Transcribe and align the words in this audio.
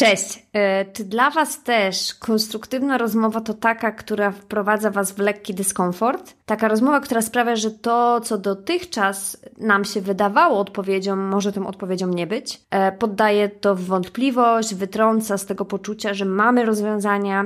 Cześć. 0.00 0.46
E, 0.52 0.84
czy 0.84 1.04
dla 1.04 1.30
Was 1.30 1.62
też 1.62 2.14
konstruktywna 2.14 2.98
rozmowa 2.98 3.40
to 3.40 3.54
taka, 3.54 3.92
która 3.92 4.30
wprowadza 4.30 4.90
Was 4.90 5.12
w 5.12 5.18
lekki 5.18 5.54
dyskomfort? 5.54 6.34
Taka 6.46 6.68
rozmowa, 6.68 7.00
która 7.00 7.22
sprawia, 7.22 7.56
że 7.56 7.70
to, 7.70 8.20
co 8.20 8.38
dotychczas 8.38 9.36
nam 9.58 9.84
się 9.84 10.00
wydawało 10.00 10.58
odpowiedzią, 10.58 11.16
może 11.16 11.52
tą 11.52 11.66
odpowiedzią 11.66 12.08
nie 12.08 12.26
być. 12.26 12.60
E, 12.70 12.92
poddaje 12.92 13.48
to 13.48 13.74
w 13.74 13.80
wątpliwość, 13.80 14.74
wytrąca 14.74 15.38
z 15.38 15.46
tego 15.46 15.64
poczucia, 15.64 16.14
że 16.14 16.24
mamy 16.24 16.64
rozwiązania 16.64 17.44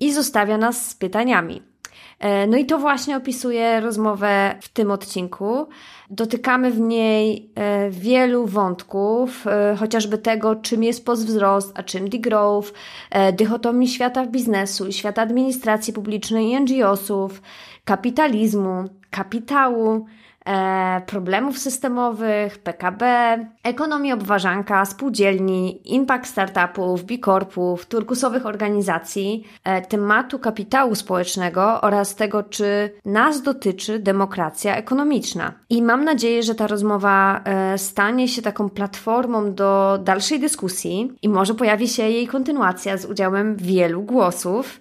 i 0.00 0.12
zostawia 0.12 0.58
nas 0.58 0.90
z 0.90 0.94
pytaniami. 0.94 1.69
E, 2.20 2.46
no 2.46 2.56
i 2.56 2.66
to 2.66 2.78
właśnie 2.78 3.16
opisuje 3.16 3.80
rozmowę 3.80 4.54
w 4.60 4.68
tym 4.68 4.90
odcinku. 4.90 5.68
Dotykamy 6.10 6.70
w 6.70 6.80
niej 6.80 7.50
e, 7.54 7.90
wielu 7.90 8.46
wątków, 8.46 9.46
e, 9.46 9.76
chociażby 9.78 10.18
tego, 10.18 10.56
czym 10.56 10.82
jest 10.82 11.04
postwzrost, 11.04 11.72
a 11.74 11.82
czym 11.82 12.08
degrowth, 12.08 12.72
dychotomii 13.32 13.88
świata 13.88 14.26
biznesu 14.26 14.86
i 14.86 14.92
świata 14.92 15.22
administracji 15.22 15.92
publicznej 15.92 16.46
i 16.46 16.60
NGO-sów, 16.60 17.42
kapitalizmu, 17.84 18.84
kapitału, 19.10 20.06
problemów 21.06 21.58
systemowych, 21.58 22.58
PKB, 22.58 23.04
ekonomii 23.62 24.12
obważanka, 24.12 24.84
spółdzielni, 24.84 25.80
impact 25.94 26.30
startupów, 26.30 27.04
bikorpów, 27.04 27.86
turkusowych 27.86 28.46
organizacji, 28.46 29.44
e, 29.64 29.82
tematu 29.82 30.38
kapitału 30.38 30.94
społecznego 30.94 31.80
oraz 31.80 32.14
tego, 32.14 32.42
czy 32.42 32.92
nas 33.04 33.42
dotyczy 33.42 33.98
demokracja 33.98 34.76
ekonomiczna. 34.76 35.52
I 35.70 35.82
mam 35.82 36.04
nadzieję, 36.04 36.42
że 36.42 36.54
ta 36.54 36.66
rozmowa 36.66 37.40
e, 37.44 37.78
stanie 37.78 38.28
się 38.28 38.42
taką 38.42 38.68
platformą 38.68 39.54
do 39.54 39.98
dalszej 40.04 40.40
dyskusji 40.40 41.12
i 41.22 41.28
może 41.28 41.54
pojawi 41.54 41.88
się 41.88 42.02
jej 42.02 42.26
kontynuacja 42.26 42.96
z 42.96 43.04
udziałem 43.04 43.56
wielu 43.56 44.02
głosów. 44.02 44.80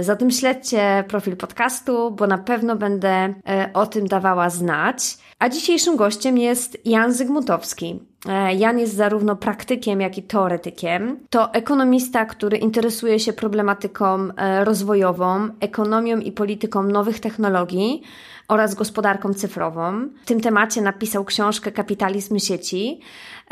Zatem 0.00 0.30
śledźcie 0.30 1.04
profil 1.08 1.36
podcastu, 1.36 2.10
bo 2.10 2.26
na 2.26 2.38
pewno 2.38 2.76
będę 2.76 3.34
o 3.74 3.86
tym 3.86 4.06
dawała 4.06 4.50
znać. 4.50 4.61
A 5.38 5.48
dzisiejszym 5.48 5.96
gościem 5.96 6.38
jest 6.38 6.78
Jan 6.84 7.12
Zygmuntowski. 7.12 8.00
E, 8.28 8.54
Jan 8.54 8.78
jest 8.78 8.94
zarówno 8.94 9.36
praktykiem, 9.36 10.00
jak 10.00 10.18
i 10.18 10.22
teoretykiem. 10.22 11.18
To 11.30 11.52
ekonomista, 11.52 12.24
który 12.24 12.56
interesuje 12.56 13.20
się 13.20 13.32
problematyką 13.32 14.28
e, 14.36 14.64
rozwojową, 14.64 15.48
ekonomią 15.60 16.18
i 16.18 16.32
polityką 16.32 16.82
nowych 16.82 17.20
technologii 17.20 18.02
oraz 18.48 18.74
gospodarką 18.74 19.34
cyfrową. 19.34 20.08
W 20.24 20.26
tym 20.26 20.40
temacie 20.40 20.82
napisał 20.82 21.24
książkę 21.24 21.72
Kapitalizm 21.72 22.38
sieci. 22.38 23.00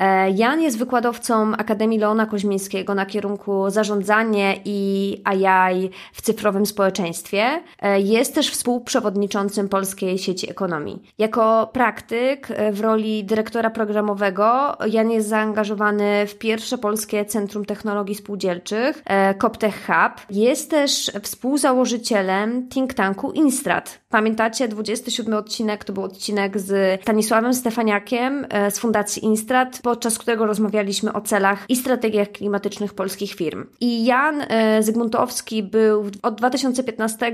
E, 0.01 0.31
Jan 0.31 0.61
jest 0.61 0.79
wykładowcą 0.79 1.53
Akademii 1.56 1.98
Leona 1.98 2.27
Koźmińskiego 2.27 2.95
na 2.95 3.06
kierunku 3.06 3.70
zarządzanie 3.70 4.61
i 4.65 5.20
AI 5.25 5.91
w 6.12 6.22
cyfrowym 6.22 6.66
społeczeństwie. 6.66 7.62
E, 7.83 8.00
jest 8.00 8.34
też 8.34 8.50
współprzewodniczącym 8.50 9.69
Polskiej 9.69 10.19
Sieci 10.19 10.50
Ekonomii. 10.50 11.03
Jako 11.19 11.71
praktyk 11.72 12.49
e, 12.50 12.72
w 12.72 12.81
roli 12.81 13.25
dyrektora 13.25 13.71
programowego 13.71 14.77
Jan 14.87 15.10
jest 15.10 15.28
zaangażowany 15.28 16.27
w 16.27 16.39
pierwsze 16.39 16.78
polskie 16.78 17.25
Centrum 17.25 17.65
Technologii 17.65 18.15
Spółdzielczych, 18.15 19.03
CopTech 19.39 19.87
Hub. 19.87 20.27
Jest 20.31 20.71
też 20.71 21.12
współzałożycielem 21.22 22.69
think 22.69 22.94
tanku 22.94 23.33
Instrat. 23.33 24.00
Pamiętacie, 24.10 24.69
27 24.69 25.34
odcinek 25.34 25.84
to 25.84 25.93
był 25.93 26.03
odcinek 26.03 26.59
z 26.59 27.03
Stanisławem 27.03 27.54
Stefaniakiem 27.54 28.47
z 28.71 28.78
Fundacji 28.78 29.25
Instrat 29.25 29.81
podczas 29.82 30.19
którego 30.19 30.47
rozmawialiśmy 30.47 31.12
o 31.12 31.21
celach 31.21 31.65
i 31.69 31.76
strategiach 31.76 32.32
klimatycznych 32.32 32.94
polskich 32.94 33.34
firm. 33.34 33.66
I 33.81 34.04
Jan 34.04 34.43
e, 34.48 34.82
Zygmuntowski 34.82 35.62
był 35.62 36.04
od 36.22 36.34
2015 36.34 37.32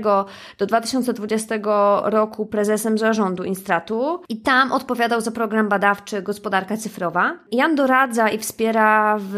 do 0.57 0.65
2020 0.65 1.55
roku 2.03 2.45
prezesem 2.45 2.97
zarządu 2.97 3.43
Instratu 3.43 4.21
i 4.29 4.41
tam 4.41 4.71
odpowiadał 4.71 5.21
za 5.21 5.31
program 5.31 5.69
badawczy 5.69 6.21
Gospodarka 6.21 6.77
Cyfrowa. 6.77 7.39
Jan 7.51 7.75
doradza 7.75 8.29
i 8.29 8.37
wspiera 8.37 9.17
w 9.19 9.37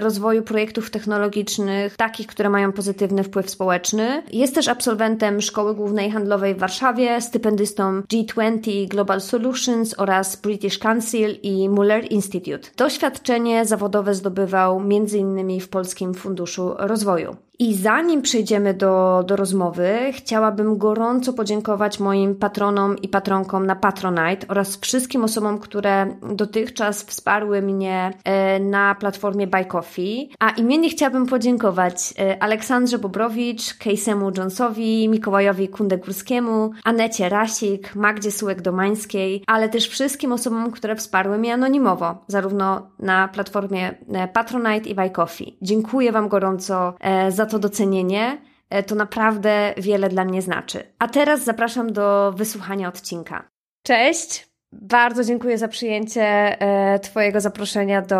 rozwoju 0.00 0.42
projektów 0.42 0.90
technologicznych, 0.90 1.96
takich, 1.96 2.26
które 2.26 2.50
mają 2.50 2.72
pozytywny 2.72 3.24
wpływ 3.24 3.50
społeczny. 3.50 4.22
Jest 4.32 4.54
też 4.54 4.68
absolwentem 4.68 5.40
Szkoły 5.40 5.74
Głównej 5.74 6.10
Handlowej 6.10 6.54
w 6.54 6.58
Warszawie, 6.58 6.75
stypendystą 7.20 8.00
G20 8.00 8.88
Global 8.88 9.20
Solutions 9.20 9.94
oraz 9.98 10.36
British 10.36 10.78
Council 10.78 11.36
i 11.42 11.68
Muller 11.68 12.12
Institute. 12.12 12.68
Doświadczenie 12.76 13.64
zawodowe 13.64 14.14
zdobywał 14.14 14.80
m.in. 14.80 15.60
w 15.60 15.68
Polskim 15.68 16.14
Funduszu 16.14 16.74
Rozwoju. 16.78 17.36
I 17.58 17.74
zanim 17.74 18.22
przejdziemy 18.22 18.74
do, 18.74 19.24
do 19.26 19.36
rozmowy, 19.36 19.98
chciałabym 20.12 20.78
gorąco 20.78 21.32
podziękować 21.32 22.00
moim 22.00 22.34
patronom 22.34 22.98
i 22.98 23.08
patronkom 23.08 23.66
na 23.66 23.76
Patronite 23.76 24.48
oraz 24.48 24.76
wszystkim 24.76 25.24
osobom, 25.24 25.58
które 25.58 26.16
dotychczas 26.32 27.02
wsparły 27.02 27.62
mnie 27.62 28.12
e, 28.24 28.60
na 28.60 28.94
platformie 28.94 29.46
Buy 29.46 29.64
Coffee. 29.64 30.30
A 30.38 30.50
imiennie 30.50 30.88
chciałabym 30.88 31.26
podziękować 31.26 32.14
e, 32.18 32.42
Aleksandrze 32.42 32.98
Bobrowicz, 32.98 33.78
Casey'emu 33.78 34.38
Jonesowi, 34.38 35.08
Mikołajowi 35.08 35.68
Kundegórskiemu, 35.68 36.70
Anecie 36.84 37.28
Rasik, 37.28 37.94
Magdzie 37.94 38.30
Sułek-Domańskiej, 38.30 39.40
ale 39.46 39.68
też 39.68 39.88
wszystkim 39.88 40.32
osobom, 40.32 40.70
które 40.70 40.96
wsparły 40.96 41.38
mnie 41.38 41.54
anonimowo, 41.54 42.24
zarówno 42.26 42.90
na 42.98 43.28
platformie 43.28 43.94
e, 44.12 44.28
Patronite 44.28 44.88
i 44.88 44.94
Buy 44.94 45.10
Coffee. 45.10 45.58
Dziękuję 45.62 46.12
Wam 46.12 46.28
gorąco 46.28 46.94
za 47.28 47.45
to 47.46 47.58
docenienie. 47.58 48.38
E, 48.70 48.82
to 48.82 48.94
naprawdę 48.94 49.74
wiele 49.76 50.08
dla 50.08 50.24
mnie 50.24 50.42
znaczy. 50.42 50.82
A 50.98 51.08
teraz 51.08 51.44
zapraszam 51.44 51.92
do 51.92 52.32
wysłuchania 52.36 52.88
odcinka. 52.88 53.48
Cześć! 53.82 54.46
Bardzo 54.72 55.24
dziękuję 55.24 55.58
za 55.58 55.68
przyjęcie 55.68 56.22
e, 56.60 56.98
Twojego 56.98 57.40
zaproszenia 57.40 58.02
do, 58.02 58.18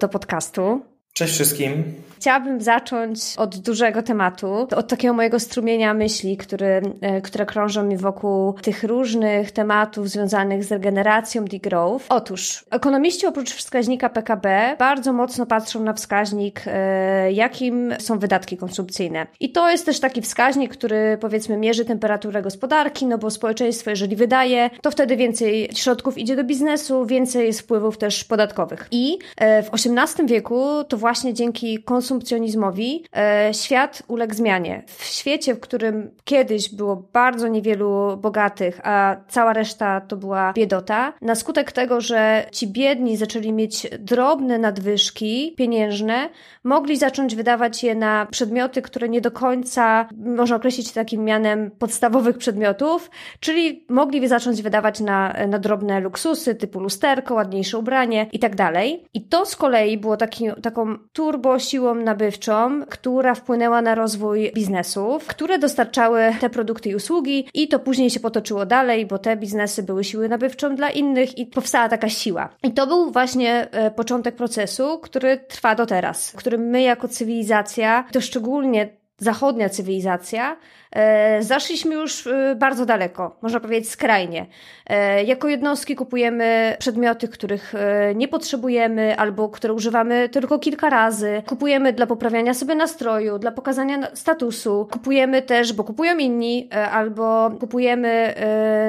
do 0.00 0.08
podcastu. 0.08 0.80
Cześć 1.12 1.34
wszystkim. 1.34 1.84
Chciałabym 2.16 2.60
zacząć 2.60 3.20
od 3.36 3.56
dużego 3.56 4.02
tematu, 4.02 4.68
od 4.76 4.88
takiego 4.88 5.14
mojego 5.14 5.40
strumienia 5.40 5.94
myśli, 5.94 6.36
który, 6.36 6.82
e, 7.00 7.20
które 7.20 7.46
krążą 7.46 7.82
mi 7.82 7.96
wokół 7.96 8.52
tych 8.52 8.84
różnych 8.84 9.50
tematów 9.50 10.10
związanych 10.10 10.64
z 10.64 10.72
regeneracją 10.72 11.44
degrowth. 11.44 12.06
Otóż, 12.08 12.64
ekonomiści 12.70 13.26
oprócz 13.26 13.54
wskaźnika 13.54 14.08
PKB 14.08 14.76
bardzo 14.78 15.12
mocno 15.12 15.46
patrzą 15.46 15.82
na 15.82 15.92
wskaźnik, 15.92 16.62
e, 16.66 17.32
jakim 17.32 17.94
są 17.98 18.18
wydatki 18.18 18.56
konsumpcyjne. 18.56 19.26
I 19.40 19.52
to 19.52 19.70
jest 19.70 19.86
też 19.86 20.00
taki 20.00 20.22
wskaźnik, 20.22 20.72
który 20.72 21.18
powiedzmy 21.20 21.56
mierzy 21.56 21.84
temperaturę 21.84 22.42
gospodarki, 22.42 23.06
no 23.06 23.18
bo 23.18 23.30
społeczeństwo, 23.30 23.90
jeżeli 23.90 24.16
wydaje, 24.16 24.70
to 24.82 24.90
wtedy 24.90 25.16
więcej 25.16 25.68
środków 25.74 26.18
idzie 26.18 26.36
do 26.36 26.44
biznesu, 26.44 27.06
więcej 27.06 27.46
jest 27.46 27.60
wpływów 27.60 27.98
też 27.98 28.24
podatkowych. 28.24 28.88
I 28.90 29.18
e, 29.36 29.62
w 29.62 29.70
XVIII 29.74 30.28
wieku 30.28 30.84
to 30.88 30.96
właśnie 30.96 31.34
dzięki 31.34 31.78
konsumpcji 31.82 32.05
konsumpcjonizmowi 32.06 33.04
e, 33.16 33.54
świat 33.54 34.02
uległ 34.08 34.34
zmianie. 34.34 34.82
W 34.86 35.04
świecie, 35.04 35.54
w 35.54 35.60
którym 35.60 36.10
kiedyś 36.24 36.74
było 36.74 36.96
bardzo 37.12 37.48
niewielu 37.48 38.16
bogatych, 38.16 38.80
a 38.84 39.16
cała 39.28 39.52
reszta 39.52 40.00
to 40.00 40.16
była 40.16 40.52
biedota, 40.52 41.12
na 41.22 41.34
skutek 41.34 41.72
tego, 41.72 42.00
że 42.00 42.46
ci 42.52 42.68
biedni 42.68 43.16
zaczęli 43.16 43.52
mieć 43.52 43.86
drobne 43.98 44.58
nadwyżki 44.58 45.54
pieniężne, 45.56 46.28
mogli 46.64 46.96
zacząć 46.96 47.36
wydawać 47.36 47.84
je 47.84 47.94
na 47.94 48.26
przedmioty, 48.30 48.82
które 48.82 49.08
nie 49.08 49.20
do 49.20 49.30
końca 49.30 50.08
można 50.16 50.56
określić 50.56 50.92
takim 50.92 51.24
mianem 51.24 51.70
podstawowych 51.70 52.38
przedmiotów, 52.38 53.10
czyli 53.40 53.84
mogli 53.88 54.28
zacząć 54.28 54.62
wydawać 54.62 55.00
na, 55.00 55.34
na 55.48 55.58
drobne 55.58 56.00
luksusy 56.00 56.54
typu 56.54 56.80
lusterko, 56.80 57.34
ładniejsze 57.34 57.78
ubranie 57.78 58.26
i 58.32 58.38
tak 58.38 58.54
dalej. 58.54 59.04
I 59.14 59.22
to 59.22 59.46
z 59.46 59.56
kolei 59.56 59.98
było 59.98 60.16
taki, 60.16 60.44
taką 60.62 60.96
turbo 61.12 61.58
siłą 61.58 61.95
nabywczą, 62.04 62.82
która 62.90 63.34
wpłynęła 63.34 63.82
na 63.82 63.94
rozwój 63.94 64.52
biznesów, 64.54 65.26
które 65.26 65.58
dostarczały 65.58 66.34
te 66.40 66.50
produkty 66.50 66.88
i 66.88 66.94
usługi 66.94 67.48
i 67.54 67.68
to 67.68 67.78
później 67.78 68.10
się 68.10 68.20
potoczyło 68.20 68.66
dalej, 68.66 69.06
bo 69.06 69.18
te 69.18 69.36
biznesy 69.36 69.82
były 69.82 70.04
siły 70.04 70.28
nabywczą 70.28 70.76
dla 70.76 70.90
innych 70.90 71.38
i 71.38 71.46
powstała 71.46 71.88
taka 71.88 72.08
siła. 72.08 72.48
I 72.62 72.72
to 72.72 72.86
był 72.86 73.10
właśnie 73.10 73.68
e, 73.70 73.90
początek 73.90 74.36
procesu, 74.36 74.98
który 74.98 75.38
trwa 75.48 75.74
do 75.74 75.86
teraz, 75.86 76.32
którym 76.36 76.60
my 76.60 76.82
jako 76.82 77.08
cywilizacja, 77.08 78.04
to 78.12 78.20
szczególnie 78.20 78.88
zachodnia 79.18 79.68
cywilizacja, 79.68 80.56
e, 80.92 81.42
zaszliśmy 81.42 81.94
już 81.94 82.26
e, 82.26 82.54
bardzo 82.58 82.86
daleko, 82.86 83.36
można 83.42 83.60
powiedzieć 83.60 83.90
skrajnie. 83.90 84.46
E, 84.86 85.24
jako 85.24 85.48
jednostki 85.48 85.96
kupujemy 85.96 86.76
przedmioty, 86.78 87.28
których 87.28 87.74
nie 88.14 88.28
potrzebujemy 88.28 89.16
albo 89.16 89.48
które 89.48 89.74
używamy 89.74 90.28
tylko 90.28 90.58
kilka 90.58 90.90
razy. 90.90 91.42
Kupujemy 91.46 91.92
dla 91.92 92.06
poprawiania 92.06 92.54
sobie 92.54 92.74
nastroju, 92.74 93.38
dla 93.38 93.50
pokazania 93.50 94.16
statusu. 94.16 94.88
Kupujemy 94.92 95.42
też, 95.42 95.72
bo 95.72 95.84
kupują 95.84 96.18
inni, 96.18 96.68
albo 96.92 97.50
kupujemy 97.60 98.34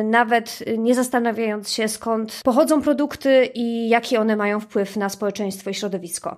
nawet 0.03 0.59
nie 0.77 0.95
zastanawiając 0.95 1.71
się 1.71 1.87
skąd 1.87 2.41
pochodzą 2.43 2.81
produkty 2.81 3.49
i 3.53 3.89
jaki 3.89 4.17
one 4.17 4.35
mają 4.35 4.59
wpływ 4.59 4.97
na 4.97 5.09
społeczeństwo 5.09 5.69
i 5.69 5.73
środowisko. 5.73 6.37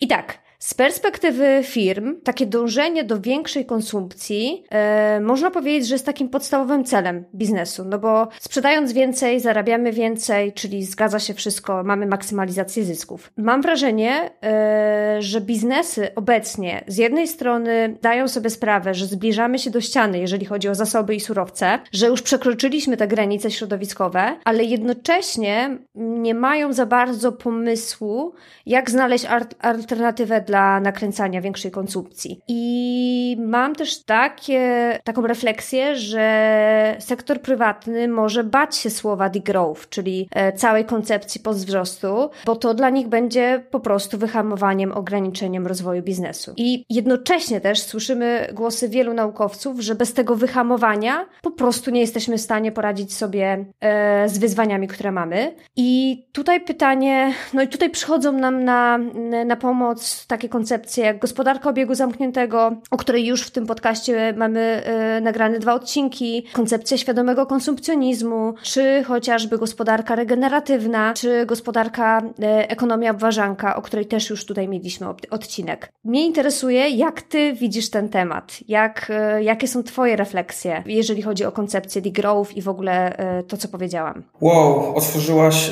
I 0.00 0.08
tak, 0.08 0.38
z 0.58 0.74
perspektywy 0.74 1.60
firm, 1.62 2.20
takie 2.24 2.46
dążenie 2.46 3.04
do 3.04 3.20
większej 3.20 3.66
konsumpcji, 3.66 4.64
e, 4.70 5.20
można 5.20 5.50
powiedzieć, 5.50 5.88
że 5.88 5.94
jest 5.94 6.06
takim 6.06 6.28
podstawowym 6.28 6.84
celem 6.84 7.24
biznesu, 7.34 7.84
no 7.84 7.98
bo 7.98 8.28
sprzedając 8.40 8.92
więcej, 8.92 9.40
zarabiamy 9.40 9.92
więcej, 9.92 10.52
czyli 10.52 10.84
zgadza 10.84 11.18
się 11.18 11.34
wszystko, 11.34 11.84
mamy 11.84 12.06
maksymalizację 12.06 12.84
zysków. 12.84 13.32
Mam 13.36 13.62
wrażenie, 13.62 14.30
e, 14.42 15.16
że 15.20 15.40
biznesy 15.40 16.14
obecnie 16.14 16.84
z 16.86 16.96
jednej 16.96 17.28
strony 17.28 17.96
dają 18.02 18.28
sobie 18.28 18.50
sprawę, 18.50 18.94
że 18.94 19.06
zbliżamy 19.06 19.58
się 19.58 19.70
do 19.70 19.80
ściany, 19.80 20.18
jeżeli 20.18 20.46
chodzi 20.46 20.68
o 20.68 20.74
zasoby 20.74 21.14
i 21.14 21.20
surowce, 21.20 21.78
że 21.92 22.06
już 22.06 22.22
przekroczyliśmy 22.22 22.96
te 22.96 23.08
granice 23.08 23.50
środowiskowe, 23.50 24.36
ale 24.44 24.64
jednocześnie 24.64 25.78
nie 25.94 26.34
mają 26.34 26.72
za 26.72 26.86
bardzo 26.86 27.32
pomysłu, 27.32 28.34
jak 28.66 28.90
znaleźć 28.90 29.26
alternatywę 29.60 30.40
dla 30.46 30.80
nakręcania 30.80 31.40
większej 31.40 31.70
konsumpcji. 31.70 32.40
I 32.48 33.36
mam 33.40 33.74
też 33.74 34.04
takie, 34.04 34.98
taką 35.04 35.26
refleksję, 35.26 35.96
że 35.96 36.96
sektor 36.98 37.40
prywatny 37.40 38.08
może 38.08 38.44
bać 38.44 38.76
się 38.76 38.90
słowa 38.90 39.28
degrowth, 39.28 39.88
czyli 39.88 40.28
e, 40.30 40.52
całej 40.52 40.84
koncepcji 40.84 41.40
postwzrostu, 41.40 42.30
bo 42.46 42.56
to 42.56 42.74
dla 42.74 42.90
nich 42.90 43.08
będzie 43.08 43.64
po 43.70 43.80
prostu 43.80 44.18
wyhamowaniem, 44.18 44.92
ograniczeniem 44.92 45.66
rozwoju 45.66 46.02
biznesu. 46.02 46.52
I 46.56 46.84
jednocześnie 46.90 47.60
też 47.60 47.82
słyszymy 47.82 48.48
głosy 48.52 48.88
wielu 48.88 49.14
naukowców, 49.14 49.80
że 49.80 49.94
bez 49.94 50.12
tego 50.12 50.36
wyhamowania 50.36 51.26
po 51.42 51.50
prostu 51.50 51.90
nie 51.90 52.00
jesteśmy 52.00 52.38
w 52.38 52.40
stanie 52.40 52.72
poradzić 52.72 53.14
sobie 53.14 53.64
e, 53.80 54.28
z 54.28 54.38
wyzwaniami, 54.38 54.88
które 54.88 55.12
mamy. 55.12 55.54
I 55.76 56.22
tutaj 56.32 56.60
pytanie, 56.60 57.32
no 57.52 57.62
i 57.62 57.68
tutaj 57.68 57.90
przychodzą 57.90 58.32
nam 58.32 58.64
na, 58.64 58.98
na 59.46 59.56
pomoc 59.56 60.26
takie 60.36 60.48
koncepcje 60.48 61.04
jak 61.04 61.18
gospodarka 61.18 61.70
obiegu 61.70 61.94
zamkniętego, 61.94 62.72
o 62.90 62.96
której 62.96 63.26
już 63.26 63.42
w 63.42 63.50
tym 63.50 63.66
podcaście 63.66 64.34
mamy 64.36 64.82
y, 65.18 65.20
nagrane 65.20 65.58
dwa 65.58 65.74
odcinki, 65.74 66.46
koncepcja 66.52 66.96
świadomego 66.96 67.46
konsumpcjonizmu, 67.46 68.54
czy 68.62 69.04
chociażby 69.06 69.58
gospodarka 69.58 70.14
regeneratywna, 70.14 71.14
czy 71.14 71.46
gospodarka 71.46 72.22
y, 72.22 72.68
ekonomia 72.68 73.10
obważanka, 73.10 73.76
o 73.76 73.82
której 73.82 74.06
też 74.06 74.30
już 74.30 74.44
tutaj 74.44 74.68
mieliśmy 74.68 75.06
odcinek. 75.30 75.92
Mnie 76.04 76.26
interesuje, 76.26 76.88
jak 76.88 77.22
ty 77.22 77.52
widzisz 77.52 77.90
ten 77.90 78.08
temat, 78.08 78.58
jak, 78.68 79.10
y, 79.38 79.42
jakie 79.42 79.68
są 79.68 79.82
twoje 79.82 80.16
refleksje, 80.16 80.82
jeżeli 80.86 81.22
chodzi 81.22 81.44
o 81.44 81.52
koncepcję 81.52 82.02
degrowth 82.02 82.56
i 82.56 82.62
w 82.62 82.68
ogóle 82.68 83.16
to, 83.48 83.56
co 83.56 83.68
powiedziałam. 83.68 84.22
Wow, 84.40 84.94
otworzyłaś 84.94 85.70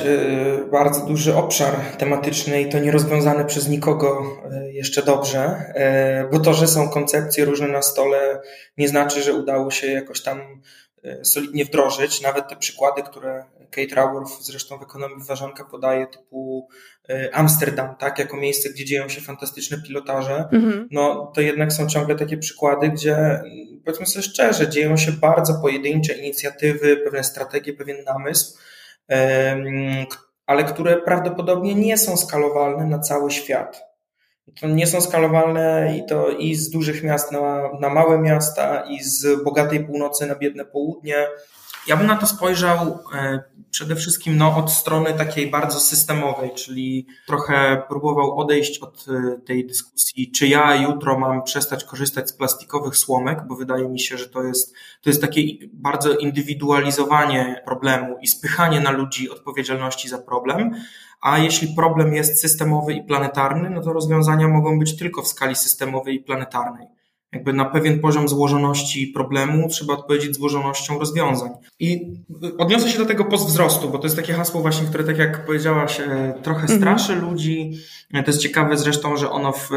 bardzo 0.71 1.05
duży 1.05 1.35
obszar 1.35 1.73
tematyczny 1.97 2.61
i 2.61 2.69
to 2.69 2.79
nierozwiązany 2.79 3.45
przez 3.45 3.69
nikogo 3.69 4.23
jeszcze 4.71 5.03
dobrze, 5.03 5.39
e, 5.75 6.29
bo 6.31 6.39
to, 6.39 6.53
że 6.53 6.67
są 6.67 6.89
koncepcje 6.89 7.45
różne 7.45 7.67
na 7.67 7.81
stole, 7.81 8.41
nie 8.77 8.87
znaczy, 8.87 9.21
że 9.21 9.33
udało 9.33 9.71
się 9.71 9.87
jakoś 9.87 10.21
tam 10.21 10.61
e, 11.03 11.25
solidnie 11.25 11.65
wdrożyć. 11.65 12.21
Nawet 12.21 12.47
te 12.47 12.55
przykłady, 12.55 13.01
które 13.03 13.45
Kate 13.71 13.95
Raworth 13.95 14.41
zresztą 14.41 14.77
w 14.77 14.83
ekonomii 14.83 15.25
ważanka 15.27 15.63
podaje, 15.63 16.07
typu 16.07 16.67
e, 17.09 17.35
Amsterdam, 17.35 17.95
tak, 17.99 18.19
jako 18.19 18.37
miejsce, 18.37 18.69
gdzie 18.69 18.85
dzieją 18.85 19.09
się 19.09 19.21
fantastyczne 19.21 19.77
pilotaże, 19.87 20.49
mhm. 20.51 20.87
no 20.91 21.31
to 21.35 21.41
jednak 21.41 21.73
są 21.73 21.87
ciągle 21.87 22.15
takie 22.15 22.37
przykłady, 22.37 22.89
gdzie 22.89 23.41
powiedzmy 23.85 24.05
sobie 24.05 24.23
szczerze, 24.23 24.69
dzieją 24.69 24.97
się 24.97 25.11
bardzo 25.11 25.53
pojedyncze 25.61 26.13
inicjatywy, 26.13 26.97
pewne 26.97 27.23
strategie, 27.23 27.73
pewien 27.73 28.03
namysł, 28.03 28.57
ale 30.45 30.63
które 30.63 31.01
prawdopodobnie 31.01 31.75
nie 31.75 31.97
są 31.97 32.17
skalowalne 32.17 32.85
na 32.85 32.99
cały 32.99 33.31
świat 33.31 33.94
to 34.61 34.67
nie 34.67 34.87
są 34.87 35.01
skalowalne 35.01 35.97
i 35.97 36.05
to 36.05 36.29
i 36.29 36.55
z 36.55 36.69
dużych 36.69 37.03
miast 37.03 37.31
na, 37.31 37.69
na 37.79 37.89
małe 37.89 38.19
miasta, 38.19 38.83
i 38.89 39.03
z 39.03 39.43
bogatej 39.43 39.85
północy 39.85 40.25
na 40.25 40.35
biedne 40.35 40.65
południe. 40.65 41.27
Ja 41.87 41.97
bym 41.97 42.07
na 42.07 42.15
to 42.15 42.27
spojrzał 42.27 42.99
e, 43.13 43.43
przede 43.71 43.95
wszystkim 43.95 44.37
no, 44.37 44.57
od 44.57 44.71
strony 44.71 45.13
takiej 45.13 45.49
bardzo 45.51 45.79
systemowej, 45.79 46.51
czyli 46.55 47.07
trochę 47.27 47.81
próbował 47.87 48.39
odejść 48.39 48.79
od 48.79 49.05
e, 49.09 49.39
tej 49.41 49.67
dyskusji, 49.67 50.31
czy 50.31 50.47
ja 50.47 50.75
jutro 50.75 51.19
mam 51.19 51.43
przestać 51.43 51.83
korzystać 51.83 52.29
z 52.29 52.33
plastikowych 52.33 52.97
słomek, 52.97 53.39
bo 53.47 53.55
wydaje 53.55 53.89
mi 53.89 53.99
się, 53.99 54.17
że 54.17 54.29
to 54.29 54.43
jest, 54.43 54.73
to 55.01 55.09
jest 55.09 55.21
takie 55.21 55.41
bardzo 55.73 56.17
indywidualizowanie 56.17 57.61
problemu 57.65 58.17
i 58.21 58.27
spychanie 58.27 58.79
na 58.79 58.91
ludzi 58.91 59.29
odpowiedzialności 59.29 60.09
za 60.09 60.17
problem 60.17 60.75
a 61.21 61.37
jeśli 61.37 61.75
problem 61.75 62.13
jest 62.13 62.41
systemowy 62.41 62.93
i 62.93 63.03
planetarny, 63.03 63.69
no 63.69 63.81
to 63.81 63.93
rozwiązania 63.93 64.47
mogą 64.47 64.79
być 64.79 64.97
tylko 64.97 65.21
w 65.21 65.27
skali 65.27 65.55
systemowej 65.55 66.15
i 66.15 66.19
planetarnej. 66.19 66.87
Jakby 67.35 67.53
na 67.53 67.65
pewien 67.65 67.99
poziom 67.99 68.27
złożoności 68.27 69.07
problemu 69.07 69.69
trzeba 69.69 69.93
odpowiedzieć 69.93 70.35
złożonością 70.35 70.99
rozwiązań. 70.99 71.51
I 71.79 72.01
odniosę 72.57 72.89
się 72.89 72.97
do 72.97 73.05
tego 73.05 73.25
postwzrostu, 73.25 73.89
bo 73.89 73.97
to 73.97 74.03
jest 74.03 74.15
takie 74.15 74.33
hasło 74.33 74.61
właśnie, 74.61 74.87
które 74.87 75.03
tak 75.03 75.17
jak 75.17 75.45
powiedziałaś, 75.45 76.01
trochę 76.43 76.61
mhm. 76.61 76.79
straszy 76.79 77.13
mhm. 77.13 77.31
ludzi. 77.31 77.71
To 78.13 78.31
jest 78.31 78.39
ciekawe 78.39 78.77
zresztą, 78.77 79.17
że 79.17 79.31
ono 79.31 79.51
w, 79.51 79.69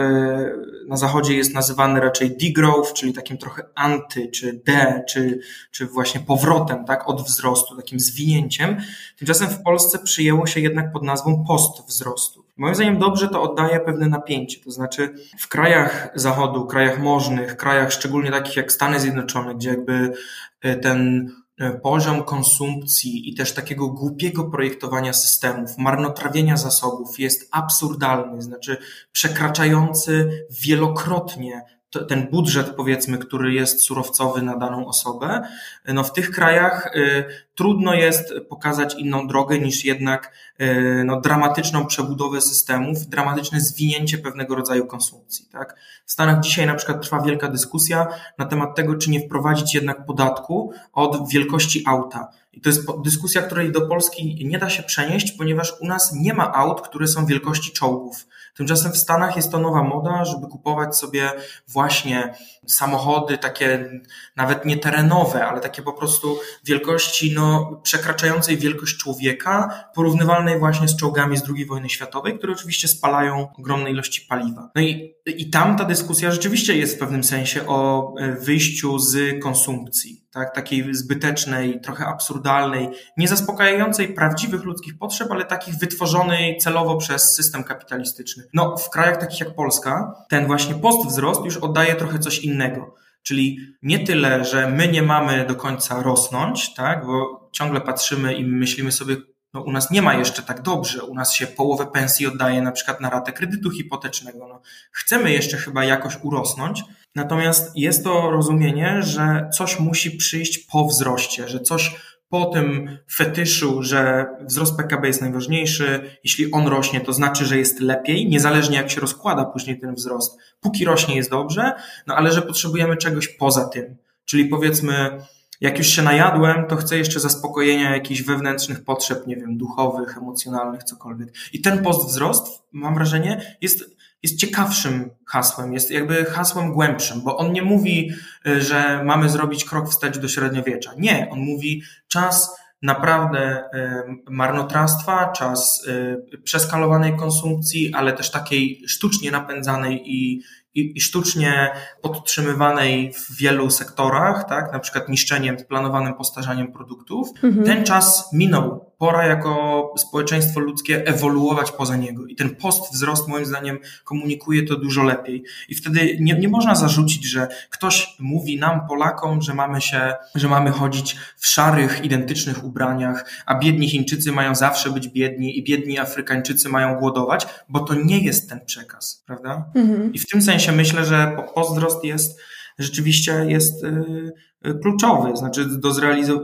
na 0.88 0.96
zachodzie 0.96 1.36
jest 1.36 1.54
nazywane 1.54 2.00
raczej 2.00 2.36
degrowth, 2.36 2.92
czyli 2.92 3.12
takim 3.12 3.38
trochę 3.38 3.62
anty, 3.74 4.28
czy 4.28 4.60
de, 4.66 5.04
czy, 5.08 5.40
czy 5.70 5.86
właśnie 5.86 6.20
powrotem, 6.20 6.84
tak, 6.84 7.08
od 7.08 7.22
wzrostu, 7.22 7.76
takim 7.76 8.00
zwinięciem. 8.00 8.76
Tymczasem 9.18 9.48
w 9.48 9.62
Polsce 9.62 9.98
przyjęło 9.98 10.46
się 10.46 10.60
jednak 10.60 10.92
pod 10.92 11.02
nazwą 11.02 11.44
postwzrostu. 11.48 12.47
Moim 12.58 12.74
zdaniem 12.74 12.98
dobrze 12.98 13.28
to 13.28 13.42
oddaje 13.42 13.80
pewne 13.80 14.08
napięcie, 14.08 14.60
to 14.64 14.70
znaczy 14.70 15.14
w 15.38 15.48
krajach 15.48 16.10
zachodu, 16.14 16.66
krajach 16.66 16.98
możnych, 16.98 17.56
krajach 17.56 17.92
szczególnie 17.92 18.30
takich 18.30 18.56
jak 18.56 18.72
Stany 18.72 19.00
Zjednoczone, 19.00 19.54
gdzie 19.54 19.68
jakby 19.68 20.12
e, 20.60 20.76
ten 20.76 21.30
e, 21.58 21.70
poziom 21.70 22.22
konsumpcji 22.24 23.30
i 23.30 23.34
też 23.34 23.54
takiego 23.54 23.88
głupiego 23.88 24.44
projektowania 24.44 25.12
systemów, 25.12 25.78
marnotrawienia 25.78 26.56
zasobów 26.56 27.18
jest 27.18 27.48
absurdalny, 27.52 28.42
znaczy 28.42 28.76
przekraczający 29.12 30.46
wielokrotnie 30.62 31.77
ten 32.08 32.26
budżet, 32.30 32.70
powiedzmy, 32.70 33.18
który 33.18 33.52
jest 33.52 33.82
surowcowy 33.82 34.42
na 34.42 34.56
daną 34.56 34.86
osobę, 34.86 35.42
no 35.84 36.04
w 36.04 36.12
tych 36.12 36.30
krajach 36.30 36.96
y, 36.96 37.24
trudno 37.54 37.94
jest 37.94 38.34
pokazać 38.48 38.94
inną 38.94 39.26
drogę 39.26 39.58
niż 39.58 39.84
jednak 39.84 40.32
y, 40.60 41.02
no, 41.04 41.20
dramatyczną 41.20 41.86
przebudowę 41.86 42.40
systemów, 42.40 43.06
dramatyczne 43.06 43.60
zwinięcie 43.60 44.18
pewnego 44.18 44.54
rodzaju 44.54 44.86
konsumpcji. 44.86 45.46
Tak? 45.52 45.76
W 46.06 46.12
Stanach 46.12 46.40
dzisiaj 46.40 46.66
na 46.66 46.74
przykład 46.74 47.02
trwa 47.02 47.20
wielka 47.20 47.48
dyskusja 47.48 48.06
na 48.38 48.44
temat 48.44 48.76
tego, 48.76 48.94
czy 48.94 49.10
nie 49.10 49.20
wprowadzić 49.20 49.74
jednak 49.74 50.06
podatku 50.06 50.72
od 50.92 51.28
wielkości 51.28 51.82
auta. 51.86 52.28
I 52.52 52.60
to 52.60 52.68
jest 52.68 52.86
dyskusja, 53.04 53.42
której 53.42 53.72
do 53.72 53.80
Polski 53.80 54.46
nie 54.46 54.58
da 54.58 54.70
się 54.70 54.82
przenieść, 54.82 55.32
ponieważ 55.32 55.74
u 55.80 55.86
nas 55.86 56.12
nie 56.12 56.34
ma 56.34 56.54
aut, 56.54 56.80
które 56.80 57.06
są 57.06 57.26
wielkości 57.26 57.72
czołgów. 57.72 58.26
Tymczasem 58.54 58.92
w 58.92 58.96
Stanach 58.96 59.36
jest 59.36 59.52
to 59.52 59.58
nowa 59.58 59.82
moda, 59.82 60.24
żeby 60.24 60.46
kupować 60.46 60.96
sobie 60.96 61.32
właśnie 61.68 62.34
samochody 62.66 63.38
takie 63.38 63.90
nawet 64.36 64.64
nie 64.64 64.76
terenowe, 64.76 65.46
ale 65.46 65.60
takie 65.60 65.82
po 65.82 65.92
prostu 65.92 66.38
wielkości 66.64 67.32
no, 67.34 67.80
przekraczającej 67.82 68.56
wielkość 68.56 68.96
człowieka, 68.96 69.84
porównywalnej 69.94 70.58
właśnie 70.58 70.88
z 70.88 70.96
czołgami 70.96 71.36
z 71.36 71.42
II 71.56 71.66
wojny 71.66 71.88
światowej, 71.88 72.38
które 72.38 72.52
oczywiście 72.52 72.88
spalają 72.88 73.48
ogromne 73.58 73.90
ilości 73.90 74.26
paliwa. 74.28 74.70
No 74.74 74.82
i, 74.82 75.14
i 75.26 75.50
tam 75.50 75.76
ta 75.76 75.84
dyskusja 75.84 76.30
rzeczywiście 76.30 76.76
jest 76.76 76.96
w 76.96 76.98
pewnym 76.98 77.24
sensie 77.24 77.66
o 77.66 78.12
e, 78.18 78.32
wyjściu 78.32 78.98
z 78.98 79.42
konsumpcji 79.42 80.27
tak? 80.38 80.54
takiej 80.54 80.94
zbytecznej, 80.94 81.80
trochę 81.80 82.06
absurdalnej, 82.06 82.88
niezaspokajającej 83.16 84.14
prawdziwych 84.14 84.64
ludzkich 84.64 84.98
potrzeb, 84.98 85.30
ale 85.30 85.44
takich 85.44 85.74
wytworzonej 85.74 86.58
celowo 86.58 86.96
przez 86.96 87.34
system 87.34 87.64
kapitalistyczny. 87.64 88.44
No, 88.54 88.76
w 88.76 88.90
krajach 88.90 89.16
takich 89.16 89.40
jak 89.40 89.54
Polska, 89.54 90.14
ten 90.28 90.46
właśnie 90.46 90.74
postwzrost 90.74 91.44
już 91.44 91.56
oddaje 91.56 91.94
trochę 91.94 92.18
coś 92.18 92.38
innego. 92.38 92.94
Czyli 93.22 93.58
nie 93.82 93.98
tyle, 93.98 94.44
że 94.44 94.70
my 94.70 94.88
nie 94.88 95.02
mamy 95.02 95.46
do 95.46 95.54
końca 95.54 96.02
rosnąć, 96.02 96.74
tak? 96.74 97.06
bo 97.06 97.48
ciągle 97.52 97.80
patrzymy 97.80 98.34
i 98.34 98.44
myślimy 98.44 98.92
sobie, 98.92 99.16
no 99.54 99.60
u 99.60 99.72
nas 99.72 99.90
nie 99.90 100.02
ma 100.02 100.14
jeszcze 100.14 100.42
tak 100.42 100.62
dobrze, 100.62 101.04
u 101.04 101.14
nas 101.14 101.32
się 101.32 101.46
połowę 101.46 101.86
pensji 101.86 102.26
oddaje 102.26 102.62
na 102.62 102.72
przykład 102.72 103.00
na 103.00 103.10
ratę 103.10 103.32
kredytu 103.32 103.70
hipotecznego. 103.70 104.48
No, 104.48 104.62
chcemy 104.92 105.32
jeszcze 105.32 105.56
chyba 105.56 105.84
jakoś 105.84 106.18
urosnąć, 106.22 106.84
natomiast 107.14 107.76
jest 107.76 108.04
to 108.04 108.30
rozumienie, 108.30 109.02
że 109.02 109.50
coś 109.52 109.80
musi 109.80 110.10
przyjść 110.10 110.58
po 110.58 110.84
wzroście, 110.84 111.48
że 111.48 111.60
coś 111.60 111.96
po 112.28 112.44
tym 112.44 112.98
fetyszu, 113.12 113.82
że 113.82 114.26
wzrost 114.40 114.76
PKB 114.76 115.06
jest 115.06 115.20
najważniejszy, 115.20 116.18
jeśli 116.24 116.52
on 116.52 116.66
rośnie, 116.66 117.00
to 117.00 117.12
znaczy, 117.12 117.46
że 117.46 117.58
jest 117.58 117.80
lepiej, 117.80 118.28
niezależnie 118.28 118.76
jak 118.76 118.90
się 118.90 119.00
rozkłada 119.00 119.44
później 119.44 119.78
ten 119.78 119.94
wzrost. 119.94 120.38
Póki 120.60 120.84
rośnie 120.84 121.16
jest 121.16 121.30
dobrze, 121.30 121.72
no 122.06 122.14
ale 122.14 122.32
że 122.32 122.42
potrzebujemy 122.42 122.96
czegoś 122.96 123.28
poza 123.28 123.68
tym. 123.68 123.96
Czyli 124.24 124.44
powiedzmy, 124.44 125.18
jak 125.60 125.78
już 125.78 125.86
się 125.86 126.02
najadłem, 126.02 126.66
to 126.66 126.76
chcę 126.76 126.98
jeszcze 126.98 127.20
zaspokojenia 127.20 127.94
jakichś 127.94 128.22
wewnętrznych 128.22 128.84
potrzeb, 128.84 129.26
nie 129.26 129.36
wiem, 129.36 129.58
duchowych, 129.58 130.18
emocjonalnych, 130.18 130.84
cokolwiek. 130.84 131.34
I 131.52 131.60
ten 131.60 131.82
postwzrost, 131.82 132.62
mam 132.72 132.94
wrażenie, 132.94 133.56
jest, 133.60 133.96
jest 134.22 134.38
ciekawszym 134.38 135.10
hasłem, 135.26 135.72
jest 135.72 135.90
jakby 135.90 136.24
hasłem 136.24 136.72
głębszym, 136.72 137.20
bo 137.20 137.36
on 137.36 137.52
nie 137.52 137.62
mówi, 137.62 138.10
y, 138.46 138.62
że 138.62 139.04
mamy 139.04 139.28
zrobić 139.28 139.64
krok 139.64 139.90
wstecz 139.90 140.18
do 140.18 140.28
średniowiecza. 140.28 140.92
Nie, 140.98 141.28
on 141.30 141.38
mówi 141.38 141.82
czas 142.08 142.56
naprawdę 142.82 143.64
y, 143.74 144.30
marnotrawstwa, 144.30 145.32
czas 145.32 145.86
y, 146.34 146.38
przeskalowanej 146.38 147.16
konsumpcji, 147.16 147.94
ale 147.94 148.12
też 148.12 148.30
takiej 148.30 148.82
sztucznie 148.86 149.30
napędzanej 149.30 150.02
i 150.04 150.42
i, 150.74 150.98
i 150.98 151.00
sztucznie 151.00 151.70
podtrzymywanej 152.02 153.12
w 153.12 153.36
wielu 153.36 153.70
sektorach, 153.70 154.48
tak, 154.48 154.72
na 154.72 154.78
przykład 154.78 155.08
niszczeniem, 155.08 155.56
planowanym 155.68 156.14
postarzaniem 156.14 156.72
produktów, 156.72 157.28
mhm. 157.42 157.66
ten 157.66 157.84
czas 157.84 158.32
minął. 158.32 158.87
Pora 158.98 159.26
jako 159.26 159.94
społeczeństwo 159.98 160.60
ludzkie 160.60 161.06
ewoluować 161.06 161.72
poza 161.72 161.96
niego. 161.96 162.26
I 162.26 162.36
ten 162.36 162.56
post 162.56 162.92
wzrost 162.92 163.28
moim 163.28 163.46
zdaniem 163.46 163.78
komunikuje 164.04 164.62
to 164.62 164.76
dużo 164.76 165.02
lepiej. 165.02 165.44
I 165.68 165.74
wtedy 165.74 166.16
nie, 166.20 166.34
nie 166.34 166.48
można 166.48 166.74
zarzucić, 166.74 167.24
że 167.24 167.48
ktoś 167.70 168.16
mówi 168.18 168.58
nam, 168.58 168.86
Polakom, 168.88 169.42
że 169.42 169.54
mamy 169.54 169.80
się, 169.80 170.14
że 170.34 170.48
mamy 170.48 170.70
chodzić 170.70 171.16
w 171.36 171.46
szarych, 171.46 172.04
identycznych 172.04 172.64
ubraniach, 172.64 173.30
a 173.46 173.58
biedni 173.58 173.88
Chińczycy 173.88 174.32
mają 174.32 174.54
zawsze 174.54 174.90
być 174.90 175.08
biedni 175.08 175.58
i 175.58 175.64
biedni 175.64 175.98
Afrykańczycy 175.98 176.68
mają 176.68 176.94
głodować, 176.94 177.46
bo 177.68 177.80
to 177.80 177.94
nie 177.94 178.18
jest 178.18 178.48
ten 178.48 178.60
przekaz, 178.66 179.22
prawda? 179.26 179.64
Mhm. 179.74 180.12
I 180.12 180.18
w 180.18 180.26
tym 180.26 180.42
sensie 180.42 180.72
myślę, 180.72 181.04
że 181.04 181.36
postwzrost 181.54 182.04
jest 182.04 182.40
rzeczywiście 182.78 183.44
jest 183.48 183.84
y, 183.84 183.86
y, 183.86 184.32
kluczowy, 184.82 185.36
znaczy 185.36 185.64
do, 185.64 185.92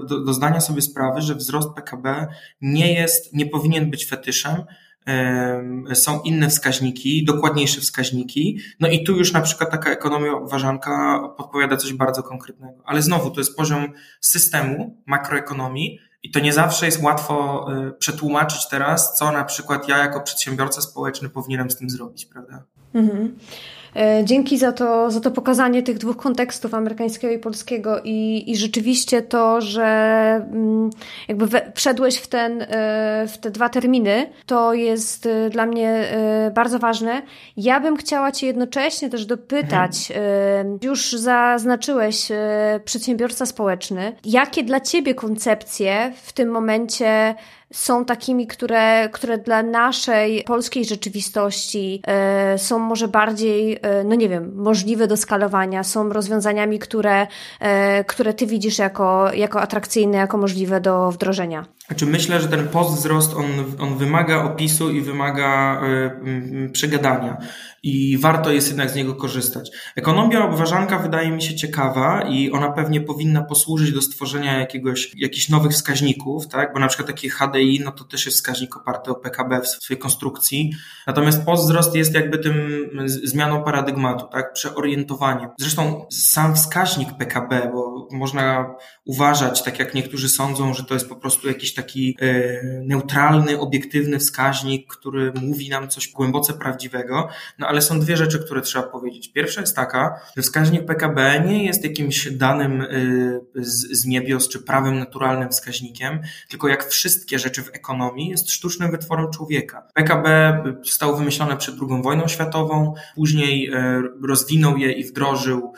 do, 0.04 0.24
do 0.24 0.32
zdania 0.32 0.60
sobie 0.60 0.82
sprawy, 0.82 1.20
że 1.22 1.34
wzrost 1.34 1.68
PKB 1.74 2.26
nie 2.60 2.94
jest, 2.94 3.34
nie 3.34 3.46
powinien 3.46 3.90
być 3.90 4.06
fetyszem, 4.06 4.64
są 5.94 6.20
inne 6.20 6.48
wskaźniki, 6.48 7.24
dokładniejsze 7.24 7.80
wskaźniki. 7.80 8.58
No 8.80 8.88
i 8.88 9.04
tu 9.04 9.16
już 9.16 9.32
na 9.32 9.40
przykład 9.40 9.70
taka 9.70 9.90
ekonomia 9.90 10.32
obważanka 10.32 11.20
podpowiada 11.36 11.76
coś 11.76 11.92
bardzo 11.92 12.22
konkretnego. 12.22 12.82
Ale 12.84 13.02
znowu 13.02 13.30
to 13.30 13.40
jest 13.40 13.56
poziom 13.56 13.92
systemu, 14.20 15.02
makroekonomii 15.06 15.98
i 16.22 16.30
to 16.30 16.40
nie 16.40 16.52
zawsze 16.52 16.86
jest 16.86 17.02
łatwo 17.02 17.66
y, 17.88 17.92
przetłumaczyć 17.92 18.68
teraz, 18.68 19.16
co 19.16 19.32
na 19.32 19.44
przykład 19.44 19.88
ja 19.88 19.98
jako 19.98 20.20
przedsiębiorca 20.20 20.80
społeczny 20.80 21.28
powinienem 21.28 21.70
z 21.70 21.76
tym 21.76 21.90
zrobić, 21.90 22.26
prawda? 22.26 22.64
Mhm. 22.94 23.38
E, 23.96 24.24
dzięki 24.24 24.58
za 24.58 24.72
to, 24.72 25.10
za 25.10 25.20
to 25.20 25.30
pokazanie 25.30 25.82
tych 25.82 25.98
dwóch 25.98 26.16
kontekstów, 26.16 26.74
amerykańskiego 26.74 27.34
i 27.34 27.38
polskiego 27.38 28.00
i, 28.04 28.44
i 28.46 28.56
rzeczywiście 28.56 29.22
to, 29.22 29.60
że 29.60 29.84
mm, 30.52 30.90
jakby 31.28 31.46
we, 31.46 31.72
wszedłeś 31.74 32.16
w, 32.16 32.26
ten, 32.26 32.62
e, 32.62 32.66
w 33.28 33.38
te 33.38 33.50
dwa 33.50 33.68
terminy, 33.68 34.30
to 34.46 34.74
jest 34.74 35.26
e, 35.26 35.50
dla 35.50 35.66
mnie 35.66 36.04
bardzo 36.54 36.78
ważne. 36.78 37.22
Ja 37.56 37.80
bym 37.80 37.96
chciała 37.96 38.32
Cię 38.32 38.46
jednocześnie 38.46 39.10
też 39.10 39.26
dopytać, 39.26 40.10
mhm. 40.10 40.78
już 40.82 41.12
zaznaczyłeś 41.12 42.28
przedsiębiorca 42.84 43.46
społeczny, 43.46 44.12
jakie 44.24 44.62
dla 44.62 44.80
Ciebie 44.80 45.14
koncepcje 45.14 46.12
w 46.22 46.32
tym 46.32 46.50
momencie 46.50 47.34
są 47.72 48.04
takimi, 48.04 48.46
które, 48.46 49.08
które 49.12 49.38
dla 49.38 49.62
naszej 49.62 50.44
polskiej 50.44 50.84
rzeczywistości 50.84 52.02
e, 52.06 52.58
są 52.58 52.78
może 52.78 53.08
bardziej, 53.08 53.78
e, 53.82 54.04
no 54.04 54.14
nie 54.14 54.28
wiem, 54.28 54.52
możliwe 54.54 55.06
do 55.06 55.16
skalowania, 55.16 55.82
są 55.84 56.08
rozwiązaniami, 56.08 56.78
które, 56.78 57.26
e, 57.60 58.04
które 58.04 58.34
ty 58.34 58.46
widzisz 58.46 58.78
jako, 58.78 59.32
jako 59.34 59.60
atrakcyjne, 59.60 60.18
jako 60.18 60.38
możliwe 60.38 60.80
do 60.80 61.10
wdrożenia. 61.10 61.64
Znaczy 61.86 62.06
myślę, 62.06 62.40
że 62.40 62.48
ten 62.48 62.68
postwzrost 62.68 63.34
on, 63.34 63.44
on 63.78 63.98
wymaga 63.98 64.44
opisu 64.44 64.90
i 64.90 65.00
wymaga 65.00 65.80
y, 65.82 66.28
y, 66.66 66.70
przegadania 66.72 67.36
i 67.84 68.18
warto 68.18 68.52
jest 68.52 68.68
jednak 68.68 68.90
z 68.90 68.94
niego 68.94 69.14
korzystać. 69.14 69.70
Ekonomia 69.96 70.44
obważanka 70.44 70.98
wydaje 70.98 71.30
mi 71.30 71.42
się 71.42 71.54
ciekawa 71.54 72.22
i 72.22 72.50
ona 72.50 72.72
pewnie 72.72 73.00
powinna 73.00 73.42
posłużyć 73.42 73.92
do 73.92 74.02
stworzenia 74.02 74.58
jakiegoś, 74.58 75.14
jakichś 75.16 75.48
nowych 75.48 75.72
wskaźników, 75.72 76.48
tak? 76.48 76.72
bo 76.72 76.80
na 76.80 76.88
przykład 76.88 77.08
takie 77.08 77.28
HDI, 77.30 77.80
no 77.84 77.92
to 77.92 78.04
też 78.04 78.26
jest 78.26 78.38
wskaźnik 78.38 78.76
oparty 78.76 79.10
o 79.10 79.14
PKB 79.14 79.60
w 79.60 79.68
swojej 79.68 80.00
konstrukcji. 80.00 80.72
Natomiast 81.06 81.44
postwzrost 81.44 81.94
jest 81.94 82.14
jakby 82.14 82.38
tym 82.38 82.54
zmianą 83.06 83.64
paradygmatu, 83.64 84.26
tak? 84.32 84.52
przeorientowaniem. 84.52 85.50
Zresztą 85.58 86.06
sam 86.12 86.54
wskaźnik 86.54 87.08
PKB, 87.18 87.70
bo 87.72 88.08
można 88.10 88.74
uważać, 89.04 89.62
tak 89.62 89.78
jak 89.78 89.94
niektórzy 89.94 90.28
sądzą, 90.28 90.74
że 90.74 90.84
to 90.84 90.94
jest 90.94 91.08
po 91.08 91.16
prostu 91.16 91.48
jakiś 91.48 91.73
taki 91.74 92.16
e, 92.20 92.62
neutralny, 92.84 93.60
obiektywny 93.60 94.18
wskaźnik, 94.18 94.86
który 94.86 95.32
mówi 95.42 95.68
nam 95.68 95.88
coś 95.88 96.08
głęboce 96.08 96.52
prawdziwego, 96.52 97.28
no 97.58 97.66
ale 97.66 97.82
są 97.82 98.00
dwie 98.00 98.16
rzeczy, 98.16 98.38
które 98.38 98.62
trzeba 98.62 98.84
powiedzieć. 98.84 99.32
Pierwsza 99.32 99.60
jest 99.60 99.76
taka, 99.76 100.20
że 100.36 100.42
wskaźnik 100.42 100.84
PKB 100.84 101.44
nie 101.46 101.64
jest 101.64 101.84
jakimś 101.84 102.30
danym 102.32 102.80
e, 102.80 102.86
z, 103.54 104.00
z 104.00 104.04
niebios 104.06 104.48
czy 104.48 104.60
prawem 104.60 104.98
naturalnym 104.98 105.48
wskaźnikiem, 105.48 106.20
tylko 106.48 106.68
jak 106.68 106.88
wszystkie 106.88 107.38
rzeczy 107.38 107.62
w 107.62 107.70
ekonomii 107.72 108.28
jest 108.28 108.50
sztucznym 108.50 108.90
wytworem 108.90 109.30
człowieka. 109.30 109.88
PKB 109.94 110.58
zostało 110.84 111.16
wymyślone 111.16 111.56
przed 111.56 111.74
II 111.74 112.02
wojną 112.02 112.28
światową, 112.28 112.94
później 113.14 113.70
e, 113.70 114.02
rozwinął 114.22 114.76
je 114.76 114.92
i 114.92 115.04
wdrożył 115.04 115.72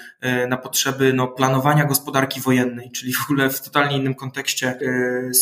na 0.48 0.56
potrzeby 0.56 1.12
no, 1.12 1.28
planowania 1.28 1.84
gospodarki 1.84 2.40
wojennej, 2.40 2.90
czyli 2.90 3.12
w 3.12 3.22
ogóle 3.24 3.50
w 3.50 3.60
totalnie 3.60 3.96
innym 3.96 4.14
kontekście 4.14 4.78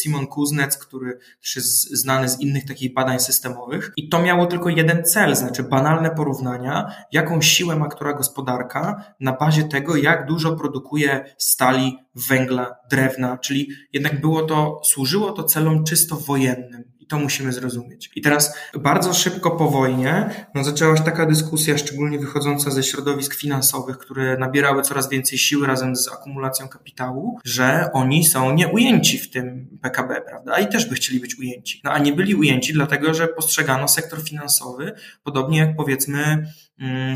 Simon 0.03 0.27
Kuz 0.27 0.44
Kuznec, 0.45 0.79
który 0.79 1.19
też 1.41 1.57
jest 1.57 1.97
znany 1.97 2.29
z 2.29 2.41
innych 2.41 2.65
takich 2.65 2.95
badań 2.95 3.21
systemowych. 3.21 3.93
I 3.97 4.09
to 4.09 4.23
miało 4.23 4.47
tylko 4.47 4.69
jeden 4.69 5.05
cel, 5.05 5.37
znaczy 5.37 5.63
banalne 5.63 6.11
porównania, 6.11 6.95
jaką 7.13 7.43
siłę 7.43 7.77
ma 7.77 7.89
która 7.89 8.13
gospodarka 8.13 9.05
na 9.21 9.33
bazie 9.33 9.65
tego, 9.65 9.97
jak 9.97 10.27
dużo 10.27 10.57
produkuje 10.57 11.35
stali, 11.39 11.99
węgla, 12.15 12.77
drewna, 12.91 13.39
czyli 13.39 13.69
jednak 13.93 14.21
było 14.21 14.43
to, 14.43 14.81
służyło 14.85 15.33
to 15.33 15.45
celom 15.45 15.85
czysto 15.85 16.17
wojennym. 16.17 16.94
I 17.05 17.07
to 17.07 17.19
musimy 17.19 17.53
zrozumieć. 17.53 18.11
I 18.17 18.23
teraz 18.23 18.57
bardzo 18.79 19.15
szybko 19.15 19.51
po 19.51 19.71
wojnie 19.71 20.31
no, 20.55 20.65
zaczęła 20.65 20.97
się 20.97 21.03
taka 21.03 21.27
dyskusja, 21.27 21.79
szczególnie 21.79 22.19
wychodząca 22.19 22.71
ze 22.71 22.83
środowisk 22.83 23.35
finansowych, 23.35 23.99
które 23.99 24.39
nabierały 24.39 24.83
coraz 24.83 25.09
więcej 25.09 25.39
siły 25.39 25.67
razem 25.67 25.97
z 25.97 26.09
akumulacją 26.09 26.69
kapitału, 26.69 27.39
że 27.45 27.91
oni 27.93 28.25
są 28.25 28.55
nieujęci 28.55 29.19
w 29.19 29.31
tym 29.31 29.79
PKB, 29.83 30.21
prawda? 30.21 30.59
I 30.59 30.69
też 30.69 30.87
by 30.87 30.95
chcieli 30.95 31.21
być 31.21 31.39
ujęci. 31.39 31.81
No 31.85 31.91
a 31.91 31.99
nie 31.99 32.13
byli 32.13 32.35
ujęci, 32.35 32.73
dlatego 32.73 33.15
że 33.15 33.29
postrzegano 33.29 33.89
sektor 33.89 34.23
finansowy, 34.23 34.93
podobnie 35.23 35.59
jak 35.59 35.77
powiedzmy 35.77 36.47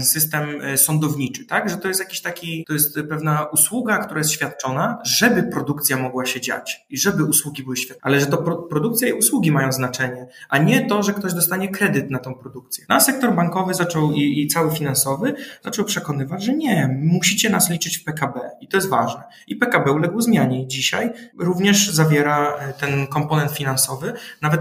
system 0.00 0.60
e, 0.62 0.78
sądowniczy, 0.78 1.46
tak? 1.46 1.70
Że 1.70 1.76
to 1.76 1.88
jest 1.88 2.00
jakiś 2.00 2.22
taki, 2.22 2.64
to 2.64 2.72
jest 2.72 2.98
pewna 3.08 3.44
usługa, 3.44 3.98
która 3.98 4.18
jest 4.18 4.30
świadczona, 4.30 4.98
żeby 5.04 5.42
produkcja 5.42 5.96
mogła 5.96 6.26
się 6.26 6.40
dziać 6.40 6.86
i 6.90 6.98
żeby 6.98 7.24
usługi 7.24 7.62
były 7.62 7.76
świadczone, 7.76 8.00
ale 8.02 8.20
że 8.20 8.26
to 8.26 8.36
pro, 8.36 8.56
produkcja 8.56 9.08
i 9.08 9.12
usługi 9.12 9.52
mają 9.52 9.72
znaczenie, 9.72 10.26
a 10.48 10.58
nie 10.58 10.86
to, 10.86 11.02
że 11.02 11.12
ktoś 11.12 11.34
dostanie 11.34 11.68
kredyt 11.68 12.10
na 12.10 12.18
tą 12.18 12.34
produkcję. 12.34 12.84
No, 12.88 12.94
a 12.94 13.00
sektor 13.00 13.34
bankowy 13.34 13.74
zaczął 13.74 14.12
i, 14.12 14.42
i 14.42 14.48
cały 14.48 14.70
finansowy 14.76 15.34
zaczął 15.64 15.84
przekonywać, 15.84 16.44
że 16.44 16.54
nie, 16.54 16.98
musicie 17.02 17.50
nas 17.50 17.70
liczyć 17.70 17.98
w 17.98 18.04
PKB 18.04 18.40
i 18.60 18.68
to 18.68 18.76
jest 18.76 18.88
ważne. 18.88 19.22
I 19.46 19.56
PKB 19.56 19.92
uległ 19.92 20.20
zmianie 20.20 20.62
i 20.62 20.66
dzisiaj 20.66 21.10
również 21.38 21.90
zawiera 21.90 22.56
e, 22.56 22.72
ten 22.72 23.06
komponent 23.06 23.52
finansowy. 23.52 24.12
Nawet 24.42 24.60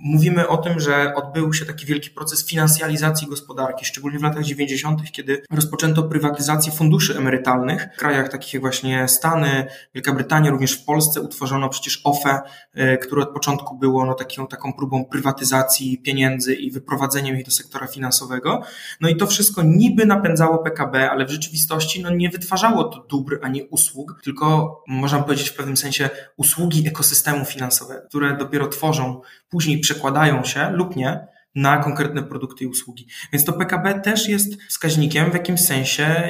mówimy 0.00 0.48
o 0.48 0.56
tym, 0.56 0.80
że 0.80 1.14
odbył 1.14 1.52
się 1.52 1.66
taki 1.66 1.86
wielki 1.86 2.10
proces 2.10 2.46
finansjalizacji 2.46 3.28
gospodarki, 3.28 3.84
szczególnie 3.84 4.18
w 4.18 4.22
latach 4.22 4.31
90., 4.40 5.10
kiedy 5.12 5.42
rozpoczęto 5.50 6.02
prywatyzację 6.02 6.72
funduszy 6.72 7.16
emerytalnych. 7.16 7.88
W 7.94 7.98
krajach 7.98 8.28
takich 8.28 8.54
jak 8.54 8.62
właśnie 8.62 9.08
Stany, 9.08 9.66
Wielka 9.94 10.12
Brytania, 10.12 10.50
również 10.50 10.72
w 10.72 10.84
Polsce 10.84 11.20
utworzono 11.20 11.68
przecież 11.68 12.00
OFE, 12.04 12.40
e, 12.74 12.98
które 12.98 13.22
od 13.22 13.30
początku 13.30 13.78
było 13.78 14.06
no, 14.06 14.14
taką, 14.14 14.46
taką 14.46 14.72
próbą 14.72 15.04
prywatyzacji 15.04 15.98
pieniędzy 15.98 16.54
i 16.54 16.70
wyprowadzeniem 16.70 17.36
ich 17.36 17.44
do 17.44 17.50
sektora 17.50 17.86
finansowego. 17.86 18.62
No 19.00 19.08
i 19.08 19.16
to 19.16 19.26
wszystko 19.26 19.62
niby 19.62 20.06
napędzało 20.06 20.58
PKB, 20.58 21.10
ale 21.10 21.26
w 21.26 21.30
rzeczywistości 21.30 22.02
no, 22.02 22.10
nie 22.10 22.30
wytwarzało 22.30 22.84
to 22.84 23.06
dóbr 23.10 23.38
ani 23.42 23.62
usług, 23.62 24.20
tylko 24.24 24.82
można 24.88 25.22
powiedzieć 25.22 25.48
w 25.48 25.54
pewnym 25.54 25.76
sensie 25.76 26.10
usługi 26.36 26.88
ekosystemu 26.88 27.44
finansowego, 27.44 28.00
które 28.08 28.36
dopiero 28.36 28.68
tworzą, 28.68 29.20
później 29.50 29.78
przekładają 29.78 30.44
się 30.44 30.70
lub 30.70 30.96
nie 30.96 31.31
na 31.54 31.76
konkretne 31.76 32.22
produkty 32.22 32.64
i 32.64 32.66
usługi. 32.66 33.06
Więc 33.32 33.44
to 33.44 33.52
PKB 33.52 34.00
też 34.00 34.28
jest 34.28 34.62
wskaźnikiem 34.62 35.30
w 35.30 35.34
jakimś 35.34 35.60
sensie 35.60 36.28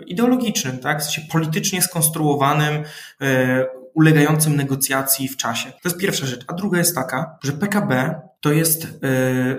y, 0.00 0.04
ideologicznym, 0.06 0.78
tak? 0.78 1.00
w 1.00 1.04
sensie 1.04 1.22
politycznie 1.30 1.82
skonstruowanym, 1.82 2.74
y, 3.22 3.82
ulegającym 3.94 4.56
negocjacji 4.56 5.28
w 5.28 5.36
czasie. 5.36 5.70
To 5.70 5.88
jest 5.88 5.98
pierwsza 5.98 6.26
rzecz. 6.26 6.44
A 6.46 6.52
druga 6.52 6.78
jest 6.78 6.94
taka, 6.94 7.38
że 7.42 7.52
PKB 7.52 8.20
to 8.40 8.52
jest, 8.52 8.84
y, 8.84 8.88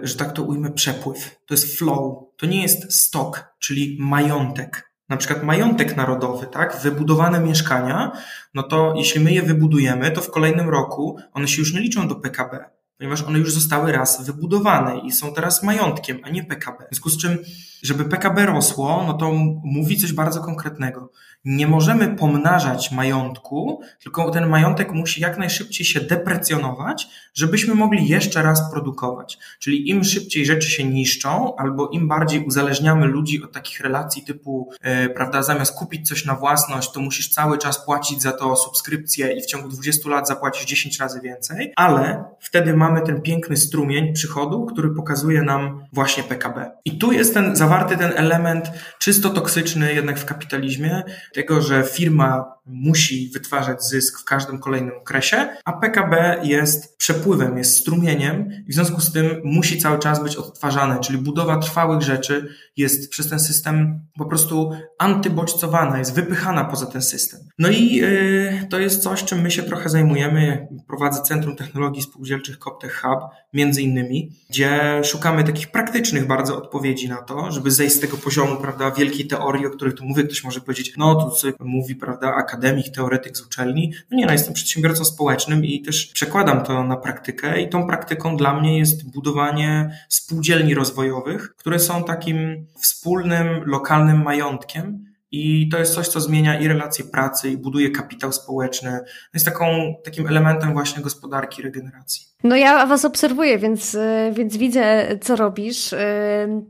że 0.03 0.15
tak 0.15 0.32
to 0.32 0.43
ujmę, 0.43 0.72
przepływ. 0.72 1.36
To 1.46 1.53
jest 1.53 1.77
flow. 1.77 2.24
To 2.38 2.46
nie 2.46 2.62
jest 2.62 2.93
stok, 2.93 3.53
czyli 3.60 3.98
majątek. 4.00 4.93
Na 5.10 5.17
przykład 5.17 5.43
majątek 5.43 5.98
narodowy, 5.98 6.48
tak? 6.48 6.77
Wybudowane 6.82 7.39
mieszkania, 7.39 8.12
no 8.53 8.63
to 8.63 8.93
jeśli 8.98 9.22
my 9.22 9.32
je 9.32 9.41
wybudujemy, 9.41 10.12
to 10.12 10.22
w 10.22 10.32
kolejnym 10.32 10.70
roku 10.70 11.17
one 11.34 11.48
się 11.48 11.62
już 11.62 11.74
nie 11.74 11.79
liczą 11.79 12.08
do 12.08 12.15
PKB 12.15 12.65
ponieważ 12.97 13.21
one 13.23 13.39
już 13.39 13.53
zostały 13.53 13.91
raz 13.91 14.25
wybudowane 14.25 15.00
i 15.00 15.12
są 15.12 15.33
teraz 15.33 15.63
majątkiem, 15.63 16.19
a 16.23 16.29
nie 16.29 16.43
PKB. 16.43 16.85
W 16.85 16.88
związku 16.89 17.09
z 17.09 17.17
czym, 17.17 17.38
żeby 17.83 18.05
PKB 18.05 18.45
rosło, 18.45 19.03
no 19.07 19.13
to 19.13 19.31
mówi 19.63 19.97
coś 19.97 20.13
bardzo 20.13 20.41
konkretnego 20.41 21.12
nie 21.45 21.67
możemy 21.67 22.15
pomnażać 22.15 22.91
majątku, 22.91 23.81
tylko 24.03 24.31
ten 24.31 24.47
majątek 24.50 24.91
musi 24.91 25.21
jak 25.21 25.38
najszybciej 25.38 25.85
się 25.85 26.01
deprecjonować, 26.01 27.07
żebyśmy 27.33 27.75
mogli 27.75 28.07
jeszcze 28.07 28.41
raz 28.41 28.71
produkować. 28.71 29.38
Czyli 29.59 29.89
im 29.89 30.03
szybciej 30.03 30.45
rzeczy 30.45 30.71
się 30.71 30.83
niszczą, 30.83 31.55
albo 31.55 31.89
im 31.89 32.07
bardziej 32.07 32.45
uzależniamy 32.45 33.05
ludzi 33.05 33.43
od 33.43 33.51
takich 33.51 33.79
relacji 33.79 34.23
typu, 34.23 34.69
yy, 34.83 35.09
prawda, 35.09 35.43
zamiast 35.43 35.75
kupić 35.75 36.07
coś 36.07 36.25
na 36.25 36.35
własność, 36.35 36.91
to 36.91 37.00
musisz 37.00 37.29
cały 37.29 37.57
czas 37.57 37.85
płacić 37.85 38.21
za 38.21 38.31
to 38.31 38.55
subskrypcję 38.55 39.33
i 39.33 39.41
w 39.41 39.45
ciągu 39.45 39.69
20 39.69 40.09
lat 40.09 40.27
zapłacisz 40.27 40.65
10 40.65 41.00
razy 41.00 41.21
więcej, 41.21 41.73
ale 41.75 42.23
wtedy 42.39 42.73
mamy 42.73 43.01
ten 43.01 43.21
piękny 43.21 43.57
strumień 43.57 44.13
przychodu, 44.13 44.65
który 44.65 44.89
pokazuje 44.89 45.41
nam 45.41 45.85
właśnie 45.93 46.23
PKB. 46.23 46.71
I 46.85 46.97
tu 46.97 47.12
jest 47.12 47.33
ten 47.33 47.55
zawarty 47.55 47.97
ten 47.97 48.13
element 48.15 48.71
czysto 49.00 49.29
toksyczny 49.29 49.93
jednak 49.93 50.19
w 50.19 50.25
kapitalizmie, 50.25 51.03
tego, 51.33 51.61
że 51.61 51.83
firma 51.83 52.53
musi 52.65 53.29
wytwarzać 53.34 53.84
zysk 53.84 54.22
w 54.22 54.25
każdym 54.25 54.60
kolejnym 54.60 54.98
okresie, 55.01 55.48
a 55.65 55.74
PKB 55.74 56.41
jest 56.43 56.98
przepływem, 56.98 57.58
jest 57.58 57.77
strumieniem 57.77 58.50
i 58.67 58.72
w 58.72 58.75
związku 58.75 59.01
z 59.01 59.12
tym 59.12 59.41
musi 59.43 59.77
cały 59.77 60.00
czas 60.00 60.24
być 60.24 60.36
odtwarzane, 60.36 61.00
czyli 61.00 61.17
budowa 61.17 61.58
trwałych 61.58 62.01
rzeczy 62.01 62.48
jest 62.77 63.10
przez 63.10 63.29
ten 63.29 63.39
system 63.39 64.05
po 64.17 64.25
prostu 64.25 64.72
antybodźcowana, 65.00 66.00
jest 66.00 66.15
wypychana 66.15 66.65
poza 66.65 66.86
ten 66.86 67.01
system. 67.01 67.39
No 67.60 67.70
i 67.70 67.96
yy, 67.96 68.67
to 68.70 68.79
jest 68.79 69.03
coś, 69.03 69.24
czym 69.24 69.41
my 69.41 69.51
się 69.51 69.63
trochę 69.63 69.89
zajmujemy. 69.89 70.67
Prowadzę 70.88 71.22
Centrum 71.22 71.55
Technologii 71.55 72.01
Spółdzielczych 72.01 72.60
Coptech 72.60 73.01
Hub, 73.01 73.20
między 73.53 73.82
innymi, 73.82 74.32
gdzie 74.50 75.01
szukamy 75.03 75.43
takich 75.43 75.72
praktycznych 75.72 76.27
bardzo 76.27 76.58
odpowiedzi 76.58 77.10
na 77.10 77.22
to, 77.22 77.51
żeby 77.51 77.72
zejść 77.72 77.96
z 77.96 78.00
tego 78.00 78.17
poziomu, 78.17 78.55
prawda, 78.55 78.91
wielkiej 78.91 79.27
teorii, 79.27 79.65
o 79.65 79.70
której 79.70 79.93
tu 79.93 80.05
mówię. 80.05 80.24
Ktoś 80.24 80.43
może 80.43 80.62
powiedzieć, 80.62 80.93
no 80.98 81.15
tu 81.15 81.51
mówi, 81.60 81.96
prawda, 81.96 82.34
akademik, 82.53 82.95
teoretyk 82.95 83.38
z 83.38 83.41
uczelni. 83.41 83.93
No 84.12 84.17
nie, 84.17 84.25
no 84.25 84.31
jestem 84.31 84.53
przedsiębiorcą 84.53 85.05
społecznym 85.05 85.65
i 85.65 85.81
też 85.81 86.05
przekładam 86.05 86.63
to 86.63 86.83
na 86.83 86.98
praktykę 86.98 87.62
i 87.62 87.69
tą 87.69 87.88
praktyką 87.88 88.38
dla 88.38 88.60
mnie 88.60 88.79
jest 88.79 89.12
budowanie 89.12 89.98
spółdzielni 90.10 90.75
rozwojowych, 90.75 91.55
które 91.55 91.79
są 91.79 92.03
takim 92.03 92.67
wspólnym, 92.75 93.48
lokalnym 93.65 94.24
majątkiem, 94.24 95.12
i 95.33 95.69
to 95.69 95.77
jest 95.77 95.93
coś, 95.93 96.07
co 96.07 96.21
zmienia 96.21 96.59
i 96.59 96.67
relacje 96.67 97.05
pracy, 97.05 97.49
i 97.49 97.57
buduje 97.57 97.89
kapitał 97.89 98.31
społeczny. 98.31 98.99
Jest 99.33 99.45
taką, 99.45 99.95
takim 100.03 100.27
elementem 100.27 100.73
właśnie 100.73 101.03
gospodarki 101.03 101.61
regeneracji. 101.61 102.25
No 102.43 102.55
ja 102.55 102.85
Was 102.85 103.05
obserwuję, 103.05 103.57
więc, 103.59 103.95
y, 103.95 104.31
więc 104.33 104.57
widzę, 104.57 105.07
co 105.21 105.35
robisz. 105.35 105.93
Y, 105.93 105.97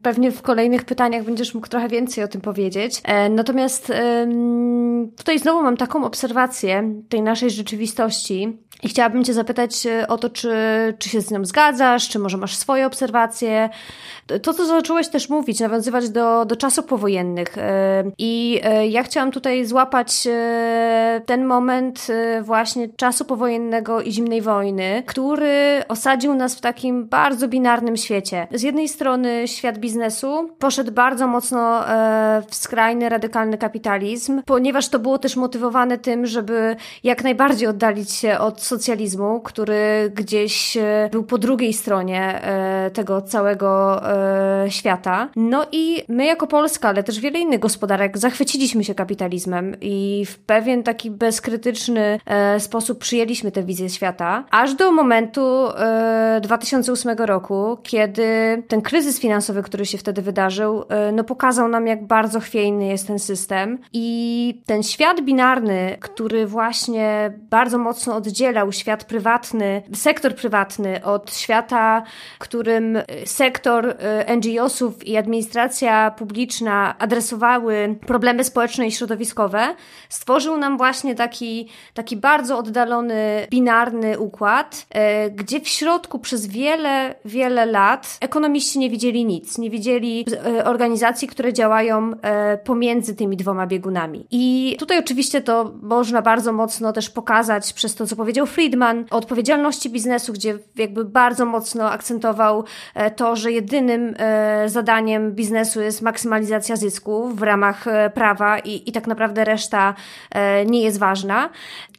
pewnie 0.02 0.32
w 0.32 0.42
kolejnych 0.42 0.86
pytaniach 0.86 1.24
będziesz 1.26 1.54
mógł 1.54 1.68
trochę 1.68 1.88
więcej 1.88 2.24
o 2.24 2.28
tym 2.28 2.42
powiedzieć. 2.42 3.02
E, 3.04 3.30
natomiast 3.30 3.92
tutaj 5.18 5.40
znowu 5.40 5.64
mam 5.64 5.78
taką 5.78 6.06
obserwację 6.06 6.94
tej 7.10 7.22
naszej 7.22 7.50
rzeczywistości, 7.50 8.58
i 8.84 8.90
chciałabym 8.90 9.24
Cię 9.24 9.34
zapytać 9.34 9.86
e, 9.86 10.08
o 10.08 10.18
to, 10.18 10.30
czy, 10.30 10.54
czy 11.00 11.10
się 11.10 11.22
z 11.22 11.32
nią 11.32 11.46
zgadzasz, 11.46 12.10
czy 12.10 12.20
może 12.20 12.38
masz 12.38 12.56
swoje 12.56 12.86
obserwacje. 12.86 13.70
To, 14.42 14.54
co 14.54 14.66
zacząłeś 14.66 15.08
też 15.08 15.30
mówić, 15.30 15.60
nawiązywać 15.60 16.10
do, 16.10 16.46
do 16.46 16.56
czasów 16.56 16.86
powojennych. 16.86 17.58
E, 17.58 18.04
I 18.18 18.60
e, 18.64 18.88
ja 18.88 19.04
chciałam 19.04 19.32
tutaj 19.32 19.66
złapać 19.66 20.28
ten 21.26 21.46
moment 21.46 22.08
właśnie 22.42 22.90
czasu 22.90 23.26
powojennego 23.26 24.02
i 24.02 24.12
zimnej 24.12 24.42
wojny, 24.42 25.04
który 25.06 25.84
osadził 25.88 26.36
nas 26.36 26.56
w 26.56 26.62
takim 26.62 27.08
bardzo 27.08 27.48
binarnym 27.48 27.98
świecie. 27.98 28.48
Z 28.52 28.62
jednej 28.62 28.90
strony 28.90 29.48
świat 29.48 29.78
biznesu 29.78 30.50
poszedł 30.60 30.92
bardzo 30.92 31.28
mocno 31.28 31.84
w 32.48 32.56
skrajny, 32.56 33.10
radykalny 33.10 33.58
kapitalizm, 33.58 34.42
ponieważ 34.46 34.90
to 34.90 35.00
było 35.00 35.18
też 35.18 35.36
motywowane 35.36 35.98
tym, 35.98 36.26
żeby 36.26 36.76
jak 37.04 37.24
najbardziej 37.24 37.68
oddalić 37.68 38.12
się 38.12 38.40
od 38.40 38.62
socjalizmu, 38.74 39.40
który 39.40 40.12
gdzieś 40.16 40.78
e, 40.78 41.10
był 41.12 41.24
po 41.24 41.38
drugiej 41.38 41.74
stronie 41.74 42.42
e, 42.44 42.92
tego 42.92 43.22
całego 43.22 44.02
e, 44.66 44.72
świata. 44.72 45.30
No 45.36 45.66
i 45.72 46.04
my 46.08 46.26
jako 46.26 46.48
Polska, 46.48 46.90
ale 46.90 47.04
też 47.04 47.20
wiele 47.20 47.40
innych 47.40 47.60
gospodarek 47.60 48.18
zachwyciliśmy 48.18 48.84
się 48.84 48.96
kapitalizmem 48.96 49.76
i 49.82 50.26
w 50.26 50.40
pewien 50.40 50.84
taki 50.84 51.12
bezkrytyczny 51.12 52.20
sposób 52.60 53.00
przyjęliśmy 53.00 53.52
tę 53.52 53.64
wizję 53.64 53.90
świata, 53.90 54.44
aż 54.52 54.74
do 54.74 54.92
momentu 54.92 55.42
2008 56.42 57.18
roku, 57.18 57.78
kiedy 57.84 58.64
ten 58.68 58.82
kryzys 58.82 59.20
finansowy, 59.20 59.64
który 59.64 59.86
się 59.86 59.98
wtedy 59.98 60.22
wydarzył, 60.22 60.84
no 61.14 61.24
pokazał 61.24 61.68
nam, 61.68 61.88
jak 61.88 62.08
bardzo 62.08 62.40
chwiejny 62.40 62.86
jest 62.86 63.08
ten 63.08 63.20
system 63.20 63.80
i 63.94 64.62
ten 64.66 64.84
świat 64.84 65.22
binarny, 65.22 65.98
który 66.00 66.48
właśnie 66.48 67.34
bardzo 67.50 67.78
mocno 67.78 68.16
oddziela 68.16 68.63
świat 68.72 69.04
prywatny, 69.04 69.82
sektor 69.94 70.36
prywatny 70.36 71.04
od 71.04 71.36
świata, 71.36 72.04
którym 72.40 72.98
sektor 73.26 73.90
y, 73.90 73.96
NGO-sów 74.38 75.08
i 75.08 75.18
administracja 75.18 76.12
publiczna 76.12 76.96
adresowały 77.00 77.96
problemy 78.08 78.44
społeczne 78.44 78.88
i 78.88 78.92
środowiskowe, 78.92 79.76
stworzył 80.10 80.58
nam 80.58 80.78
właśnie 80.78 81.16
taki, 81.16 81.70
taki 81.94 82.18
bardzo 82.18 82.58
oddalony, 82.58 83.48
binarny 83.50 84.20
układ, 84.20 84.88
y, 85.28 85.32
gdzie 85.32 85.60
w 85.60 85.68
środku 85.68 86.20
przez 86.20 86.48
wiele, 86.48 87.16
wiele 87.26 87.66
lat 87.66 88.18
ekonomiści 88.22 88.80
nie 88.80 88.90
widzieli 88.90 89.26
nic, 89.26 89.58
nie 89.58 89.70
widzieli 89.70 90.26
y, 90.60 90.64
organizacji, 90.66 91.28
które 91.28 91.54
działają 91.54 92.12
pomiędzy 92.64 93.16
tymi 93.16 93.38
dwoma 93.38 93.68
biegunami. 93.68 94.26
I 94.32 94.76
tutaj 94.80 95.00
oczywiście 95.00 95.42
to 95.42 95.72
można 95.82 96.22
bardzo 96.22 96.54
mocno 96.54 96.94
też 96.94 97.10
pokazać 97.10 97.74
przez 97.74 97.96
to, 97.96 98.08
co 98.08 98.16
powiedział 98.16 98.46
Friedman 98.54 99.06
o 99.12 99.18
odpowiedzialności 99.18 99.90
biznesu, 99.90 100.34
gdzie 100.34 100.60
jakby 100.76 101.06
bardzo 101.06 101.46
mocno 101.46 101.92
akcentował 101.92 102.64
e, 102.96 103.12
to, 103.12 103.36
że 103.36 103.52
jedynym 103.52 104.16
e, 104.18 104.70
zadaniem 104.70 105.32
biznesu 105.32 105.82
jest 105.82 106.02
maksymalizacja 106.02 106.76
zysku 106.76 107.30
w 107.30 107.42
ramach 107.42 107.88
e, 107.88 108.10
prawa 108.10 108.60
i, 108.60 108.90
i 108.90 108.92
tak 108.92 109.08
naprawdę 109.08 109.44
reszta 109.44 109.94
nie 110.66 110.82
jest 110.82 111.00
ważna. 111.00 111.50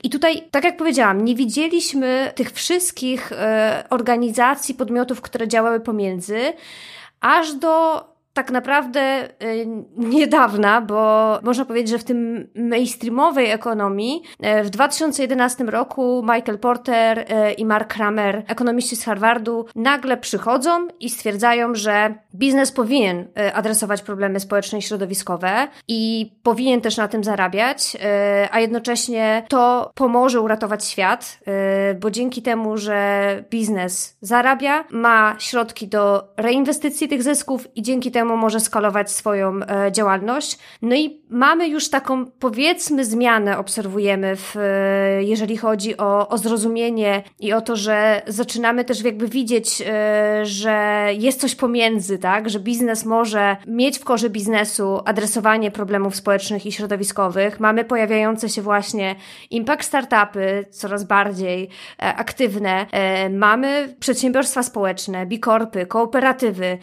I 0.03 0.11
tutaj, 0.11 0.43
tak 0.51 0.65
jak 0.65 0.77
powiedziałam, 0.77 1.25
nie 1.25 1.35
widzieliśmy 1.35 2.33
tych 2.35 2.53
wszystkich 2.53 3.33
organizacji, 3.91 4.75
podmiotów, 4.75 5.21
które 5.21 5.49
działały 5.49 5.81
pomiędzy, 5.81 6.53
aż 7.21 7.55
do 7.55 8.05
tak 8.35 8.51
naprawdę 8.51 9.29
y, 9.43 9.67
niedawna, 9.97 10.81
bo 10.81 11.39
można 11.43 11.65
powiedzieć, 11.65 11.91
że 11.91 11.99
w 11.99 12.05
tym 12.05 12.49
mainstreamowej 12.55 13.51
ekonomii 13.51 14.23
y, 14.61 14.65
w 14.65 14.71
2011 14.71 15.65
roku 15.65 16.23
Michael 16.23 16.59
Porter 16.59 17.19
y, 17.19 17.53
i 17.53 17.65
Mark 17.65 17.95
Kramer, 17.95 18.43
ekonomiści 18.47 18.97
z 18.97 19.05
Harvardu, 19.05 19.67
nagle 19.75 20.17
przychodzą 20.17 20.89
i 21.01 21.11
stwierdzają, 21.11 21.75
że 21.75 22.15
biznes 22.35 22.73
powinien 22.73 23.29
adresować 23.55 24.03
problemy 24.03 24.41
społeczne 24.41 24.79
i 24.79 24.83
środowiskowe 24.83 25.69
i 25.89 26.33
powinien 26.43 26.81
też 26.81 26.97
na 26.97 27.09
tym 27.09 27.25
zarabiać, 27.25 27.97
a 28.51 28.61
jednocześnie 28.61 29.45
to 29.49 29.91
pomoże 29.95 30.41
uratować 30.41 30.85
świat, 30.85 31.39
bo 32.01 32.11
dzięki 32.11 32.43
temu, 32.43 32.77
że 32.77 33.45
biznes 33.51 34.17
zarabia, 34.21 34.85
ma 34.91 35.37
środki 35.39 35.89
do 35.89 36.25
reinwestycji 36.37 37.09
tych 37.09 37.23
zysków 37.23 37.77
i 37.77 37.83
dzięki 37.83 38.11
temu 38.11 38.24
może 38.25 38.61
skalować 38.61 39.11
swoją 39.11 39.61
e, 39.61 39.93
działalność. 39.93 40.59
No 40.83 40.97
i 40.97 41.23
mamy 41.31 41.69
już 41.69 41.91
taką, 41.91 42.27
powiedzmy, 42.27 43.05
zmianę 43.05 43.59
obserwujemy, 43.59 44.37
w, 44.37 44.57
e, 44.57 45.25
jeżeli 45.25 45.57
chodzi 45.57 45.97
o, 45.97 46.29
o 46.29 46.39
zrozumienie 46.39 47.23
i 47.41 47.53
o 47.53 47.61
to, 47.61 47.77
że 47.77 48.23
zaczynamy 48.27 48.85
też 48.85 49.05
jakby 49.05 49.29
widzieć, 49.29 49.83
e, 49.87 50.47
że 50.47 51.07
jest 51.19 51.41
coś 51.41 51.55
pomiędzy, 51.55 52.19
tak, 52.19 52.51
że 52.51 52.61
biznes 52.61 53.05
może 53.05 53.57
mieć 53.67 53.99
w 53.99 54.05
korze 54.05 54.31
biznesu 54.31 55.01
adresowanie 55.05 55.71
problemów 55.71 56.17
społecznych 56.17 56.67
i 56.67 56.73
środowiskowych. 56.73 57.61
Mamy 57.61 57.85
pojawiające 57.85 58.49
się 58.49 58.63
właśnie 58.63 59.15
impact 59.51 59.87
startupy, 59.87 60.67
coraz 60.71 61.05
bardziej 61.05 61.69
aktywne. 61.99 62.87
Mamy 63.31 63.95
przedsiębiorstwa 64.01 64.63
społeczne, 64.63 65.27
bikorpy, 65.27 65.87
kooperatywy, 65.87 66.79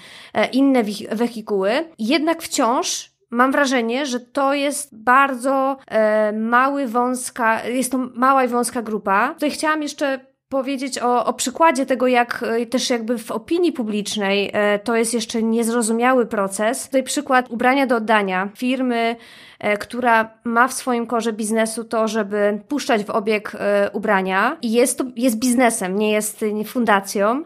inne 0.51 0.83
wehikuły, 1.31 1.71
jednak 1.99 2.41
wciąż 2.41 3.11
mam 3.29 3.51
wrażenie, 3.51 4.05
że 4.05 4.19
to 4.19 4.53
jest 4.53 5.03
bardzo 5.03 5.77
e, 5.87 6.31
mały, 6.31 6.87
wąska, 6.87 7.65
jest 7.65 7.91
to 7.91 7.97
mała 7.97 8.43
i 8.43 8.47
wąska 8.47 8.81
grupa. 8.81 9.33
Tutaj 9.33 9.51
chciałam 9.51 9.81
jeszcze 9.81 10.19
powiedzieć 10.51 10.99
o, 10.99 11.25
o 11.25 11.33
przykładzie 11.33 11.85
tego, 11.85 12.07
jak 12.07 12.43
e, 12.43 12.65
też 12.65 12.89
jakby 12.89 13.17
w 13.17 13.31
opinii 13.31 13.71
publicznej 13.71 14.49
e, 14.53 14.79
to 14.79 14.95
jest 14.95 15.13
jeszcze 15.13 15.43
niezrozumiały 15.43 16.25
proces. 16.25 16.85
Tutaj 16.85 17.03
przykład 17.03 17.51
ubrania 17.51 17.87
do 17.87 17.95
oddania 17.95 18.49
firmy 18.55 19.15
E, 19.61 19.77
która 19.77 20.29
ma 20.43 20.67
w 20.67 20.73
swoim 20.73 21.07
korze 21.07 21.33
biznesu 21.33 21.83
to, 21.83 22.07
żeby 22.07 22.61
puszczać 22.67 23.03
w 23.03 23.09
obieg 23.09 23.51
ubrania 23.93 24.57
i 24.61 24.71
jest 24.71 24.97
to, 24.97 25.03
jest 25.15 25.39
biznesem, 25.39 25.99
nie 25.99 26.11
jest 26.11 26.45
fundacją, 26.65 27.43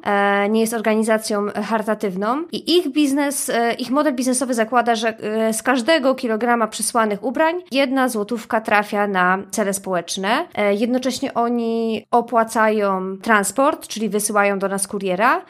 nie 0.49 0.61
jest 0.61 0.73
organizacją 0.73 1.45
charytatywną 1.65 2.43
i 2.51 2.77
ich 2.77 2.91
biznes, 2.91 3.51
ich 3.77 3.91
model 3.91 4.15
biznesowy 4.15 4.53
zakłada, 4.53 4.95
że 4.95 5.17
z 5.51 5.63
każdego 5.63 6.15
kilograma 6.15 6.67
przysłanych 6.67 7.23
ubrań 7.23 7.55
jedna 7.71 8.09
złotówka 8.09 8.61
trafia 8.61 9.07
na 9.07 9.37
cele 9.51 9.73
społeczne. 9.73 10.47
Jednocześnie 10.71 11.33
oni 11.33 12.05
opłacają 12.11 12.94
transport, 13.21 13.87
czyli 13.87 14.09
wysyłają 14.09 14.59
do 14.59 14.67
nas 14.67 14.87
kuriera, 14.87 15.45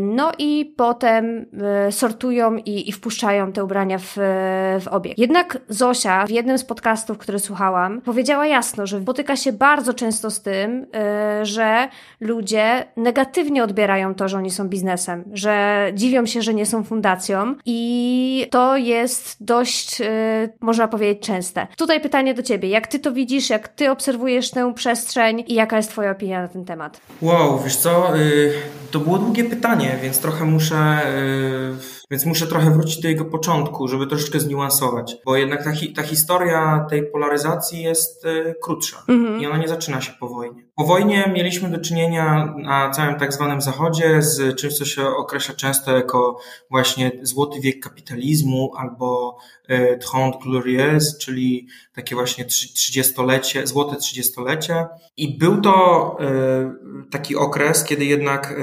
no 0.00 0.32
i 0.38 0.74
potem 0.76 1.46
sortują 1.90 2.56
i, 2.56 2.88
i 2.88 2.92
wpuszczają 2.92 3.52
te 3.52 3.64
ubrania 3.64 3.98
w, 3.98 4.12
w 4.80 4.88
obieg. 4.90 5.18
Jednak 5.18 5.58
Zosia 5.68 6.26
w 6.26 6.30
jednym 6.30 6.58
z 6.58 6.64
podcastów, 6.64 7.18
który 7.18 7.38
słuchałam, 7.38 8.00
powiedziała 8.00 8.46
jasno, 8.46 8.86
że 8.86 9.00
spotyka 9.02 9.36
się 9.36 9.52
bardzo 9.52 9.94
często 9.94 10.30
z 10.30 10.42
tym, 10.42 10.80
yy, 10.80 11.46
że 11.46 11.88
ludzie 12.20 12.86
negatywnie 12.96 13.64
odbierają 13.64 14.14
to, 14.14 14.28
że 14.28 14.38
oni 14.38 14.50
są 14.50 14.68
biznesem, 14.68 15.24
że 15.32 15.86
dziwią 15.94 16.26
się, 16.26 16.42
że 16.42 16.54
nie 16.54 16.66
są 16.66 16.84
fundacją 16.84 17.54
i 17.66 18.46
to 18.50 18.76
jest 18.76 19.44
dość, 19.44 20.02
można 20.60 20.88
powiedzieć, 20.88 21.26
częste. 21.26 21.66
Tutaj 21.76 22.00
pytanie 22.00 22.34
do 22.34 22.42
ciebie, 22.42 22.68
jak 22.68 22.86
ty 22.86 22.98
to 22.98 23.12
widzisz, 23.12 23.50
jak 23.50 23.68
ty 23.68 23.90
obserwujesz 23.90 24.50
tę 24.50 24.74
przestrzeń 24.74 25.44
i 25.46 25.54
jaka 25.54 25.76
jest 25.76 25.90
twoja 25.90 26.10
opinia 26.10 26.42
na 26.42 26.48
ten 26.48 26.64
temat? 26.64 26.89
Wow, 27.22 27.62
wiesz 27.64 27.76
co, 27.76 28.16
yy, 28.16 28.52
to 28.90 28.98
było 28.98 29.18
długie 29.18 29.44
pytanie, 29.44 29.98
więc 30.02 30.18
trochę 30.18 30.44
muszę 30.44 31.02
y, 31.16 31.99
więc 32.10 32.26
muszę 32.26 32.46
trochę 32.46 32.70
wrócić 32.70 33.00
do 33.00 33.08
jego 33.08 33.24
początku, 33.24 33.88
żeby 33.88 34.06
troszeczkę 34.06 34.40
zniuansować, 34.40 35.16
bo 35.24 35.36
jednak 35.36 35.64
ta, 35.64 35.72
hi 35.72 35.92
ta 35.92 36.02
historia 36.02 36.86
tej 36.90 37.10
polaryzacji 37.10 37.82
jest 37.82 38.24
y, 38.24 38.54
krótsza 38.62 39.02
mhm. 39.08 39.40
i 39.40 39.46
ona 39.46 39.56
nie 39.56 39.68
zaczyna 39.68 40.00
się 40.00 40.12
po 40.20 40.28
wojnie. 40.28 40.64
Po 40.74 40.84
wojnie 40.84 41.32
mieliśmy 41.34 41.70
do 41.70 41.78
czynienia 41.78 42.54
na 42.58 42.90
całym 42.90 43.18
tak 43.18 43.32
zwanym 43.32 43.60
zachodzie 43.60 44.22
z 44.22 44.56
czymś, 44.56 44.74
co 44.74 44.84
się 44.84 45.06
określa 45.06 45.54
często 45.54 45.96
jako 45.96 46.38
właśnie 46.70 47.12
złoty 47.22 47.60
wiek 47.60 47.80
kapitalizmu 47.80 48.72
albo 48.76 49.38
y, 49.70 49.98
Trente 50.10 50.38
Glorieuse, 50.42 51.18
czyli 51.20 51.66
takie 51.94 52.14
właśnie 52.14 52.44
trzydziestolecie, 52.44 53.66
złote 53.66 53.96
trzydziestolecie. 53.96 54.86
I 55.16 55.38
był 55.38 55.60
to 55.60 56.16
y, 56.20 57.10
taki 57.10 57.36
okres, 57.36 57.84
kiedy 57.84 58.04
jednak 58.04 58.54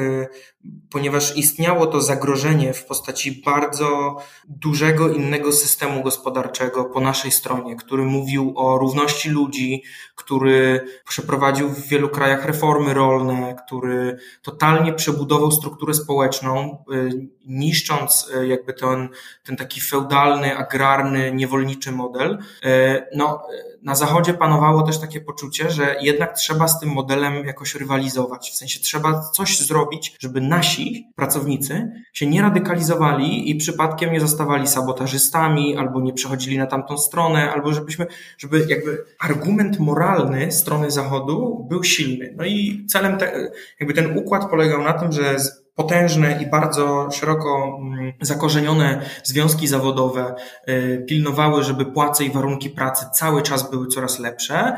ponieważ 0.91 1.38
istniało 1.38 1.88
to 1.88 2.01
zagrożenie 2.01 2.73
w 2.73 2.86
postaci 2.86 3.37
bardzo 3.45 4.17
dużego 4.47 5.10
innego 5.10 5.52
systemu 5.52 6.04
gospodarczego 6.04 6.86
po 6.86 7.00
naszej 7.00 7.32
stronie, 7.32 7.76
który 7.76 8.04
mówił 8.04 8.54
o 8.56 8.78
równości 8.78 9.30
ludzi, 9.30 9.84
który 10.15 10.86
przeprowadził 11.08 11.69
w 11.69 11.88
wielu 11.88 12.10
krajach 12.10 12.45
reformy 12.45 12.93
rolne, 12.93 13.56
który 13.65 14.17
totalnie 14.41 14.93
przebudował 14.93 15.52
strukturę 15.52 15.93
społeczną, 15.93 16.84
y, 16.93 17.28
niszcząc 17.45 18.32
y, 18.36 18.47
jakby 18.47 18.73
ten, 18.73 19.10
ten 19.43 19.56
taki 19.56 19.82
feudalny, 19.82 20.58
agrarny, 20.58 21.32
niewolniczy 21.34 21.91
model. 21.91 22.38
Y, 22.65 23.04
no, 23.15 23.43
na 23.84 23.96
Zachodzie 23.96 24.34
panowało 24.34 24.82
też 24.82 25.00
takie 25.00 25.22
poczucie, 25.22 25.70
że 25.70 25.96
jednak 26.02 26.34
trzeba 26.34 26.68
z 26.68 26.80
tym 26.80 26.90
modelem 26.90 27.46
jakoś 27.46 27.76
rywalizować. 27.76 28.52
W 28.52 28.56
sensie 28.56 28.80
trzeba 28.80 29.22
coś 29.22 29.60
zrobić, 29.60 30.16
żeby 30.20 30.42
nasi 30.42 31.12
pracownicy 31.16 31.92
się 32.13 32.28
nie 32.28 32.42
radykalizowali 32.42 33.50
i 33.50 33.56
przypadkiem 33.56 34.13
nie 34.13 34.20
zostawali 34.20 34.68
sabotażystami, 34.68 35.78
albo 35.78 36.02
nie 36.02 36.13
przechodzili 36.13 36.58
na 36.58 36.66
tamtą 36.66 36.98
stronę, 36.98 37.52
albo 37.52 37.74
żebyśmy, 37.74 38.08
żeby 38.38 38.66
jakby 38.70 39.06
argument 39.20 39.80
moralny 39.80 40.52
strony 40.52 40.92
Zachodu 40.92 41.66
był 41.70 41.84
silny. 41.84 42.34
No 42.38 42.46
i 42.46 42.86
celem, 42.90 43.18
te, 43.18 43.52
jakby 43.80 43.94
ten 43.94 44.18
układ 44.18 44.50
polegał 44.50 44.84
na 44.84 44.94
tym, 44.94 45.12
że 45.12 45.38
potężne 45.78 46.40
i 46.44 46.50
bardzo 46.50 47.10
szeroko 47.12 47.80
mm, 47.82 47.96
zakorzenione 48.22 49.02
związki 49.24 49.67
zawodowe 49.67 50.36
y, 50.70 51.06
pilnowały, 51.08 51.63
żeby 51.63 51.86
płace 51.86 52.24
i 52.24 52.32
warunki 52.32 52.70
pracy 52.70 53.06
cały 53.13 53.41
czas 53.41 53.72
były 53.72 53.88
coraz 53.88 54.20
lepsze 54.20 54.78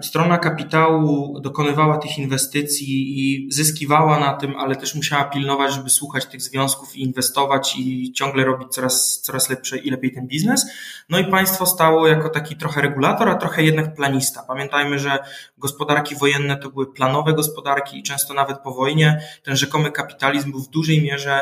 strona 0.00 0.38
kapitału 0.38 1.40
dokonywała 1.40 1.98
tych 1.98 2.18
inwestycji 2.18 3.18
i 3.18 3.52
zyskiwała 3.52 4.18
na 4.18 4.34
tym, 4.34 4.56
ale 4.56 4.76
też 4.76 4.94
musiała 4.94 5.24
pilnować, 5.24 5.74
żeby 5.74 5.90
słuchać 5.90 6.26
tych 6.26 6.42
związków 6.42 6.96
i 6.96 7.02
inwestować 7.02 7.74
i 7.78 8.12
ciągle 8.12 8.44
robić 8.44 8.68
coraz, 8.68 9.20
coraz 9.20 9.50
lepszy 9.50 9.78
i 9.78 9.90
lepiej 9.90 10.12
ten 10.12 10.26
biznes. 10.26 10.66
No 11.08 11.18
i 11.18 11.30
państwo 11.30 11.66
stało 11.66 12.06
jako 12.06 12.28
taki 12.28 12.56
trochę 12.56 12.80
regulator, 12.80 13.28
a 13.28 13.34
trochę 13.34 13.62
jednak 13.62 13.94
planista. 13.94 14.42
Pamiętajmy, 14.42 14.98
że 14.98 15.18
gospodarki 15.58 16.16
wojenne 16.16 16.56
to 16.56 16.70
były 16.70 16.92
planowe 16.92 17.32
gospodarki 17.32 17.98
i 17.98 18.02
często 18.02 18.34
nawet 18.34 18.58
po 18.58 18.74
wojnie 18.74 19.22
ten 19.42 19.56
rzekomy 19.56 19.92
kapitalizm 19.92 20.50
był 20.50 20.60
w 20.60 20.68
dużej 20.68 21.02
mierze 21.02 21.40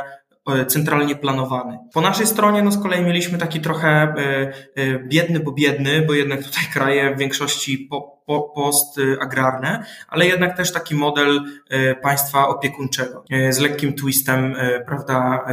centralnie 0.67 1.17
planowany. 1.17 1.79
Po 1.95 2.01
naszej 2.01 2.27
stronie 2.27 2.63
no 2.63 2.73
z 2.73 2.83
kolei 2.83 3.05
mieliśmy 3.05 3.39
taki 3.39 3.61
trochę 3.61 3.89
e, 3.89 4.15
e, 4.75 4.99
biedny, 4.99 5.41
bo 5.41 5.53
biedny, 5.53 6.05
bo 6.07 6.15
jednak 6.15 6.45
tutaj 6.45 6.65
kraje 6.73 7.15
w 7.15 7.19
większości 7.19 7.79
po, 7.79 8.18
postagrarne, 8.55 9.85
ale 10.09 10.27
jednak 10.27 10.57
też 10.57 10.73
taki 10.73 10.95
model 10.95 11.41
państwa 12.03 12.49
opiekuńczego 12.49 13.25
z 13.51 13.59
lekkim 13.59 13.95
twistem, 13.95 14.57
prawda, 14.87 15.47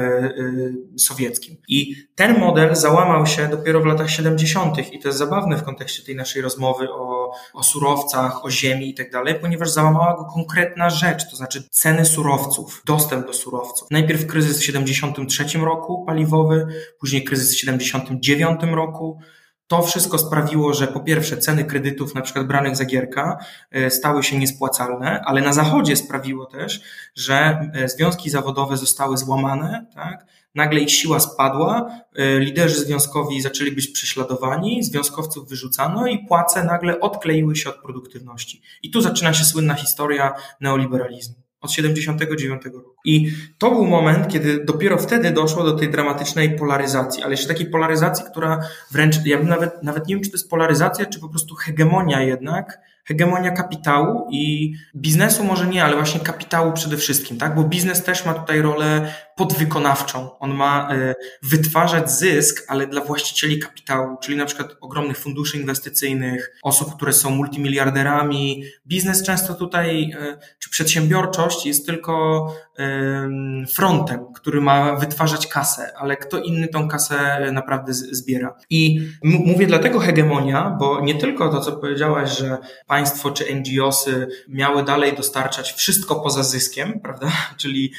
sowieckim. 0.97 1.57
I 1.67 1.95
ten 2.15 2.39
model 2.39 2.75
załamał 2.75 3.25
się 3.25 3.47
dopiero 3.47 3.81
w 3.81 3.85
latach 3.85 4.09
70. 4.09 4.93
i 4.93 4.99
to 4.99 5.07
jest 5.07 5.19
zabawne 5.19 5.57
w 5.57 5.63
kontekście 5.63 6.03
tej 6.03 6.15
naszej 6.15 6.41
rozmowy 6.41 6.91
o, 6.91 7.31
o 7.53 7.63
surowcach, 7.63 8.45
o 8.45 8.51
ziemi 8.51 8.89
i 8.89 8.93
tak 8.93 9.11
dalej, 9.11 9.35
ponieważ 9.41 9.69
załamała 9.69 10.15
go 10.15 10.25
konkretna 10.25 10.89
rzecz, 10.89 11.29
to 11.29 11.35
znaczy 11.35 11.63
ceny 11.69 12.05
surowców, 12.05 12.81
dostęp 12.85 13.27
do 13.27 13.33
surowców. 13.33 13.87
Najpierw 13.91 14.27
kryzys 14.27 14.59
w 14.59 14.63
73 14.63 15.57
roku 15.57 16.05
paliwowy, 16.05 16.67
później 16.99 17.23
kryzys 17.23 17.53
w 17.53 17.59
79 17.59 18.61
roku. 18.63 19.19
To 19.67 19.81
wszystko 19.81 20.17
sprawiło, 20.17 20.73
że 20.73 20.87
po 20.87 20.99
pierwsze 20.99 21.37
ceny 21.37 21.65
kredytów, 21.65 22.15
na 22.15 22.21
przykład 22.21 22.47
branych 22.47 22.75
za 22.75 22.85
gierka, 22.85 23.37
e, 23.71 23.89
stały 23.89 24.23
się 24.23 24.37
niespłacalne, 24.37 25.21
ale 25.25 25.41
na 25.41 25.53
zachodzie 25.53 25.95
sprawiło 25.95 26.45
też, 26.45 26.81
że 27.15 27.69
e, 27.73 27.89
związki 27.89 28.29
zawodowe 28.29 28.77
zostały 28.77 29.17
złamane, 29.17 29.85
tak? 29.95 30.25
nagle 30.55 30.79
ich 30.79 30.91
siła 30.91 31.19
spadła, 31.19 31.89
e, 32.15 32.39
liderzy 32.39 32.79
związkowi 32.79 33.41
zaczęli 33.41 33.71
być 33.71 33.87
prześladowani, 33.87 34.83
związkowców 34.83 35.49
wyrzucano 35.49 36.07
i 36.07 36.25
płace 36.25 36.63
nagle 36.63 36.99
odkleiły 36.99 37.55
się 37.55 37.69
od 37.69 37.81
produktywności. 37.81 38.61
I 38.83 38.91
tu 38.91 39.01
zaczyna 39.01 39.33
się 39.33 39.45
słynna 39.45 39.73
historia 39.73 40.33
neoliberalizmu 40.61 41.44
od 41.65 41.71
79 41.71 42.65
roku. 42.65 42.95
I 43.05 43.31
to 43.57 43.71
był 43.71 43.85
moment, 43.85 44.27
kiedy 44.27 44.65
dopiero 44.65 44.97
wtedy 44.97 45.31
doszło 45.31 45.63
do 45.63 45.73
tej 45.73 45.89
dramatycznej 45.89 46.55
polaryzacji, 46.55 47.23
ale 47.23 47.31
jeszcze 47.33 47.47
takiej 47.47 47.69
polaryzacji, 47.69 48.25
która 48.31 48.59
wręcz, 48.91 49.25
ja 49.25 49.37
bym 49.37 49.47
nawet, 49.47 49.83
nawet 49.83 50.07
nie 50.07 50.15
wiem, 50.15 50.23
czy 50.23 50.29
to 50.29 50.37
jest 50.37 50.49
polaryzacja, 50.49 51.05
czy 51.05 51.19
po 51.19 51.29
prostu 51.29 51.55
hegemonia 51.55 52.21
jednak, 52.21 52.79
hegemonia 53.05 53.51
kapitału 53.51 54.27
i 54.31 54.73
biznesu 54.95 55.43
może 55.43 55.67
nie, 55.67 55.83
ale 55.83 55.95
właśnie 55.95 56.19
kapitału 56.19 56.73
przede 56.73 56.97
wszystkim, 56.97 57.37
tak? 57.37 57.55
Bo 57.55 57.63
biznes 57.63 58.03
też 58.03 58.25
ma 58.25 58.33
tutaj 58.33 58.61
rolę 58.61 59.13
podwykonawczą. 59.35 60.39
On 60.39 60.53
ma 60.53 60.89
e, 60.91 61.15
wytwarzać 61.43 62.11
zysk, 62.11 62.65
ale 62.67 62.87
dla 62.87 63.01
właścicieli 63.01 63.59
kapitału, 63.59 64.17
czyli 64.21 64.37
na 64.37 64.45
przykład 64.45 64.77
ogromnych 64.81 65.17
funduszy 65.17 65.57
inwestycyjnych, 65.57 66.55
osób, 66.63 66.95
które 66.95 67.13
są 67.13 67.29
multimiliarderami. 67.29 68.63
Biznes 68.87 69.23
często 69.23 69.53
tutaj, 69.53 70.11
e, 70.19 70.37
czy 70.59 70.69
przedsiębiorczość 70.69 71.65
jest 71.65 71.85
tylko 71.85 72.45
frontem, 73.73 74.33
który 74.35 74.61
ma 74.61 74.95
wytwarzać 74.95 75.47
kasę, 75.47 75.91
ale 75.97 76.17
kto 76.17 76.39
inny 76.39 76.67
tą 76.67 76.87
kasę 76.87 77.51
naprawdę 77.51 77.93
zbiera. 77.93 78.55
I 78.69 79.07
mówię 79.23 79.67
dlatego 79.67 79.99
hegemonia, 79.99 80.75
bo 80.79 81.01
nie 81.01 81.15
tylko 81.15 81.49
to, 81.49 81.61
co 81.61 81.71
powiedziałaś, 81.71 82.37
że 82.37 82.57
państwo 82.87 83.31
czy 83.31 83.55
NGOsy 83.55 84.27
miały 84.47 84.83
dalej 84.83 85.15
dostarczać 85.15 85.71
wszystko 85.71 86.15
poza 86.15 86.43
zyskiem, 86.43 86.99
prawda? 86.99 87.31
Czyli 87.61 87.91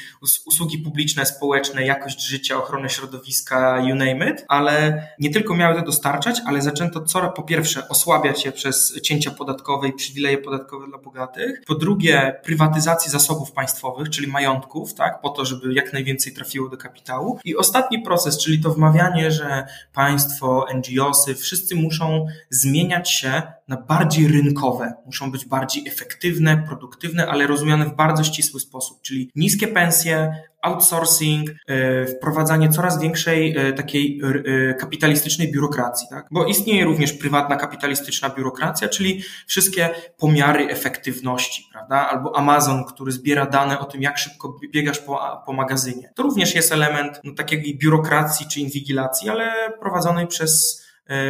usługi 0.45 0.77
publiczne, 0.77 1.25
społeczne, 1.27 1.85
jakość 1.85 2.27
życia, 2.27 2.57
ochronę 2.57 2.89
środowiska, 2.89 3.79
you 3.79 3.95
name 3.95 4.29
it, 4.29 4.45
ale 4.47 5.07
nie 5.19 5.29
tylko 5.29 5.55
miały 5.55 5.75
to 5.75 5.81
dostarczać, 5.81 6.41
ale 6.45 6.61
zaczęto 6.61 7.01
coraz 7.01 7.31
po 7.35 7.43
pierwsze 7.43 7.89
osłabiać 7.89 8.45
je 8.45 8.51
przez 8.51 9.01
cięcia 9.01 9.31
podatkowe 9.31 9.87
i 9.87 9.93
przywileje 9.93 10.37
podatkowe 10.37 10.87
dla 10.87 10.97
bogatych, 10.97 11.61
po 11.67 11.75
drugie 11.75 12.39
prywatyzacji 12.43 13.11
zasobów 13.11 13.51
państwowych, 13.51 14.09
czyli 14.09 14.27
majątków, 14.27 14.93
tak, 14.93 15.21
po 15.21 15.29
to, 15.29 15.45
żeby 15.45 15.73
jak 15.73 15.93
najwięcej 15.93 16.33
trafiło 16.33 16.69
do 16.69 16.77
kapitału. 16.77 17.39
I 17.43 17.55
ostatni 17.55 18.01
proces, 18.01 18.37
czyli 18.37 18.61
to 18.61 18.73
wmawianie, 18.73 19.31
że 19.31 19.67
państwo, 19.93 20.65
NGOsy, 20.73 21.35
wszyscy 21.35 21.75
muszą 21.75 22.25
zmieniać 22.49 23.11
się 23.11 23.41
na 23.67 23.77
bardziej 23.77 24.27
rynkowe, 24.27 24.93
muszą 25.05 25.31
być 25.31 25.45
bardziej 25.45 25.87
efektywne, 25.87 26.63
produktywne, 26.67 27.27
ale 27.27 27.47
rozumiane 27.47 27.85
w 27.85 27.95
bardzo 27.95 28.23
ścisły 28.23 28.59
sposób, 28.59 29.01
czyli 29.01 29.31
niskie 29.35 29.67
pensje, 29.67 30.33
outsourcing, 30.61 31.49
e, 31.67 32.05
wprowadzanie 32.05 32.69
coraz 32.69 33.01
większej 33.01 33.57
e, 33.57 33.73
takiej 33.73 34.21
e, 34.69 34.73
kapitalistycznej 34.73 35.51
biurokracji, 35.51 36.07
tak? 36.09 36.27
Bo 36.31 36.45
istnieje 36.45 36.85
również 36.85 37.13
prywatna 37.13 37.55
kapitalistyczna 37.55 38.29
biurokracja, 38.29 38.89
czyli 38.89 39.21
wszystkie 39.47 39.89
pomiary 40.17 40.69
efektywności, 40.69 41.63
prawda? 41.71 42.09
Albo 42.09 42.37
Amazon, 42.37 42.85
który 42.85 43.11
zbiera 43.11 43.45
dane 43.45 43.79
o 43.79 43.85
tym, 43.85 44.01
jak 44.01 44.17
szybko 44.17 44.59
biegasz 44.73 44.99
po, 44.99 45.43
po 45.45 45.53
magazynie. 45.53 46.11
To 46.15 46.23
również 46.23 46.55
jest 46.55 46.71
element 46.71 47.21
no, 47.23 47.33
takiej 47.33 47.77
biurokracji 47.77 48.45
czy 48.47 48.59
inwigilacji, 48.59 49.29
ale 49.29 49.53
prowadzonej 49.79 50.27
przez 50.27 50.86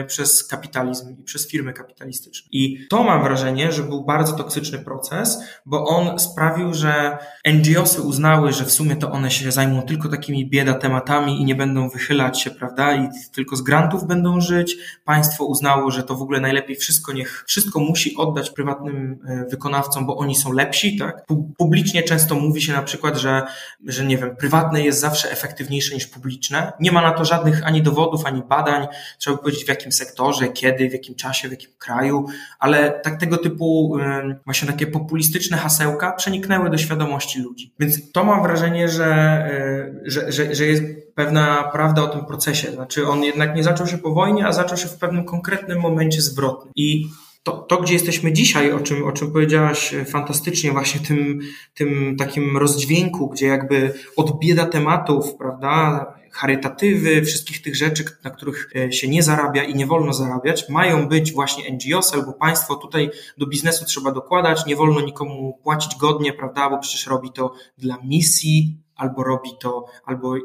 przez 0.07 0.47
kapitalizm 0.47 1.09
i 1.19 1.23
przez 1.23 1.47
firmy 1.47 1.73
kapitalistyczne. 1.73 2.47
I 2.51 2.87
to 2.89 3.03
mam 3.03 3.23
wrażenie, 3.23 3.71
że 3.71 3.83
był 3.83 4.05
bardzo 4.05 4.33
toksyczny 4.33 4.79
proces, 4.79 5.39
bo 5.65 5.85
on 5.85 6.19
sprawił, 6.19 6.73
że 6.73 7.17
NGOsy 7.53 8.01
uznały, 8.01 8.53
że 8.53 8.65
w 8.65 8.71
sumie 8.71 8.95
to 8.95 9.11
one 9.11 9.31
się 9.31 9.51
zajmą 9.51 9.81
tylko 9.81 10.09
takimi 10.09 10.49
bieda 10.49 10.73
tematami 10.73 11.41
i 11.41 11.45
nie 11.45 11.55
będą 11.55 11.89
wychylać 11.89 12.41
się, 12.41 12.51
prawda, 12.51 12.95
i 12.95 13.09
tylko 13.33 13.55
z 13.55 13.61
grantów 13.61 14.07
będą 14.07 14.41
żyć. 14.41 14.77
Państwo 15.05 15.45
uznało, 15.45 15.91
że 15.91 16.03
to 16.03 16.15
w 16.15 16.21
ogóle 16.21 16.39
najlepiej 16.39 16.75
wszystko 16.75 17.13
niech, 17.13 17.43
wszystko 17.47 17.79
musi 17.79 18.15
oddać 18.15 18.49
prywatnym 18.49 19.19
e, 19.27 19.45
wykonawcom, 19.49 20.05
bo 20.05 20.17
oni 20.17 20.35
są 20.35 20.51
lepsi, 20.51 20.97
tak? 20.97 21.25
Publicznie 21.57 22.03
często 22.03 22.35
mówi 22.35 22.61
się 22.61 22.73
na 22.73 22.81
przykład, 22.81 23.17
że, 23.17 23.43
że 23.85 24.05
nie 24.05 24.17
wiem, 24.17 24.35
prywatne 24.35 24.81
jest 24.81 24.99
zawsze 24.99 25.31
efektywniejsze 25.31 25.95
niż 25.95 26.07
publiczne. 26.07 26.73
Nie 26.79 26.91
ma 26.91 27.01
na 27.01 27.11
to 27.11 27.25
żadnych 27.25 27.67
ani 27.67 27.81
dowodów, 27.81 28.25
ani 28.25 28.43
badań. 28.43 28.87
Trzeba 29.17 29.37
by 29.37 29.43
powiedzieć, 29.43 29.66
w 29.67 29.69
jakim 29.69 29.91
sektorze, 29.91 30.47
kiedy, 30.47 30.89
w 30.89 30.93
jakim 30.93 31.15
czasie, 31.15 31.47
w 31.47 31.51
jakim 31.51 31.69
kraju, 31.77 32.25
ale 32.59 32.99
tak 33.03 33.19
tego 33.19 33.37
typu 33.37 33.97
właśnie 34.45 34.67
takie 34.67 34.87
populistyczne 34.87 35.57
hasełka 35.57 36.11
przeniknęły 36.11 36.69
do 36.69 36.77
świadomości 36.77 37.41
ludzi. 37.41 37.73
Więc 37.79 38.11
to 38.11 38.23
mam 38.23 38.43
wrażenie, 38.43 38.89
że, 38.89 39.05
e, 39.05 39.93
że, 40.05 40.31
że, 40.31 40.55
że 40.55 40.65
jest 40.65 40.83
pewna 41.15 41.69
prawda 41.73 42.03
o 42.03 42.07
tym 42.07 42.25
procesie. 42.25 42.71
Znaczy 42.71 43.07
on 43.07 43.23
jednak 43.23 43.55
nie 43.55 43.63
zaczął 43.63 43.87
się 43.87 43.97
po 43.97 44.13
wojnie, 44.13 44.47
a 44.47 44.51
zaczął 44.51 44.77
się 44.77 44.87
w 44.87 44.97
pewnym 44.97 45.25
konkretnym 45.25 45.79
momencie 45.79 46.21
zwrotnym. 46.21 46.73
I 46.75 47.07
to, 47.43 47.51
to, 47.51 47.77
gdzie 47.77 47.93
jesteśmy 47.93 48.33
dzisiaj, 48.33 48.71
o 48.71 48.79
czym, 48.79 49.03
o 49.03 49.11
czym 49.11 49.31
powiedziałaś 49.31 49.93
e, 49.93 50.05
fantastycznie, 50.05 50.71
właśnie 50.71 50.99
tym, 50.99 51.39
tym 51.73 52.15
takim 52.17 52.57
rozdźwięku, 52.57 53.29
gdzie 53.29 53.47
jakby 53.47 53.93
odbieda 54.17 54.65
tematów, 54.65 55.35
prawda, 55.35 56.05
charytatywy, 56.31 57.21
wszystkich 57.21 57.61
tych 57.61 57.75
rzeczy, 57.75 58.05
na 58.23 58.29
których 58.29 58.69
e, 58.75 58.91
się 58.91 59.07
nie 59.07 59.23
zarabia 59.23 59.63
i 59.63 59.75
nie 59.75 59.85
wolno 59.85 60.13
zarabiać, 60.13 60.69
mają 60.69 61.07
być 61.07 61.33
właśnie 61.33 61.71
NGOs 61.71 62.13
albo 62.13 62.33
państwo. 62.33 62.75
Tutaj 62.75 63.09
do 63.37 63.47
biznesu 63.47 63.85
trzeba 63.85 64.11
dokładać, 64.11 64.65
nie 64.65 64.75
wolno 64.75 65.01
nikomu 65.01 65.59
płacić 65.63 65.95
godnie, 65.95 66.33
prawda, 66.33 66.69
bo 66.69 66.79
przecież 66.79 67.07
robi 67.07 67.31
to 67.31 67.53
dla 67.77 67.97
misji, 68.03 68.77
albo 68.97 69.23
robi 69.23 69.49
to, 69.61 69.85
albo 70.05 70.37
e, 70.37 70.41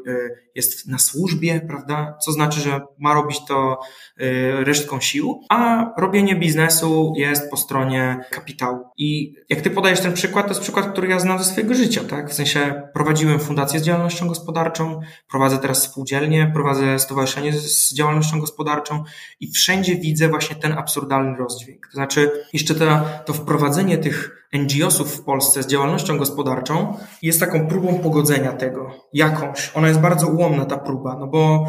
jest 0.55 0.87
na 0.87 0.97
służbie, 0.97 1.61
prawda? 1.67 2.17
Co 2.21 2.31
znaczy, 2.31 2.59
że 2.59 2.81
ma 2.99 3.13
robić 3.13 3.45
to 3.47 3.79
e, 4.17 4.63
resztką 4.63 4.99
sił, 4.99 5.41
a 5.49 5.85
robienie 5.97 6.35
biznesu 6.35 7.13
jest 7.17 7.49
po 7.51 7.57
stronie 7.57 8.25
kapitału. 8.29 8.79
I 8.97 9.35
jak 9.49 9.61
ty 9.61 9.69
podajesz 9.69 10.01
ten 10.01 10.13
przykład, 10.13 10.45
to 10.45 10.51
jest 10.51 10.61
przykład, 10.61 10.91
który 10.91 11.07
ja 11.07 11.19
znam 11.19 11.39
ze 11.39 11.45
swojego 11.45 11.73
życia, 11.73 12.01
tak? 12.03 12.29
W 12.29 12.33
sensie 12.33 12.81
prowadziłem 12.93 13.39
fundację 13.39 13.79
z 13.79 13.83
działalnością 13.83 14.27
gospodarczą, 14.27 14.99
prowadzę 15.29 15.57
teraz 15.57 15.83
spółdzielnię, 15.83 16.51
prowadzę 16.53 16.99
stowarzyszenie 16.99 17.53
z 17.53 17.93
działalnością 17.93 18.39
gospodarczą 18.39 19.03
i 19.39 19.51
wszędzie 19.51 19.95
widzę 19.95 20.27
właśnie 20.27 20.55
ten 20.55 20.71
absurdalny 20.71 21.37
rozdźwięk. 21.37 21.87
To 21.87 21.93
znaczy, 21.93 22.31
jeszcze 22.53 22.75
to, 22.75 23.05
to 23.25 23.33
wprowadzenie 23.33 23.97
tych 23.97 24.42
NGO-sów 24.53 25.17
w 25.17 25.23
Polsce 25.23 25.63
z 25.63 25.67
działalnością 25.67 26.17
gospodarczą 26.17 26.97
jest 27.21 27.39
taką 27.39 27.67
próbą 27.67 27.99
pogodzenia 27.99 28.51
tego. 28.51 28.91
Jakąś. 29.13 29.71
Ona 29.75 29.87
jest 29.87 29.99
bardzo 29.99 30.27
ułomna, 30.27 30.65
ta 30.65 30.77
próba, 30.77 31.17
no 31.19 31.27
bo 31.27 31.67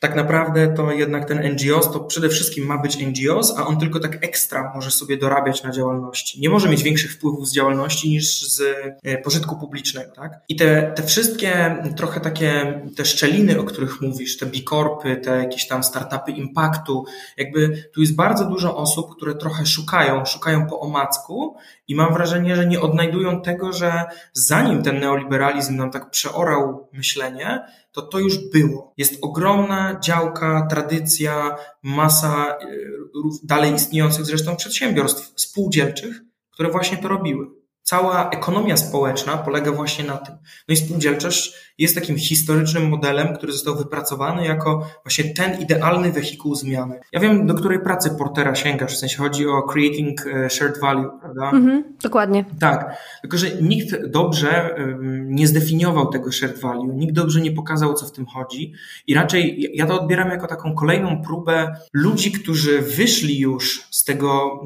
tak 0.00 0.14
naprawdę 0.14 0.74
to 0.76 0.92
jednak 0.92 1.28
ten 1.28 1.52
NGOs 1.52 1.92
to 1.92 2.00
przede 2.00 2.28
wszystkim 2.28 2.66
ma 2.66 2.78
być 2.78 2.98
NGOs, 2.98 3.58
a 3.58 3.66
on 3.66 3.78
tylko 3.78 4.00
tak 4.00 4.24
ekstra 4.24 4.72
może 4.74 4.90
sobie 4.90 5.16
dorabiać 5.16 5.62
na 5.62 5.70
działalności. 5.70 6.40
Nie 6.40 6.50
może 6.50 6.68
mieć 6.68 6.82
większych 6.82 7.12
wpływów 7.12 7.48
z 7.48 7.54
działalności 7.54 8.10
niż 8.10 8.52
z 8.52 8.60
e, 9.04 9.18
pożytku 9.18 9.56
publicznego, 9.56 10.12
tak? 10.12 10.40
I 10.48 10.56
te, 10.56 10.92
te 10.96 11.02
wszystkie 11.02 11.76
trochę 11.96 12.20
takie 12.20 12.80
te 12.96 13.04
szczeliny, 13.04 13.60
o 13.60 13.64
których 13.64 14.00
mówisz, 14.00 14.36
te 14.36 14.46
bikorpy, 14.46 15.16
te 15.16 15.38
jakieś 15.38 15.68
tam 15.68 15.84
startupy 15.84 16.32
impaktu, 16.32 17.04
jakby 17.36 17.90
tu 17.94 18.00
jest 18.00 18.14
bardzo 18.14 18.44
dużo 18.44 18.76
osób, 18.76 19.16
które 19.16 19.34
trochę 19.34 19.66
szukają, 19.66 20.24
szukają 20.24 20.66
po 20.66 20.80
omacku 20.80 21.56
i 21.88 21.94
mam 21.94 22.14
wrażenie, 22.14 22.56
że 22.56 22.66
nie 22.66 22.80
odnajdują 22.80 23.42
tego, 23.42 23.72
że 23.72 24.04
zanim 24.32 24.82
ten 24.82 25.00
neoliberalizm 25.00 25.76
nam 25.76 25.90
tak 25.90 26.10
przeorał 26.10 26.88
myślenie, 26.92 27.64
to 27.92 28.02
to 28.02 28.18
już 28.18 28.50
było. 28.50 28.92
Jest 28.96 29.18
ogromna 29.22 29.83
działka, 30.00 30.66
tradycja, 30.70 31.56
masa 31.82 32.58
y, 32.62 32.90
dalej 33.42 33.74
istniejących 33.74 34.24
zresztą 34.24 34.56
przedsiębiorstw 34.56 35.40
spółdzielczych, 35.40 36.20
które 36.50 36.70
właśnie 36.70 36.96
to 36.96 37.08
robiły. 37.08 37.63
Cała 37.84 38.30
ekonomia 38.30 38.76
społeczna 38.76 39.36
polega 39.36 39.72
właśnie 39.72 40.04
na 40.04 40.16
tym. 40.16 40.34
No 40.68 40.72
i 40.72 40.76
spółdzielczość 40.76 41.54
jest 41.78 41.94
takim 41.94 42.18
historycznym 42.18 42.88
modelem, 42.88 43.36
który 43.36 43.52
został 43.52 43.76
wypracowany 43.76 44.44
jako 44.44 44.86
właśnie 45.04 45.34
ten 45.34 45.60
idealny 45.60 46.12
wehikuł 46.12 46.54
zmiany. 46.54 47.00
Ja 47.12 47.20
wiem, 47.20 47.46
do 47.46 47.54
której 47.54 47.80
pracy 47.80 48.10
Portera 48.18 48.54
sięgasz, 48.54 48.94
w 48.94 48.98
sensie 48.98 49.16
chodzi 49.16 49.46
o 49.46 49.62
creating 49.62 50.26
e, 50.26 50.50
shared 50.50 50.80
value, 50.80 51.10
prawda? 51.20 51.50
Mhm, 51.50 51.84
dokładnie. 52.02 52.44
Tak, 52.60 52.96
tylko 53.20 53.38
że 53.38 53.46
nikt 53.62 54.06
dobrze 54.06 54.74
nie 55.24 55.48
zdefiniował 55.48 56.06
tego 56.06 56.32
shared 56.32 56.60
value, 56.60 56.94
nikt 56.94 57.14
dobrze 57.14 57.40
nie 57.40 57.52
pokazał, 57.52 57.94
co 57.94 58.06
w 58.06 58.12
tym 58.12 58.26
chodzi 58.26 58.72
i 59.06 59.14
raczej 59.14 59.70
ja 59.74 59.86
to 59.86 60.00
odbieram 60.00 60.30
jako 60.30 60.46
taką 60.46 60.74
kolejną 60.74 61.22
próbę 61.22 61.76
ludzi, 61.92 62.32
którzy 62.32 62.82
wyszli 62.82 63.38
już 63.38 63.88
z 63.90 64.04
tego, 64.04 64.64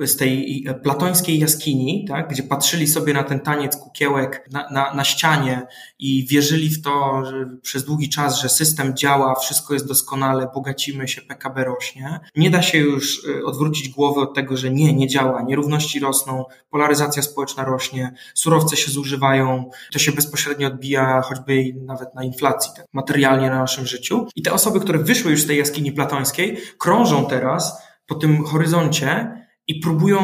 e, 0.00 0.06
z 0.06 0.16
tej 0.16 0.66
platońskiej 0.82 1.38
jaskini, 1.38 2.04
tak, 2.08 2.28
gdzie 2.28 2.42
patrzyli 2.60 2.86
sobie 2.86 3.12
na 3.12 3.24
ten 3.24 3.40
taniec 3.40 3.76
kukiełek 3.76 4.48
na, 4.52 4.70
na, 4.70 4.94
na 4.94 5.04
ścianie 5.04 5.66
i 5.98 6.26
wierzyli 6.26 6.70
w 6.70 6.82
to 6.82 7.22
przez 7.62 7.84
długi 7.84 8.08
czas, 8.08 8.40
że 8.40 8.48
system 8.48 8.96
działa, 8.96 9.34
wszystko 9.34 9.74
jest 9.74 9.86
doskonale, 9.86 10.50
bogacimy 10.54 11.08
się, 11.08 11.22
PKB 11.22 11.64
rośnie. 11.64 12.20
Nie 12.36 12.50
da 12.50 12.62
się 12.62 12.78
już 12.78 13.24
y, 13.24 13.44
odwrócić 13.44 13.88
głowy 13.88 14.20
od 14.20 14.34
tego, 14.34 14.56
że 14.56 14.70
nie, 14.70 14.92
nie 14.92 15.08
działa, 15.08 15.42
nierówności 15.42 16.00
rosną, 16.00 16.44
polaryzacja 16.70 17.22
społeczna 17.22 17.64
rośnie, 17.64 18.14
surowce 18.34 18.76
się 18.76 18.90
zużywają, 18.90 19.70
to 19.92 19.98
się 19.98 20.12
bezpośrednio 20.12 20.68
odbija 20.68 21.22
choćby 21.22 21.64
nawet 21.86 22.14
na 22.14 22.24
inflacji, 22.24 22.70
tak 22.76 22.86
materialnie 22.92 23.50
na 23.50 23.58
naszym 23.58 23.86
życiu. 23.86 24.26
I 24.36 24.42
te 24.42 24.52
osoby, 24.52 24.80
które 24.80 24.98
wyszły 24.98 25.30
już 25.30 25.42
z 25.42 25.46
tej 25.46 25.58
jaskini 25.58 25.92
platońskiej, 25.92 26.56
krążą 26.78 27.26
teraz 27.26 27.82
po 28.06 28.14
tym 28.14 28.44
horyzoncie 28.44 29.40
i 29.66 29.80
próbują 29.80 30.20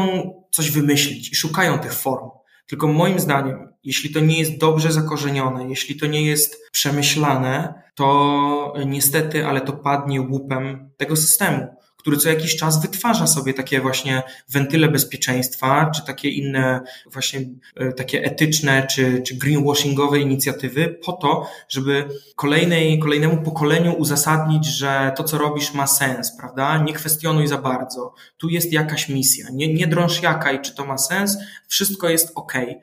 coś 0.50 0.70
wymyślić 0.70 1.32
i 1.32 1.36
szukają 1.36 1.78
tych 1.78 1.94
form. 1.94 2.28
Tylko 2.66 2.86
moim 2.86 3.20
zdaniem, 3.20 3.68
jeśli 3.84 4.12
to 4.12 4.20
nie 4.20 4.38
jest 4.38 4.58
dobrze 4.58 4.92
zakorzenione, 4.92 5.68
jeśli 5.68 5.96
to 5.96 6.06
nie 6.06 6.26
jest 6.26 6.70
przemyślane, 6.72 7.82
to 7.94 8.74
niestety, 8.86 9.46
ale 9.46 9.60
to 9.60 9.72
padnie 9.72 10.20
łupem 10.20 10.90
tego 10.96 11.16
systemu 11.16 11.76
który 12.06 12.18
co 12.18 12.28
jakiś 12.28 12.56
czas 12.56 12.82
wytwarza 12.82 13.26
sobie 13.26 13.54
takie 13.54 13.80
właśnie 13.80 14.22
wentyle 14.48 14.88
bezpieczeństwa, 14.88 15.90
czy 15.94 16.04
takie 16.04 16.28
inne 16.28 16.80
właśnie 17.12 17.40
e, 17.76 17.92
takie 17.92 18.24
etyczne, 18.24 18.86
czy, 18.90 19.22
czy 19.22 19.34
greenwashingowe 19.34 20.18
inicjatywy 20.18 20.98
po 21.04 21.12
to, 21.12 21.48
żeby 21.68 22.08
kolejnej, 22.36 22.98
kolejnemu 22.98 23.42
pokoleniu 23.42 23.92
uzasadnić, 23.92 24.66
że 24.66 25.12
to, 25.16 25.24
co 25.24 25.38
robisz 25.38 25.74
ma 25.74 25.86
sens, 25.86 26.36
prawda? 26.36 26.78
Nie 26.78 26.92
kwestionuj 26.92 27.46
za 27.46 27.58
bardzo. 27.58 28.14
Tu 28.36 28.48
jest 28.48 28.72
jakaś 28.72 29.08
misja. 29.08 29.46
Nie, 29.52 29.74
nie 29.74 29.86
drąż 29.86 30.22
jaka 30.22 30.52
i 30.52 30.60
czy 30.60 30.74
to 30.74 30.84
ma 30.84 30.98
sens. 30.98 31.38
Wszystko 31.68 32.08
jest 32.08 32.32
ok. 32.34 32.54
E, 32.54 32.74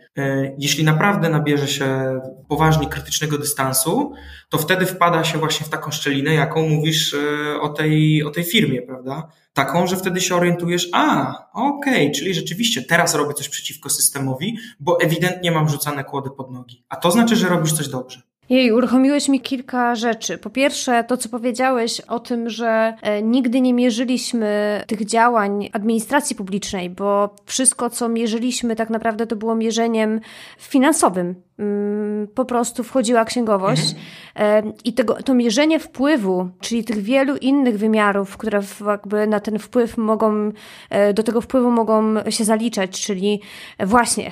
jeśli 0.57 0.83
naprawdę 0.83 1.29
nabierze 1.29 1.67
się 1.67 2.19
poważnie 2.47 2.87
krytycznego 2.87 3.37
dystansu, 3.37 4.13
to 4.49 4.57
wtedy 4.57 4.85
wpada 4.85 5.23
się 5.23 5.37
właśnie 5.37 5.65
w 5.65 5.69
taką 5.69 5.91
szczelinę, 5.91 6.33
jaką 6.33 6.69
mówisz 6.69 7.13
e, 7.13 7.59
o 7.61 7.69
tej, 7.69 8.23
o 8.23 8.29
tej 8.31 8.43
firmie, 8.43 8.81
prawda? 8.81 9.12
Taką, 9.53 9.87
że 9.87 9.97
wtedy 9.97 10.21
się 10.21 10.35
orientujesz, 10.35 10.89
a, 10.93 11.33
okej, 11.53 11.93
okay, 11.93 12.11
czyli 12.11 12.33
rzeczywiście 12.33 12.81
teraz 12.81 13.15
robię 13.15 13.33
coś 13.33 13.49
przeciwko 13.49 13.89
systemowi, 13.89 14.57
bo 14.79 15.01
ewidentnie 15.01 15.51
mam 15.51 15.69
rzucane 15.69 16.03
kłody 16.03 16.29
pod 16.29 16.51
nogi. 16.51 16.85
A 16.89 16.95
to 16.95 17.11
znaczy, 17.11 17.35
że 17.35 17.49
robisz 17.49 17.73
coś 17.73 17.87
dobrze. 17.87 18.21
Jej, 18.49 18.71
uruchomiłeś 18.71 19.29
mi 19.29 19.41
kilka 19.41 19.95
rzeczy. 19.95 20.37
Po 20.37 20.49
pierwsze, 20.49 21.03
to 21.03 21.17
co 21.17 21.29
powiedziałeś 21.29 21.99
o 21.99 22.19
tym, 22.19 22.49
że 22.49 22.93
e, 23.01 23.21
nigdy 23.21 23.61
nie 23.61 23.73
mierzyliśmy 23.73 24.81
tych 24.87 25.05
działań 25.05 25.69
administracji 25.73 26.35
publicznej, 26.35 26.89
bo 26.89 27.35
wszystko, 27.45 27.89
co 27.89 28.09
mierzyliśmy, 28.09 28.75
tak 28.75 28.89
naprawdę 28.89 29.27
to 29.27 29.35
było 29.35 29.55
mierzeniem 29.55 30.19
finansowym. 30.57 31.35
Mm, 31.59 32.27
po 32.27 32.45
prostu 32.45 32.83
wchodziła 32.83 33.25
księgowość 33.25 33.81
mhm. 33.81 34.03
E, 34.35 34.63
i 34.83 34.93
tego, 34.93 35.13
to 35.13 35.33
mierzenie 35.33 35.79
wpływu, 35.79 36.49
czyli 36.59 36.83
tych 36.83 37.01
wielu 37.01 37.35
innych 37.35 37.77
wymiarów, 37.77 38.37
które 38.37 38.61
jakby 38.87 39.27
na 39.27 39.39
ten 39.39 39.59
wpływ 39.59 39.97
mogą, 39.97 40.51
e, 40.89 41.13
do 41.13 41.23
tego 41.23 41.41
wpływu 41.41 41.71
mogą 41.71 42.23
się 42.29 42.43
zaliczać, 42.43 43.01
czyli 43.01 43.41
właśnie 43.79 44.31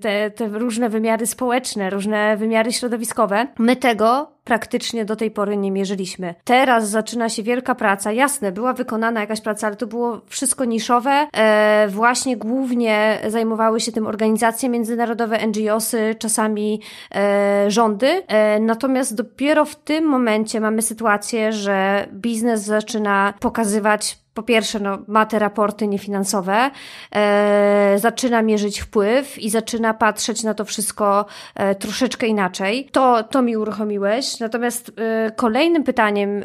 te, 0.00 0.30
te 0.30 0.48
różne 0.48 0.88
wymiary 0.88 1.26
społeczne, 1.26 1.90
różne 1.90 2.36
wymiary 2.36 2.72
środowiskowe, 2.72 3.43
My 3.58 3.76
tego 3.76 4.34
praktycznie 4.44 5.04
do 5.04 5.16
tej 5.16 5.30
pory 5.30 5.56
nie 5.56 5.70
mierzyliśmy. 5.70 6.34
Teraz 6.44 6.88
zaczyna 6.88 7.28
się 7.28 7.42
wielka 7.42 7.74
praca. 7.74 8.12
Jasne, 8.12 8.52
była 8.52 8.72
wykonana 8.72 9.20
jakaś 9.20 9.40
praca, 9.40 9.66
ale 9.66 9.76
to 9.76 9.86
było 9.86 10.20
wszystko 10.26 10.64
niszowe. 10.64 11.26
E, 11.32 11.88
właśnie 11.88 12.36
głównie 12.36 13.18
zajmowały 13.28 13.80
się 13.80 13.92
tym 13.92 14.06
organizacje 14.06 14.68
międzynarodowe, 14.68 15.46
NGOsy, 15.46 16.14
czasami 16.18 16.80
e, 17.14 17.70
rządy. 17.70 18.22
E, 18.26 18.60
natomiast 18.60 19.14
dopiero 19.14 19.64
w 19.64 19.76
tym 19.76 20.04
momencie 20.04 20.60
mamy 20.60 20.82
sytuację, 20.82 21.52
że 21.52 22.08
biznes 22.12 22.62
zaczyna 22.62 23.34
pokazywać 23.40 24.23
po 24.34 24.42
pierwsze, 24.42 24.80
no, 24.80 24.98
ma 25.08 25.26
te 25.26 25.38
raporty 25.38 25.86
niefinansowe, 25.86 26.70
e, 27.14 27.94
zaczyna 27.98 28.42
mierzyć 28.42 28.80
wpływ 28.80 29.38
i 29.38 29.50
zaczyna 29.50 29.94
patrzeć 29.94 30.42
na 30.42 30.54
to 30.54 30.64
wszystko 30.64 31.26
e, 31.54 31.74
troszeczkę 31.74 32.26
inaczej. 32.26 32.88
To, 32.92 33.22
to 33.22 33.42
mi 33.42 33.56
uruchomiłeś. 33.56 34.40
Natomiast 34.40 34.92
e, 34.96 35.30
kolejnym 35.30 35.84
pytaniem, 35.84 36.44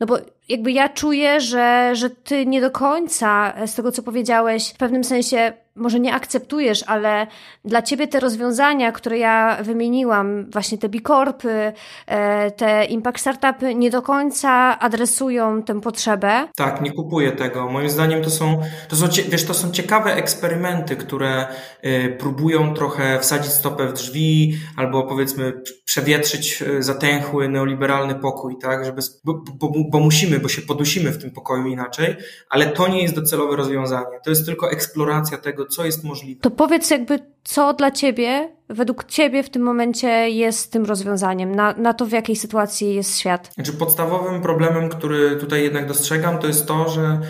no 0.00 0.06
bo 0.06 0.18
jakby 0.48 0.72
ja 0.72 0.88
czuję, 0.88 1.40
że, 1.40 1.90
że 1.94 2.10
ty 2.10 2.46
nie 2.46 2.60
do 2.60 2.70
końca 2.70 3.54
z 3.66 3.74
tego, 3.74 3.92
co 3.92 4.02
powiedziałeś, 4.02 4.70
w 4.70 4.76
pewnym 4.76 5.04
sensie 5.04 5.52
może 5.76 6.00
nie 6.00 6.14
akceptujesz, 6.14 6.84
ale 6.86 7.26
dla 7.64 7.82
ciebie 7.82 8.08
te 8.08 8.20
rozwiązania, 8.20 8.92
które 8.92 9.18
ja 9.18 9.58
wymieniłam, 9.62 10.50
właśnie 10.50 10.78
te 10.78 10.88
bikorpy, 10.88 11.72
e, 12.06 12.50
te 12.50 12.84
impact 12.84 13.20
startupy, 13.20 13.74
nie 13.74 13.90
do 13.90 14.02
końca 14.02 14.78
adresują 14.78 15.62
tę 15.62 15.80
potrzebę. 15.80 16.48
Tak, 16.56 16.80
nie 16.80 16.92
kupuję 16.92 17.32
tego. 17.32 17.68
Moim 17.68 17.90
zdaniem 17.90 18.22
to 18.22 18.30
są, 18.30 18.60
to 18.88 18.96
są, 18.96 19.06
wiesz, 19.28 19.44
to 19.44 19.54
są 19.54 19.70
ciekawe 19.70 20.14
eksperymenty, 20.14 20.96
które 20.96 21.46
e, 21.82 22.08
próbują 22.08 22.74
trochę 22.74 23.18
wsadzić 23.20 23.52
stopę 23.52 23.86
w 23.86 23.92
drzwi 23.92 24.54
albo 24.76 25.02
powiedzmy 25.02 25.52
przewietrzyć 25.84 26.62
e, 26.62 26.82
zatęchły 26.82 27.48
neoliberalny 27.48 28.14
pokój, 28.14 28.56
tak, 28.62 28.84
żeby, 28.84 29.02
bo, 29.24 29.34
bo, 29.60 29.72
bo 29.90 30.00
musimy, 30.00 30.38
bo 30.38 30.48
się 30.48 30.62
podusimy 30.62 31.10
w 31.10 31.18
tym 31.18 31.30
pokoju 31.30 31.66
inaczej, 31.66 32.16
ale 32.48 32.66
to 32.66 32.88
nie 32.88 33.02
jest 33.02 33.14
docelowe 33.14 33.56
rozwiązanie. 33.56 34.20
To 34.24 34.30
jest 34.30 34.46
tylko 34.46 34.70
eksploracja 34.70 35.38
tego, 35.38 35.66
co 35.66 35.84
jest 35.84 36.04
możliwe. 36.04 36.40
To 36.40 36.50
powiedz 36.50 36.90
jakby, 36.90 37.18
co 37.44 37.74
dla 37.74 37.90
ciebie, 37.90 38.48
według 38.68 39.04
ciebie 39.04 39.42
w 39.42 39.50
tym 39.50 39.62
momencie 39.62 40.08
jest 40.30 40.72
tym 40.72 40.84
rozwiązaniem, 40.84 41.54
na, 41.54 41.72
na 41.72 41.94
to, 41.94 42.06
w 42.06 42.12
jakiej 42.12 42.36
sytuacji 42.36 42.94
jest 42.94 43.18
świat? 43.18 43.52
Znaczy 43.54 43.72
podstawowym 43.72 44.42
problemem, 44.42 44.88
który 44.88 45.36
tutaj 45.36 45.62
jednak 45.62 45.88
dostrzegam, 45.88 46.38
to 46.38 46.46
jest 46.46 46.66
to, 46.66 46.88
że 46.88 47.20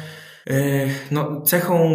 no, 1.11 1.41
cechą 1.41 1.91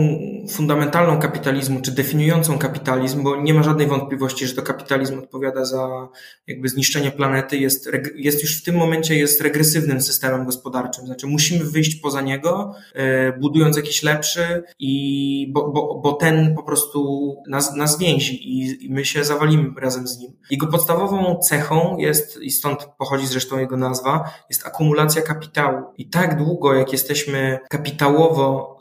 fundamentalną 0.49 1.19
kapitalizmu, 1.19 1.81
czy 1.81 1.91
definiującą 1.91 2.58
kapitalizm, 2.58 3.23
bo 3.23 3.41
nie 3.41 3.53
ma 3.53 3.63
żadnej 3.63 3.88
wątpliwości, 3.88 4.47
że 4.47 4.53
to 4.53 4.62
kapitalizm 4.62 5.19
odpowiada 5.19 5.65
za 5.65 6.08
jakby 6.47 6.69
zniszczenie 6.69 7.12
planety, 7.12 7.58
jest, 7.58 7.89
jest 8.15 8.41
już 8.41 8.62
w 8.62 8.63
tym 8.63 8.75
momencie 8.75 9.15
jest 9.15 9.41
regresywnym 9.41 10.01
systemem 10.01 10.45
gospodarczym. 10.45 11.05
Znaczy 11.05 11.27
musimy 11.27 11.65
wyjść 11.65 11.95
poza 11.95 12.21
niego, 12.21 12.75
e, 12.93 13.39
budując 13.39 13.77
jakiś 13.77 14.03
lepszy 14.03 14.63
i 14.79 15.51
bo, 15.53 15.71
bo, 15.71 16.01
bo 16.03 16.13
ten 16.13 16.55
po 16.55 16.63
prostu 16.63 17.36
nas, 17.47 17.75
nas 17.75 17.99
więzi 17.99 18.49
i, 18.49 18.86
i 18.86 18.89
my 18.89 19.05
się 19.05 19.23
zawalimy 19.23 19.69
razem 19.81 20.08
z 20.08 20.19
nim. 20.19 20.31
Jego 20.49 20.67
podstawową 20.67 21.39
cechą 21.39 21.97
jest, 21.97 22.41
i 22.41 22.51
stąd 22.51 22.88
pochodzi 22.97 23.27
zresztą 23.27 23.60
jego 23.60 23.77
nazwa, 23.77 24.29
jest 24.49 24.65
akumulacja 24.67 25.21
kapitału. 25.21 25.84
I 25.97 26.10
tak 26.10 26.38
długo, 26.38 26.73
jak 26.73 26.91
jesteśmy 26.91 27.60
kapitałowo 27.69 28.34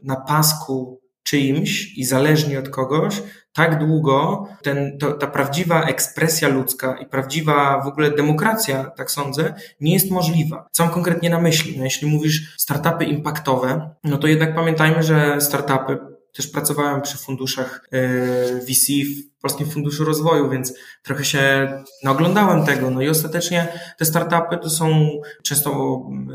na 0.05 0.17
pasku 0.17 1.01
czyimś 1.23 1.99
i 1.99 2.05
zależni 2.05 2.57
od 2.57 2.69
kogoś, 2.69 3.23
tak 3.53 3.87
długo 3.87 4.47
ten, 4.63 4.99
to, 4.99 5.13
ta 5.13 5.27
prawdziwa 5.27 5.83
ekspresja 5.83 6.49
ludzka 6.49 6.97
i 6.97 7.07
prawdziwa 7.07 7.83
w 7.85 7.87
ogóle 7.87 8.11
demokracja, 8.11 8.85
tak 8.85 9.11
sądzę, 9.11 9.55
nie 9.81 9.95
jest 9.95 10.11
możliwa. 10.11 10.69
Co 10.73 10.85
mam 10.85 10.93
konkretnie 10.93 11.31
na 11.31 11.41
myśli? 11.41 11.79
No, 11.79 11.85
jeśli 11.85 12.09
mówisz 12.09 12.55
startupy 12.59 13.05
impaktowe, 13.05 13.91
no 14.05 14.19
to 14.19 14.27
jednak 14.27 14.55
pamiętajmy, 14.55 15.03
że 15.03 15.41
startupy 15.41 16.14
też 16.35 16.47
pracowałem 16.47 17.03
przy 17.03 17.19
funduszach 17.19 17.89
e, 17.93 18.61
VC 18.61 18.93
w 19.05 19.41
Polskim 19.41 19.71
Funduszu 19.71 20.05
Rozwoju, 20.05 20.51
więc 20.51 20.75
trochę 21.03 21.25
się 21.25 21.73
naoglądałem 22.05 22.67
tego. 22.67 22.91
No 22.91 23.03
i 23.03 23.09
ostatecznie 23.09 23.69
te 23.99 24.05
startupy 24.05 24.59
to 24.59 24.71
są 24.71 25.09
często 25.43 25.71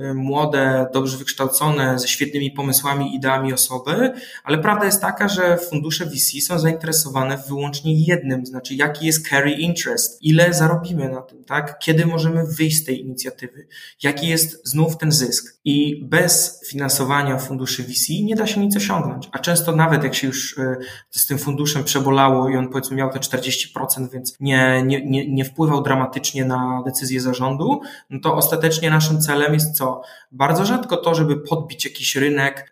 e, 0.01 0.13
młode, 0.13 0.87
dobrze 0.93 1.17
wykształcone, 1.17 1.99
ze 1.99 2.07
świetnymi 2.07 2.51
pomysłami, 2.51 3.15
ideami 3.15 3.53
osoby, 3.53 4.13
ale 4.43 4.57
prawda 4.57 4.85
jest 4.85 5.01
taka, 5.01 5.27
że 5.27 5.57
fundusze 5.57 6.05
VC 6.05 6.41
są 6.41 6.59
zainteresowane 6.59 7.43
wyłącznie 7.47 8.05
jednym, 8.05 8.45
znaczy 8.45 8.75
jaki 8.75 9.05
jest 9.05 9.29
carry 9.29 9.51
interest, 9.51 10.17
ile 10.21 10.53
zarobimy 10.53 11.09
na 11.09 11.21
tym, 11.21 11.43
tak? 11.43 11.79
Kiedy 11.79 12.05
możemy 12.05 12.43
wyjść 12.45 12.77
z 12.77 12.83
tej 12.83 13.01
inicjatywy, 13.01 13.67
jaki 14.03 14.27
jest 14.27 14.67
znów 14.67 14.97
ten 14.97 15.11
zysk. 15.11 15.58
I 15.69 16.05
bez 16.05 16.61
finansowania 16.67 17.37
funduszy 17.37 17.83
VC 17.83 18.09
nie 18.23 18.35
da 18.35 18.47
się 18.47 18.61
nic 18.61 18.77
osiągnąć, 18.77 19.29
a 19.31 19.39
często 19.39 19.75
nawet 19.75 20.03
jak 20.03 20.15
się 20.15 20.27
już 20.27 20.57
e, 20.57 20.75
z 21.09 21.27
tym 21.27 21.37
funduszem 21.37 21.83
przebolało 21.83 22.49
i 22.49 22.55
on 22.55 22.69
powiedzmy 22.69 22.97
miał 22.97 23.09
te 23.09 23.19
40%, 23.19 24.09
więc 24.13 24.35
nie, 24.39 24.83
nie, 24.85 25.05
nie, 25.05 25.31
nie 25.31 25.45
wpływał 25.45 25.83
dramatycznie 25.83 26.45
na 26.45 26.83
decyzję 26.85 27.21
zarządu, 27.21 27.81
no 28.09 28.19
to 28.19 28.35
ostatecznie 28.35 28.89
naszym 28.89 29.21
celem 29.21 29.53
jest 29.53 29.77
co? 29.77 30.01
Bardzo 30.31 30.65
rzadko 30.65 30.97
to, 30.97 31.15
żeby 31.15 31.37
podbić 31.37 31.85
jakiś 31.85 32.15
rynek 32.15 32.71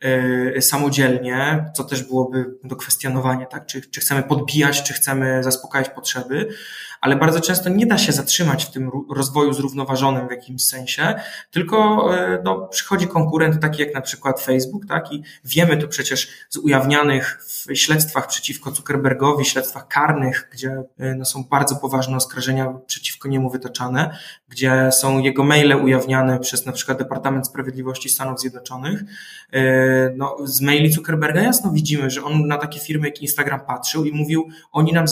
yy, 0.53 0.61
samodzielnie, 0.61 1.65
co 1.75 1.83
też 1.83 2.03
byłoby 2.03 2.45
do 2.63 2.75
kwestionowania, 2.75 3.45
tak? 3.45 3.65
Czy, 3.65 3.81
czy 3.81 4.01
chcemy 4.01 4.23
podbijać, 4.23 4.83
czy 4.83 4.93
chcemy 4.93 5.43
zaspokajać 5.43 5.89
potrzeby, 5.89 6.47
ale 7.07 7.15
bardzo 7.15 7.41
często 7.41 7.69
nie 7.69 7.85
da 7.85 7.97
się 7.97 8.11
zatrzymać 8.11 8.65
w 8.65 8.71
tym 8.71 8.91
rozwoju 9.09 9.53
zrównoważonym 9.53 10.27
w 10.27 10.31
jakimś 10.31 10.65
sensie, 10.65 11.15
tylko 11.51 12.09
e, 12.17 12.41
no, 12.43 12.67
przychodzi 12.67 13.07
konkurent 13.07 13.61
taki 13.61 13.81
jak 13.81 13.93
na 13.93 14.01
przykład 14.01 14.41
Facebook, 14.41 14.85
tak? 14.85 15.11
I 15.11 15.23
wiemy 15.45 15.77
to 15.77 15.87
przecież 15.87 16.29
z 16.49 16.57
ujawnianych 16.57 17.39
w 17.45 17.75
śledztwach 17.75 18.27
przeciwko 18.27 18.71
Zuckerbergowi, 18.71 19.45
śledztwach 19.45 19.87
karnych, 19.87 20.49
gdzie 20.53 20.83
e, 20.99 21.15
no, 21.15 21.25
są 21.25 21.43
bardzo 21.43 21.75
poważne 21.75 22.17
oskarżenia 22.17 22.73
przeciwko 22.87 23.27
niemu 23.29 23.49
wytaczane, 23.49 24.17
gdzie 24.49 24.89
są 24.91 25.19
jego 25.19 25.43
maile 25.43 25.75
ujawniane 25.75 26.39
przez 26.39 26.65
na 26.65 26.71
przykład 26.71 26.97
Departament 26.97 27.47
Sprawiedliwości 27.47 28.09
Stanów 28.09 28.39
Zjednoczonych. 28.39 29.03
E, 29.53 29.63
no, 30.15 30.37
z 30.43 30.61
maili 30.61 30.91
Zuckerberga 30.91 31.41
jasno 31.41 31.71
widzimy, 31.71 32.09
że 32.09 32.23
on 32.23 32.47
na 32.47 32.57
takie 32.57 32.79
firmy 32.79 33.07
jak 33.07 33.21
Instagram 33.21 33.59
patrzył 33.59 34.05
i 34.05 34.11
mówił, 34.11 34.49
oni 34.71 34.93
nam 34.93 35.05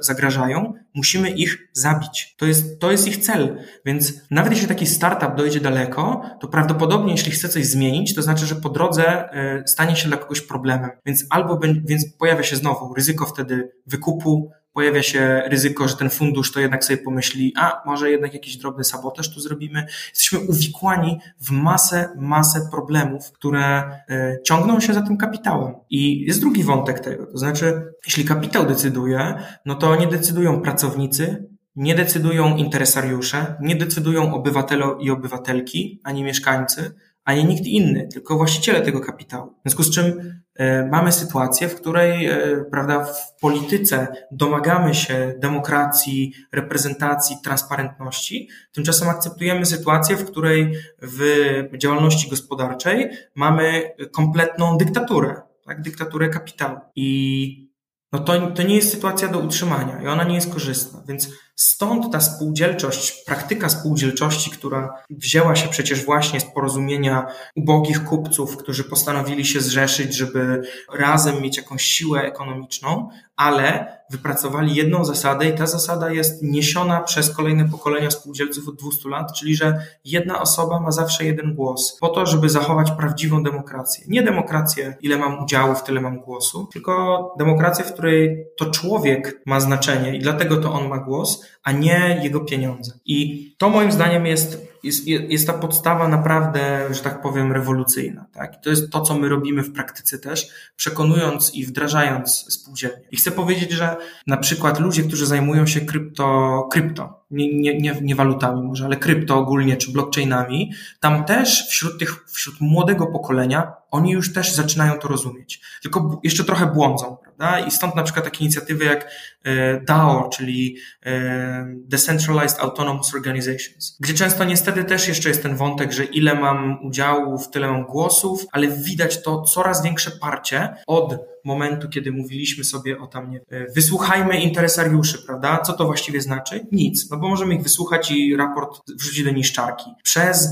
zagrażają, 0.00 0.74
musimy 0.94 1.30
ich 1.30 1.68
zabić. 1.72 2.34
To 2.38 2.46
jest, 2.46 2.80
to 2.80 2.90
jest 2.90 3.08
ich 3.08 3.16
cel. 3.16 3.58
Więc 3.84 4.12
nawet 4.30 4.52
jeśli 4.52 4.68
taki 4.68 4.86
startup 4.86 5.34
dojdzie 5.36 5.60
daleko, 5.60 6.22
to 6.40 6.48
prawdopodobnie 6.48 7.12
jeśli 7.12 7.32
chce 7.32 7.48
coś 7.48 7.66
zmienić, 7.66 8.14
to 8.14 8.22
znaczy, 8.22 8.46
że 8.46 8.54
po 8.54 8.68
drodze 8.68 9.32
e, 9.32 9.62
stanie 9.66 9.96
się 9.96 10.08
dla 10.08 10.16
kogoś 10.16 10.40
problemem. 10.40 10.90
Więc 11.06 11.24
albo 11.30 11.60
więc 11.84 12.16
pojawia 12.18 12.42
się 12.42 12.56
znowu 12.56 12.94
ryzyko 12.94 13.26
wtedy 13.26 13.72
wykupu, 13.86 14.50
pojawia 14.72 15.02
się 15.02 15.42
ryzyko, 15.46 15.88
że 15.88 15.96
ten 15.96 16.10
fundusz 16.10 16.52
to 16.52 16.60
jednak 16.60 16.84
sobie 16.84 16.98
pomyśli, 16.98 17.52
a 17.56 17.82
może 17.86 18.10
jednak 18.10 18.34
jakiś 18.34 18.56
drobny 18.56 18.84
sabotaż 18.84 19.34
tu 19.34 19.40
zrobimy. 19.40 19.86
Jesteśmy 20.08 20.38
uwikłani 20.38 21.18
w 21.40 21.50
masę, 21.50 22.08
masę 22.16 22.68
problemów, 22.70 23.32
które 23.32 23.82
y, 24.10 24.40
ciągną 24.44 24.80
się 24.80 24.94
za 24.94 25.02
tym 25.02 25.16
kapitałem. 25.16 25.74
I 25.90 26.20
jest 26.20 26.40
drugi 26.40 26.64
wątek 26.64 27.00
tego, 27.00 27.26
to 27.26 27.38
znaczy, 27.38 27.92
jeśli 28.06 28.24
kapitał 28.24 28.66
decyduje, 28.66 29.34
no 29.66 29.74
to 29.74 29.96
nie 29.96 30.06
decydują 30.06 30.60
pracownicy, 30.60 31.52
nie 31.76 31.94
decydują 31.94 32.56
interesariusze, 32.56 33.56
nie 33.60 33.76
decydują 33.76 34.34
obywatele 34.34 34.86
i 35.00 35.10
obywatelki, 35.10 36.00
ani 36.04 36.24
mieszkańcy, 36.24 36.94
ani 37.24 37.44
nikt 37.44 37.66
inny, 37.66 38.08
tylko 38.08 38.36
właściciele 38.36 38.80
tego 38.80 39.00
kapitału. 39.00 39.50
W 39.50 39.62
związku 39.62 39.82
z 39.82 39.94
czym 39.94 40.34
e, 40.54 40.86
mamy 40.86 41.12
sytuację, 41.12 41.68
w 41.68 41.74
której 41.74 42.26
e, 42.26 42.64
prawda, 42.70 43.04
w 43.04 43.40
polityce 43.40 44.06
domagamy 44.30 44.94
się 44.94 45.34
demokracji, 45.38 46.34
reprezentacji, 46.52 47.36
transparentności, 47.44 48.48
tymczasem 48.72 49.08
akceptujemy 49.08 49.66
sytuację, 49.66 50.16
w 50.16 50.24
której 50.24 50.74
w 51.02 51.78
działalności 51.78 52.30
gospodarczej 52.30 53.10
mamy 53.34 53.94
kompletną 54.12 54.76
dyktaturę, 54.76 55.40
tak, 55.64 55.82
dyktaturę 55.82 56.28
kapitału. 56.28 56.78
I 56.96 57.72
no 58.12 58.18
to, 58.18 58.50
to 58.50 58.62
nie 58.62 58.76
jest 58.76 58.90
sytuacja 58.90 59.28
do 59.28 59.38
utrzymania 59.38 60.02
i 60.02 60.06
ona 60.06 60.24
nie 60.24 60.34
jest 60.34 60.52
korzystna. 60.52 61.02
Więc 61.08 61.28
Stąd 61.62 62.12
ta 62.12 62.20
spółdzielczość, 62.20 63.24
praktyka 63.26 63.68
spółdzielczości, 63.68 64.50
która 64.50 64.94
wzięła 65.10 65.56
się 65.56 65.68
przecież 65.68 66.04
właśnie 66.04 66.40
z 66.40 66.44
porozumienia 66.44 67.26
ubogich 67.56 68.04
kupców, 68.04 68.56
którzy 68.56 68.84
postanowili 68.84 69.44
się 69.44 69.60
zrzeszyć, 69.60 70.14
żeby 70.14 70.62
razem 70.92 71.42
mieć 71.42 71.56
jakąś 71.56 71.82
siłę 71.82 72.22
ekonomiczną, 72.22 73.08
ale 73.36 73.96
wypracowali 74.10 74.74
jedną 74.74 75.04
zasadę 75.04 75.48
i 75.48 75.54
ta 75.54 75.66
zasada 75.66 76.12
jest 76.12 76.42
niesiona 76.42 77.00
przez 77.00 77.36
kolejne 77.36 77.68
pokolenia 77.68 78.10
spółdzielców 78.10 78.68
od 78.68 78.76
200 78.76 79.08
lat, 79.08 79.32
czyli 79.32 79.54
że 79.54 79.86
jedna 80.04 80.40
osoba 80.40 80.80
ma 80.80 80.90
zawsze 80.90 81.24
jeden 81.24 81.54
głos, 81.54 81.98
po 82.00 82.08
to, 82.08 82.26
żeby 82.26 82.48
zachować 82.48 82.90
prawdziwą 82.90 83.42
demokrację. 83.42 84.04
Nie 84.08 84.22
demokrację, 84.22 84.96
ile 85.00 85.18
mam 85.18 85.44
udziałów, 85.44 85.82
tyle 85.82 86.00
mam 86.00 86.20
głosu, 86.20 86.68
tylko 86.72 87.34
demokrację, 87.38 87.84
w 87.84 87.92
której 87.92 88.46
to 88.58 88.66
człowiek 88.70 89.42
ma 89.46 89.60
znaczenie 89.60 90.16
i 90.16 90.18
dlatego 90.18 90.56
to 90.56 90.72
on 90.72 90.88
ma 90.88 90.98
głos, 90.98 91.44
a 91.62 91.72
nie 91.72 92.20
jego 92.22 92.40
pieniądze. 92.40 92.92
I 93.04 93.48
to 93.58 93.70
moim 93.70 93.92
zdaniem 93.92 94.26
jest, 94.26 94.71
jest, 94.82 95.06
jest 95.06 95.46
ta 95.46 95.52
podstawa 95.52 96.08
naprawdę, 96.08 96.94
że 96.94 97.00
tak 97.00 97.22
powiem, 97.22 97.52
rewolucyjna. 97.52 98.26
Tak? 98.32 98.56
I 98.56 98.60
to 98.60 98.70
jest 98.70 98.90
to, 98.90 99.00
co 99.00 99.14
my 99.14 99.28
robimy 99.28 99.62
w 99.62 99.72
praktyce 99.72 100.18
też, 100.18 100.48
przekonując 100.76 101.54
i 101.54 101.66
wdrażając 101.66 102.54
spółdzielnie. 102.54 103.04
I 103.10 103.16
chcę 103.16 103.30
powiedzieć, 103.30 103.70
że 103.70 103.96
na 104.26 104.36
przykład 104.36 104.80
ludzie, 104.80 105.02
którzy 105.02 105.26
zajmują 105.26 105.66
się 105.66 105.80
krypto, 105.80 106.68
krypto 106.70 107.21
nie, 107.32 107.58
nie, 107.58 107.78
nie, 107.78 107.96
nie 108.02 108.14
walutami 108.14 108.62
może, 108.62 108.84
ale 108.84 108.96
krypto 108.96 109.38
ogólnie, 109.38 109.76
czy 109.76 109.92
blockchainami, 109.92 110.72
tam 111.00 111.24
też 111.24 111.68
wśród 111.68 111.98
tych, 111.98 112.24
wśród 112.26 112.60
młodego 112.60 113.06
pokolenia, 113.06 113.72
oni 113.90 114.10
już 114.10 114.32
też 114.32 114.52
zaczynają 114.52 114.98
to 114.98 115.08
rozumieć. 115.08 115.60
Tylko 115.82 116.20
jeszcze 116.22 116.44
trochę 116.44 116.66
błądzą, 116.66 117.16
prawda? 117.16 117.66
I 117.66 117.70
stąd 117.70 117.94
na 117.94 118.02
przykład 118.02 118.24
takie 118.24 118.44
inicjatywy 118.44 118.84
jak 118.84 119.10
e, 119.44 119.80
DAO, 119.80 120.30
czyli 120.32 120.76
e, 121.06 121.66
Decentralized 121.76 122.60
Autonomous 122.60 123.14
Organizations, 123.14 123.96
gdzie 124.00 124.14
często 124.14 124.44
niestety 124.44 124.84
też 124.84 125.08
jeszcze 125.08 125.28
jest 125.28 125.42
ten 125.42 125.56
wątek, 125.56 125.92
że 125.92 126.04
ile 126.04 126.34
mam 126.34 126.84
udziałów, 126.84 127.50
tyle 127.50 127.70
mam 127.70 127.84
głosów, 127.84 128.46
ale 128.52 128.68
widać 128.68 129.22
to 129.22 129.42
coraz 129.42 129.82
większe 129.82 130.10
parcie 130.10 130.76
od 130.86 131.31
momentu, 131.44 131.88
kiedy 131.88 132.12
mówiliśmy 132.12 132.64
sobie 132.64 132.98
o 132.98 133.06
tam, 133.06 133.30
nie 133.30 133.40
e, 133.50 133.72
wysłuchajmy 133.72 134.40
interesariuszy, 134.40 135.18
prawda? 135.26 135.60
Co 135.60 135.72
to 135.72 135.84
właściwie 135.84 136.20
znaczy? 136.20 136.66
Nic, 136.72 137.10
no 137.10 137.16
bo 137.16 137.28
możemy 137.28 137.54
ich 137.54 137.62
wysłuchać 137.62 138.10
i 138.10 138.36
raport 138.36 138.80
wrzucić 138.98 139.24
do 139.24 139.30
niszczarki. 139.30 139.90
Przez 140.02 140.48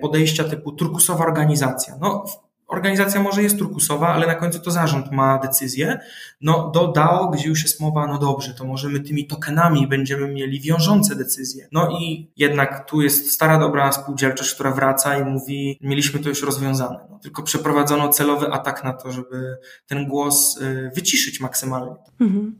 podejścia 0.00 0.44
typu 0.44 0.72
turkusowa 0.72 1.24
organizacja. 1.24 1.94
No, 2.00 2.24
Organizacja 2.72 3.22
może 3.22 3.42
jest 3.42 3.58
turkusowa, 3.58 4.08
ale 4.08 4.26
na 4.26 4.34
końcu 4.34 4.60
to 4.60 4.70
zarząd 4.70 5.12
ma 5.12 5.38
decyzję. 5.38 5.98
No 6.40 6.70
do 6.74 6.88
DAO, 6.88 7.28
gdzie 7.28 7.48
już 7.48 7.62
jest 7.62 7.80
mowa, 7.80 8.06
no 8.06 8.18
dobrze, 8.18 8.54
to 8.54 8.64
możemy 8.64 9.00
tymi 9.00 9.26
tokenami 9.26 9.86
będziemy 9.86 10.28
mieli 10.28 10.60
wiążące 10.60 11.16
decyzje. 11.16 11.68
No 11.72 11.90
i 12.00 12.30
jednak 12.36 12.90
tu 12.90 13.02
jest 13.02 13.32
stara 13.32 13.58
dobra 13.58 13.92
spółdzielczość, 13.92 14.54
która 14.54 14.70
wraca 14.70 15.18
i 15.18 15.24
mówi, 15.24 15.78
mieliśmy 15.82 16.20
to 16.20 16.28
już 16.28 16.42
rozwiązane. 16.42 16.98
No, 17.10 17.18
tylko 17.18 17.42
przeprowadzono 17.42 18.08
celowy 18.08 18.46
atak 18.46 18.84
na 18.84 18.92
to, 18.92 19.12
żeby 19.12 19.56
ten 19.86 20.06
głos 20.06 20.60
y, 20.60 20.90
wyciszyć 20.94 21.40
maksymalnie. 21.40 21.94
Mhm. 22.20 22.58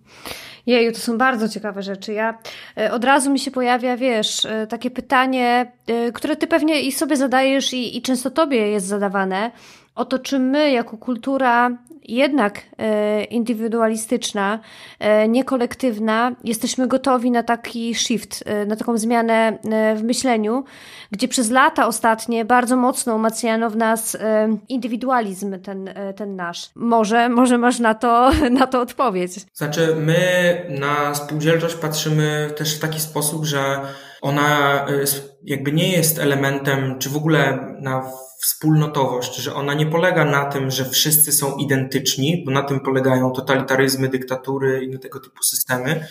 Jeju, 0.66 0.92
to 0.92 0.98
są 0.98 1.18
bardzo 1.18 1.48
ciekawe 1.48 1.82
rzeczy. 1.82 2.12
Ja 2.12 2.38
y, 2.78 2.92
od 2.92 3.04
razu 3.04 3.32
mi 3.32 3.38
się 3.38 3.50
pojawia, 3.50 3.96
wiesz, 3.96 4.44
y, 4.44 4.66
takie 4.68 4.90
pytanie, 4.90 5.72
które 6.14 6.36
ty 6.36 6.46
pewnie 6.46 6.82
i 6.82 6.92
sobie 6.92 7.16
zadajesz 7.16 7.72
i, 7.72 7.96
i 7.96 8.02
często 8.02 8.30
tobie 8.30 8.68
jest 8.68 8.86
zadawane 8.86 9.50
o 9.94 10.04
to, 10.04 10.18
czy 10.18 10.38
my 10.38 10.70
jako 10.70 10.96
kultura 10.96 11.70
jednak 12.08 12.60
e, 12.78 13.24
indywidualistyczna, 13.24 14.58
e, 14.98 15.28
niekolektywna, 15.28 16.32
jesteśmy 16.44 16.88
gotowi 16.88 17.30
na 17.30 17.42
taki 17.42 17.94
shift, 17.94 18.42
e, 18.46 18.66
na 18.66 18.76
taką 18.76 18.98
zmianę 18.98 19.58
w 19.96 20.02
myśleniu, 20.02 20.64
gdzie 21.10 21.28
przez 21.28 21.50
lata 21.50 21.86
ostatnie 21.86 22.44
bardzo 22.44 22.76
mocno 22.76 23.14
umacniano 23.14 23.70
w 23.70 23.76
nas 23.76 24.16
indywidualizm 24.68 25.60
ten, 25.60 25.90
ten 26.16 26.36
nasz. 26.36 26.70
Może, 26.74 27.28
może 27.28 27.58
masz 27.58 27.78
na 27.78 27.94
to, 27.94 28.30
na 28.60 28.66
to 28.66 28.80
odpowiedź. 28.80 29.32
Znaczy, 29.54 29.96
my 29.96 30.26
na 30.80 31.14
spółdzielczość 31.14 31.74
patrzymy 31.74 32.50
też 32.56 32.76
w 32.76 32.80
taki 32.80 33.00
sposób, 33.00 33.44
że 33.44 33.80
ona 34.22 34.86
jakby 35.44 35.72
nie 35.72 35.92
jest 35.92 36.18
elementem, 36.18 36.98
czy 36.98 37.10
w 37.10 37.16
ogóle 37.16 37.58
na 37.80 38.10
wspólnotowość, 38.40 39.36
że 39.36 39.54
ona 39.54 39.74
nie 39.74 39.86
polega 39.86 40.24
na 40.24 40.44
tym, 40.44 40.70
że 40.70 40.84
wszyscy 40.84 41.32
są 41.32 41.56
identyczni, 41.56 42.42
bo 42.46 42.52
na 42.52 42.62
tym 42.62 42.80
polegają 42.80 43.30
totalitaryzmy, 43.30 44.08
dyktatury 44.08 44.84
i 44.84 44.98
tego 44.98 45.20
typu 45.20 45.42
systemy, 45.42 46.06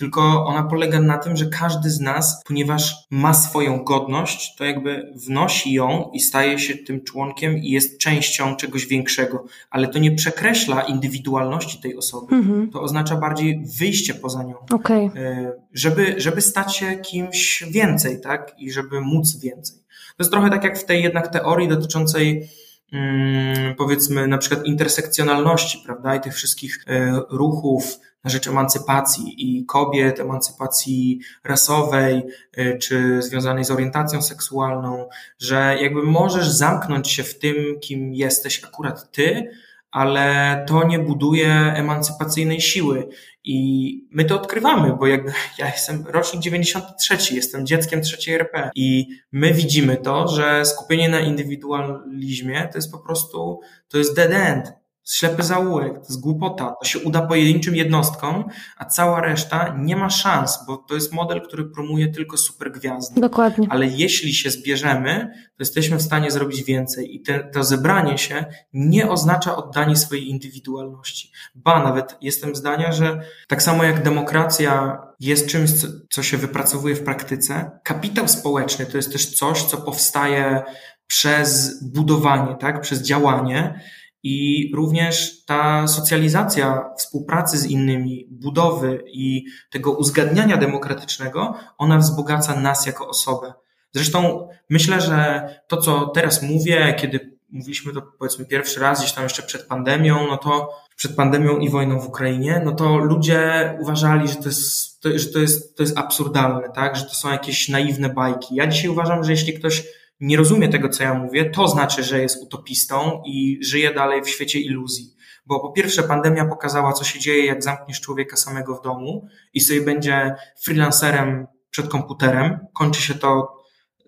tylko 0.00 0.44
ona 0.46 0.62
polega 0.62 1.00
na 1.00 1.18
tym, 1.18 1.36
że 1.36 1.46
każdy 1.46 1.90
z 1.90 2.00
nas, 2.00 2.42
ponieważ 2.46 2.94
ma 3.10 3.34
swoją 3.34 3.84
godność, 3.84 4.56
to 4.56 4.64
jakby 4.64 5.12
wnosi 5.26 5.72
ją 5.72 6.10
i 6.12 6.20
staje 6.20 6.58
się 6.58 6.74
tym 6.74 7.04
członkiem 7.04 7.58
i 7.58 7.70
jest 7.70 7.98
częścią 7.98 8.56
czegoś 8.56 8.86
większego, 8.86 9.44
ale 9.70 9.88
to 9.88 9.98
nie 9.98 10.12
przekreśla 10.12 10.82
indywidualności 10.82 11.80
tej 11.80 11.96
osoby. 11.96 12.34
Mhm. 12.34 12.70
To 12.70 12.82
oznacza 12.82 13.16
bardziej 13.16 13.62
wyjście 13.78 14.14
poza 14.14 14.42
nią. 14.42 14.54
Okay. 14.70 15.10
E, 15.16 15.52
żeby, 15.72 16.14
żeby 16.16 16.40
stać 16.40 16.76
się 16.76 16.96
kimś 16.96 17.64
więcej, 17.70 18.20
tak? 18.20 18.54
I 18.58 18.72
żeby 18.72 19.00
móc 19.00 19.40
więcej. 19.40 19.76
To 20.08 20.14
jest 20.18 20.30
trochę 20.30 20.50
tak 20.50 20.64
jak 20.64 20.78
w 20.78 20.84
tej 20.84 21.02
jednak 21.02 21.28
teorii 21.28 21.68
dotyczącej 21.68 22.48
mm, 22.92 23.74
powiedzmy 23.74 24.28
na 24.28 24.38
przykład 24.38 24.66
intersekcjonalności, 24.66 25.82
prawda, 25.84 26.14
i 26.14 26.20
tych 26.20 26.34
wszystkich 26.34 26.84
e, 26.88 27.20
ruchów 27.30 28.00
na 28.24 28.30
rzecz 28.30 28.48
emancypacji 28.48 29.34
i 29.38 29.66
kobiet, 29.66 30.20
emancypacji 30.20 31.20
rasowej, 31.44 32.22
e, 32.56 32.78
czy 32.78 33.22
związanej 33.22 33.64
z 33.64 33.70
orientacją 33.70 34.22
seksualną, 34.22 35.08
że 35.38 35.76
jakby 35.80 36.02
możesz 36.02 36.48
zamknąć 36.48 37.10
się 37.10 37.22
w 37.22 37.38
tym, 37.38 37.56
kim 37.80 38.14
jesteś 38.14 38.64
akurat 38.64 39.12
ty, 39.12 39.50
ale 39.90 40.64
to 40.68 40.86
nie 40.86 40.98
buduje 40.98 41.52
emancypacyjnej 41.52 42.60
siły. 42.60 43.08
I 43.44 44.08
my 44.10 44.24
to 44.24 44.36
odkrywamy, 44.36 44.96
bo 44.96 45.06
jakby 45.06 45.32
ja 45.58 45.66
jestem 45.66 46.06
rocznik 46.06 46.42
93, 46.42 47.34
jestem 47.34 47.66
dzieckiem 47.66 48.02
trzeciej 48.02 48.34
RP 48.34 48.70
i 48.74 49.08
my 49.32 49.54
widzimy 49.54 49.96
to, 49.96 50.28
że 50.28 50.64
skupienie 50.64 51.08
na 51.08 51.20
indywidualizmie 51.20 52.68
to 52.72 52.78
jest 52.78 52.92
po 52.92 52.98
prostu, 52.98 53.60
to 53.88 53.98
jest 53.98 54.16
dead 54.16 54.30
end 54.32 54.79
ślepy 55.12 55.42
zaułek, 55.42 55.92
to 55.92 56.00
jest 56.00 56.20
głupota. 56.20 56.74
To 56.80 56.88
się 56.88 56.98
uda 56.98 57.26
pojedynczym 57.26 57.76
jednostkom, 57.76 58.44
a 58.76 58.84
cała 58.84 59.20
reszta 59.20 59.74
nie 59.78 59.96
ma 59.96 60.10
szans, 60.10 60.58
bo 60.66 60.76
to 60.76 60.94
jest 60.94 61.12
model, 61.12 61.42
który 61.42 61.64
promuje 61.64 62.08
tylko 62.08 62.36
supergwiazdy. 62.36 63.20
Dokładnie. 63.20 63.66
Ale 63.70 63.86
jeśli 63.86 64.34
się 64.34 64.50
zbierzemy, 64.50 65.30
to 65.34 65.54
jesteśmy 65.58 65.96
w 65.96 66.02
stanie 66.02 66.30
zrobić 66.30 66.64
więcej 66.64 67.16
i 67.16 67.22
te, 67.22 67.50
to 67.54 67.64
zebranie 67.64 68.18
się 68.18 68.44
nie 68.72 69.10
oznacza 69.10 69.56
oddanie 69.56 69.96
swojej 69.96 70.28
indywidualności. 70.28 71.32
Ba, 71.54 71.82
nawet 71.82 72.16
jestem 72.20 72.56
zdania, 72.56 72.92
że 72.92 73.20
tak 73.48 73.62
samo 73.62 73.84
jak 73.84 74.02
demokracja 74.02 74.98
jest 75.20 75.48
czymś, 75.48 75.72
co, 75.72 75.86
co 76.10 76.22
się 76.22 76.36
wypracowuje 76.36 76.94
w 76.94 77.04
praktyce, 77.04 77.70
kapitał 77.84 78.28
społeczny 78.28 78.86
to 78.86 78.96
jest 78.96 79.12
też 79.12 79.26
coś, 79.26 79.62
co 79.62 79.76
powstaje 79.76 80.62
przez 81.06 81.82
budowanie, 81.92 82.56
tak, 82.56 82.80
przez 82.80 83.02
działanie, 83.02 83.80
i 84.22 84.70
również 84.74 85.44
ta 85.44 85.86
socjalizacja 85.86 86.90
współpracy 86.98 87.58
z 87.58 87.66
innymi, 87.66 88.26
budowy 88.30 89.04
i 89.06 89.44
tego 89.70 89.92
uzgadniania 89.92 90.56
demokratycznego, 90.56 91.54
ona 91.78 91.98
wzbogaca 91.98 92.60
nas 92.60 92.86
jako 92.86 93.08
osobę. 93.08 93.52
Zresztą 93.92 94.48
myślę, 94.70 95.00
że 95.00 95.48
to, 95.68 95.76
co 95.76 96.06
teraz 96.06 96.42
mówię, 96.42 96.94
kiedy 96.98 97.40
mówiliśmy 97.52 97.92
to 97.92 98.02
powiedzmy 98.18 98.44
pierwszy 98.44 98.80
raz 98.80 98.98
gdzieś 98.98 99.12
tam 99.12 99.24
jeszcze 99.24 99.42
przed 99.42 99.66
pandemią, 99.66 100.26
no 100.26 100.36
to 100.36 100.70
przed 100.96 101.16
pandemią 101.16 101.58
i 101.58 101.68
wojną 101.68 102.00
w 102.00 102.06
Ukrainie, 102.06 102.62
no 102.64 102.72
to 102.72 102.96
ludzie 102.96 103.74
uważali, 103.80 104.28
że 104.28 104.34
to 104.34 104.48
jest, 104.48 105.00
to, 105.00 105.18
że 105.18 105.26
to 105.26 105.38
jest, 105.38 105.76
to 105.76 105.82
jest 105.82 105.98
absurdalne, 105.98 106.70
tak? 106.74 106.96
Że 106.96 107.04
to 107.04 107.14
są 107.14 107.30
jakieś 107.30 107.68
naiwne 107.68 108.08
bajki. 108.08 108.54
Ja 108.54 108.66
dzisiaj 108.66 108.90
uważam, 108.90 109.24
że 109.24 109.30
jeśli 109.30 109.54
ktoś 109.54 109.84
nie 110.20 110.36
rozumie 110.36 110.68
tego, 110.68 110.88
co 110.88 111.02
ja 111.02 111.14
mówię, 111.14 111.50
to 111.50 111.68
znaczy, 111.68 112.04
że 112.04 112.22
jest 112.22 112.42
utopistą 112.42 113.22
i 113.26 113.58
żyje 113.64 113.94
dalej 113.94 114.22
w 114.22 114.28
świecie 114.28 114.60
iluzji. 114.60 115.14
Bo 115.46 115.60
po 115.60 115.72
pierwsze, 115.72 116.02
pandemia 116.02 116.44
pokazała, 116.44 116.92
co 116.92 117.04
się 117.04 117.18
dzieje, 117.18 117.46
jak 117.46 117.62
zamkniesz 117.62 118.00
człowieka 118.00 118.36
samego 118.36 118.74
w 118.74 118.82
domu 118.82 119.26
i 119.54 119.60
sobie 119.60 119.80
będzie 119.80 120.34
freelancerem 120.62 121.46
przed 121.70 121.88
komputerem. 121.88 122.58
Kończy 122.72 123.02
się 123.02 123.14
to 123.14 123.48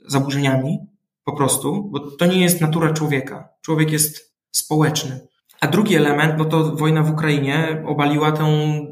zaburzeniami, 0.08 0.78
po 1.24 1.36
prostu, 1.36 1.88
bo 1.90 2.10
to 2.10 2.26
nie 2.26 2.40
jest 2.40 2.60
natura 2.60 2.92
człowieka. 2.92 3.48
Człowiek 3.62 3.90
jest 3.90 4.34
społeczny. 4.50 5.28
A 5.62 5.66
drugi 5.66 5.96
element, 5.96 6.34
no 6.38 6.44
to 6.44 6.76
wojna 6.76 7.02
w 7.02 7.10
Ukrainie 7.10 7.82
obaliła 7.86 8.32
ten, 8.32 8.46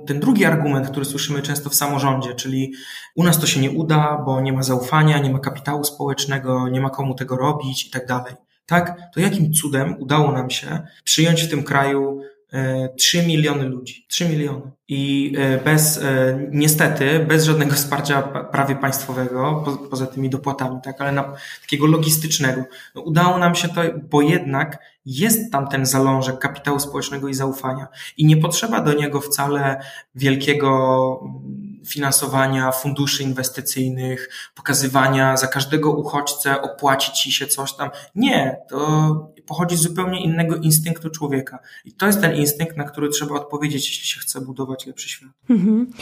ten 0.06 0.20
drugi 0.20 0.44
argument, 0.44 0.90
który 0.90 1.04
słyszymy 1.04 1.42
często 1.42 1.70
w 1.70 1.74
samorządzie, 1.74 2.34
czyli 2.34 2.72
u 3.14 3.24
nas 3.24 3.40
to 3.40 3.46
się 3.46 3.60
nie 3.60 3.70
uda, 3.70 4.22
bo 4.26 4.40
nie 4.40 4.52
ma 4.52 4.62
zaufania, 4.62 5.18
nie 5.18 5.30
ma 5.30 5.38
kapitału 5.38 5.84
społecznego, 5.84 6.68
nie 6.68 6.80
ma 6.80 6.90
komu 6.90 7.14
tego 7.14 7.36
robić 7.36 7.86
i 7.86 7.90
tak 7.90 8.06
dalej. 8.06 8.34
Tak? 8.66 8.96
To 9.14 9.20
jakim 9.20 9.52
cudem 9.52 9.96
udało 9.98 10.32
nam 10.32 10.50
się 10.50 10.80
przyjąć 11.04 11.42
w 11.42 11.50
tym 11.50 11.62
kraju 11.62 12.20
3 12.96 13.18
e, 13.18 13.26
miliony 13.26 13.64
ludzi. 13.64 14.06
3 14.08 14.28
miliony. 14.28 14.70
I 14.88 15.32
e, 15.38 15.58
bez, 15.58 15.98
e, 15.98 16.38
niestety, 16.50 17.26
bez 17.28 17.44
żadnego 17.44 17.74
wsparcia 17.74 18.22
prawie 18.22 18.76
państwowego, 18.76 19.64
poza 19.90 20.06
tymi 20.06 20.30
dopłatami, 20.30 20.78
tak, 20.84 21.00
ale 21.00 21.12
na, 21.12 21.32
takiego 21.60 21.86
logistycznego. 21.86 22.64
No, 22.94 23.02
udało 23.02 23.38
nam 23.38 23.54
się 23.54 23.68
to, 23.68 23.80
bo 24.10 24.22
jednak 24.22 24.78
jest 25.06 25.52
tam 25.52 25.68
ten 25.68 25.86
zalążek 25.86 26.38
kapitału 26.38 26.80
społecznego 26.80 27.28
i 27.28 27.34
zaufania. 27.34 27.88
I 28.16 28.26
nie 28.26 28.36
potrzeba 28.36 28.80
do 28.80 28.92
niego 28.92 29.20
wcale 29.20 29.80
wielkiego 30.14 31.20
mm, 31.22 31.80
finansowania 31.86 32.72
funduszy 32.72 33.22
inwestycyjnych, 33.22 34.28
pokazywania 34.54 35.36
za 35.36 35.46
każdego 35.46 35.92
uchodźcę 35.92 36.62
opłaci 36.62 37.12
ci 37.12 37.32
się 37.32 37.46
coś 37.46 37.76
tam. 37.76 37.90
Nie, 38.14 38.56
to 38.68 39.32
pochodzi 39.46 39.76
z 39.76 39.80
zupełnie 39.80 40.24
innego 40.24 40.56
instynktu 40.56 41.10
człowieka. 41.10 41.58
I 41.84 41.92
to 41.92 42.06
jest 42.06 42.20
ten 42.20 42.36
instynkt, 42.36 42.76
na 42.76 42.84
który 42.84 43.08
trzeba 43.08 43.34
odpowiedzieć, 43.34 43.88
jeśli 43.88 44.06
się 44.06 44.20
chce 44.20 44.40
budować 44.40 44.86
lepszy 44.86 45.08
świat. 45.08 45.30
Mhm. 45.50 45.92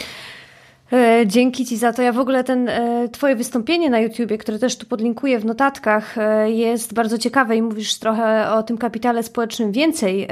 E, 0.93 1.27
dzięki 1.27 1.65
Ci 1.65 1.77
za 1.77 1.93
to. 1.93 2.01
Ja 2.01 2.11
w 2.11 2.19
ogóle 2.19 2.43
ten 2.43 2.69
e, 2.69 3.09
Twoje 3.11 3.35
wystąpienie 3.35 3.89
na 3.89 3.99
YouTubie, 3.99 4.37
które 4.37 4.59
też 4.59 4.77
tu 4.77 4.85
podlinkuję 4.85 5.39
w 5.39 5.45
notatkach, 5.45 6.17
e, 6.17 6.51
jest 6.51 6.93
bardzo 6.93 7.17
ciekawe 7.17 7.55
i 7.55 7.61
mówisz 7.61 7.99
trochę 7.99 8.51
o 8.51 8.63
tym 8.63 8.77
kapitale 8.77 9.23
społecznym 9.23 9.71
więcej 9.71 10.27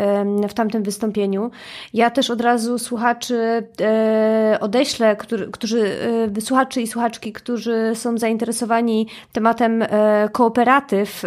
w 0.49 0.53
tamtym 0.53 0.83
wystąpieniu. 0.83 1.51
Ja 1.93 2.09
też 2.09 2.29
od 2.29 2.41
razu 2.41 2.79
słuchaczy 2.79 3.63
odeślę, 4.59 5.15
którzy, 5.51 5.97
słuchaczy 6.39 6.81
i 6.81 6.87
słuchaczki, 6.87 7.33
którzy 7.33 7.91
są 7.93 8.17
zainteresowani 8.17 9.07
tematem 9.31 9.83
kooperatyw. 10.31 11.23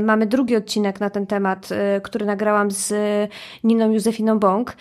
Mamy 0.00 0.26
drugi 0.26 0.56
odcinek 0.56 1.00
na 1.00 1.10
ten 1.10 1.26
temat, 1.26 1.68
który 2.02 2.26
nagrałam 2.26 2.70
z 2.70 2.94
Niną 3.64 3.90
Józefiną 3.92 4.38
Bąk. 4.38 4.76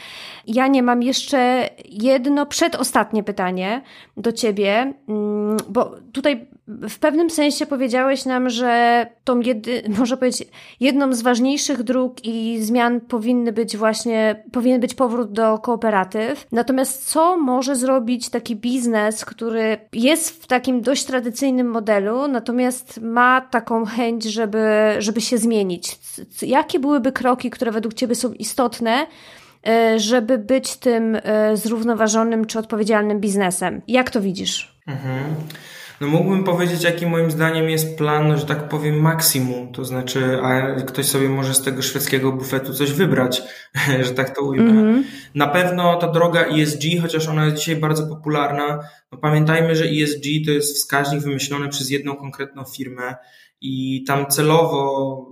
Ja 0.47 0.67
nie 0.67 0.83
mam 0.83 1.03
jeszcze 1.03 1.69
jedno 1.85 2.45
przedostatnie 2.45 3.23
pytanie 3.23 3.81
do 4.17 4.31
ciebie, 4.31 4.93
mm, 5.07 5.57
bo 5.69 5.95
tutaj 6.11 6.47
w 6.67 6.99
pewnym 6.99 7.29
sensie 7.29 7.65
powiedziałeś 7.65 8.25
nam, 8.25 8.49
że 8.49 9.07
tą 9.23 9.39
jedy, 9.39 9.83
może 9.99 10.17
powiedzieć, 10.17 10.47
jedną 10.79 11.13
z 11.13 11.21
ważniejszych 11.21 11.83
dróg 11.83 12.25
i 12.25 12.59
zmian 12.61 13.01
powinny 13.01 13.51
być 13.51 13.77
właśnie, 13.77 14.43
powinien 14.51 14.81
być 14.81 14.93
powrót 14.93 15.31
do 15.31 15.57
kooperatyw. 15.57 16.47
Natomiast 16.51 17.05
co 17.05 17.37
może 17.37 17.75
zrobić 17.75 18.29
taki 18.29 18.55
biznes, 18.55 19.25
który 19.25 19.77
jest 19.93 20.43
w 20.43 20.47
takim 20.47 20.81
dość 20.81 21.03
tradycyjnym 21.03 21.69
modelu, 21.69 22.27
natomiast 22.27 23.01
ma 23.01 23.41
taką 23.41 23.85
chęć, 23.85 24.23
żeby, 24.23 24.59
żeby 24.99 25.21
się 25.21 25.37
zmienić? 25.37 25.99
Jakie 26.41 26.79
byłyby 26.79 27.11
kroki, 27.11 27.49
które 27.49 27.71
według 27.71 27.93
ciebie 27.93 28.15
są 28.15 28.33
istotne, 28.33 29.07
żeby 29.97 30.37
być 30.37 30.77
tym 30.77 31.17
e, 31.23 31.57
zrównoważonym 31.57 32.45
czy 32.45 32.59
odpowiedzialnym 32.59 33.19
biznesem. 33.19 33.81
Jak 33.87 34.11
to 34.11 34.21
widzisz? 34.21 34.79
Mhm. 34.87 35.35
No 36.01 36.07
mógłbym 36.07 36.43
powiedzieć, 36.43 36.83
jaki 36.83 37.05
moim 37.05 37.31
zdaniem 37.31 37.69
jest 37.69 37.97
plan, 37.97 38.37
że 38.37 38.45
tak 38.45 38.69
powiem, 38.69 39.01
maksimum. 39.01 39.71
To 39.71 39.85
znaczy, 39.85 40.39
a 40.43 40.75
ktoś 40.75 41.05
sobie 41.05 41.29
może 41.29 41.53
z 41.53 41.61
tego 41.61 41.81
szwedzkiego 41.81 42.31
bufetu 42.31 42.73
coś 42.73 42.91
wybrać, 42.91 43.43
że 44.05 44.11
tak 44.11 44.35
to 44.35 44.41
ujmę. 44.41 44.71
Mm 44.71 45.03
-hmm. 45.03 45.05
Na 45.35 45.47
pewno 45.47 45.95
ta 45.95 46.11
droga 46.11 46.45
ESG, 46.45 46.83
chociaż 47.01 47.27
ona 47.27 47.45
jest 47.45 47.57
dzisiaj 47.57 47.75
bardzo 47.75 48.07
popularna, 48.07 48.79
no 49.11 49.17
pamiętajmy, 49.17 49.75
że 49.75 49.85
ESG 49.85 50.23
to 50.45 50.51
jest 50.51 50.75
wskaźnik 50.75 51.21
wymyślony 51.21 51.69
przez 51.69 51.89
jedną 51.89 52.15
konkretną 52.15 52.63
firmę 52.63 53.15
i 53.61 54.03
tam 54.07 54.25
celowo 54.25 55.25